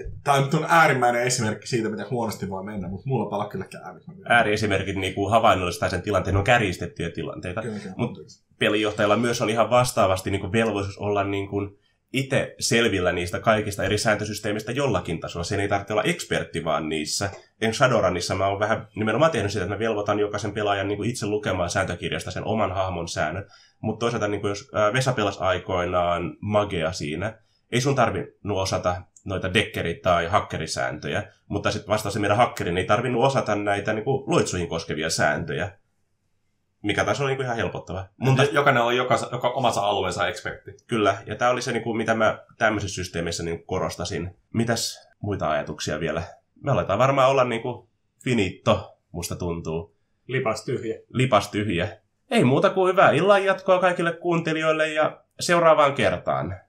et, 0.00 0.06
Tämä 0.24 0.40
nyt 0.40 0.54
on 0.54 0.66
äärimmäinen 0.68 1.22
esimerkki 1.22 1.66
siitä, 1.66 1.88
miten 1.88 2.10
huonosti 2.10 2.48
voi 2.48 2.64
mennä, 2.64 2.88
mutta 2.88 3.08
mulla 3.08 3.30
pala 3.30 3.48
kyllä 3.48 3.64
käymit. 3.64 4.02
Ääriesimerkit 4.24 4.96
niin 4.96 5.14
kuin 5.14 5.30
havainnollistaa 5.30 5.88
sen 5.88 6.02
tilanteen, 6.02 6.36
on 6.36 6.44
kärjistettyjä 6.44 7.10
tilanteita. 7.10 7.62
Kyllä, 7.62 7.78
kyllä, 7.78 7.94
Mut- 7.98 8.08
anteeksi. 8.08 8.44
pelijohtajalla 8.58 9.16
myös 9.16 9.42
oli 9.42 9.52
ihan 9.52 9.70
vastaavasti 9.70 10.30
niin 10.30 10.40
kuin 10.40 10.52
velvollisuus 10.52 10.98
olla 10.98 11.24
niin 11.24 11.48
kuin 11.48 11.78
itse 12.12 12.54
selvillä 12.60 13.12
niistä 13.12 13.40
kaikista 13.40 13.84
eri 13.84 13.98
sääntösysteemistä 13.98 14.72
jollakin 14.72 15.20
tasolla. 15.20 15.44
Sen 15.44 15.60
ei 15.60 15.68
tarvitse 15.68 15.92
olla 15.92 16.02
ekspertti 16.02 16.64
vaan 16.64 16.88
niissä. 16.88 17.30
En 17.60 17.74
Shadowrunissa 17.74 18.34
mä 18.34 18.46
oon 18.46 18.60
vähän 18.60 18.88
nimenomaan 18.94 19.30
tehnyt 19.30 19.52
sitä, 19.52 19.64
että 19.64 19.74
mä 19.74 19.78
velvoitan 19.78 20.18
jokaisen 20.18 20.52
pelaajan 20.52 20.88
niin 20.88 20.96
kuin 20.96 21.10
itse 21.10 21.26
lukemaan 21.26 21.70
sääntökirjasta 21.70 22.30
sen 22.30 22.44
oman 22.44 22.72
hahmon 22.72 23.08
säännön. 23.08 23.46
Mutta 23.80 24.00
toisaalta 24.00 24.28
niin 24.28 24.40
kuin 24.40 24.48
jos 24.48 24.70
Vesa 24.92 25.12
pelasi 25.12 25.38
aikoinaan 25.40 26.36
magea 26.40 26.92
siinä, 26.92 27.38
ei 27.72 27.80
sun 27.80 27.94
tarvinnut 27.94 28.58
osata 28.58 29.02
noita 29.24 29.54
dekkeri- 29.54 30.00
tai 30.02 30.26
hakkerisääntöjä, 30.26 31.22
mutta 31.48 31.70
sitten 31.70 31.88
vasta 31.88 32.10
se 32.10 32.18
meidän 32.18 32.36
hakkerin 32.36 32.78
ei 32.78 32.84
tarvinnut 32.84 33.24
osata 33.24 33.54
näitä 33.54 33.92
niin 33.92 34.04
kuin, 34.04 34.24
loitsuihin 34.26 34.68
koskevia 34.68 35.10
sääntöjä, 35.10 35.70
mikä 36.82 37.04
taas 37.04 37.20
on 37.20 37.26
niin 37.26 37.36
kuin, 37.36 37.44
ihan 37.44 37.56
helpottava. 37.56 38.04
Mun 38.16 38.36
taas, 38.36 38.48
Jokainen 38.52 38.82
oli 38.82 38.96
joka, 38.96 39.18
joka 39.32 39.48
omassa 39.48 39.80
alueensa 39.80 40.28
ekspertti. 40.28 40.70
kyllä, 40.86 41.16
ja 41.26 41.36
tämä 41.36 41.50
oli 41.50 41.62
se, 41.62 41.72
niin 41.72 41.82
kuin, 41.82 41.96
mitä 41.96 42.14
mä 42.14 42.38
tämmöisessä 42.58 42.94
systeemissä 42.94 43.42
niin 43.42 43.66
korostasin. 43.66 44.36
Mitäs 44.54 45.08
muita 45.20 45.50
ajatuksia 45.50 46.00
vielä? 46.00 46.22
Me 46.62 46.72
aletaan 46.72 46.98
varmaan 46.98 47.30
olla 47.30 47.44
niin 47.44 47.62
kuin, 47.62 47.88
finitto, 48.24 48.98
musta 49.12 49.36
tuntuu. 49.36 49.94
Lipas 50.26 50.64
tyhjä. 50.64 50.98
Lipas 51.08 51.48
tyhjä. 51.48 51.88
Ei 52.30 52.44
muuta 52.44 52.70
kuin 52.70 52.92
hyvää 52.92 53.10
illan 53.10 53.44
jatkoa 53.44 53.78
kaikille 53.78 54.12
kuuntelijoille 54.12 54.88
ja 54.88 55.20
seuraavaan 55.40 55.94
kertaan. 55.94 56.60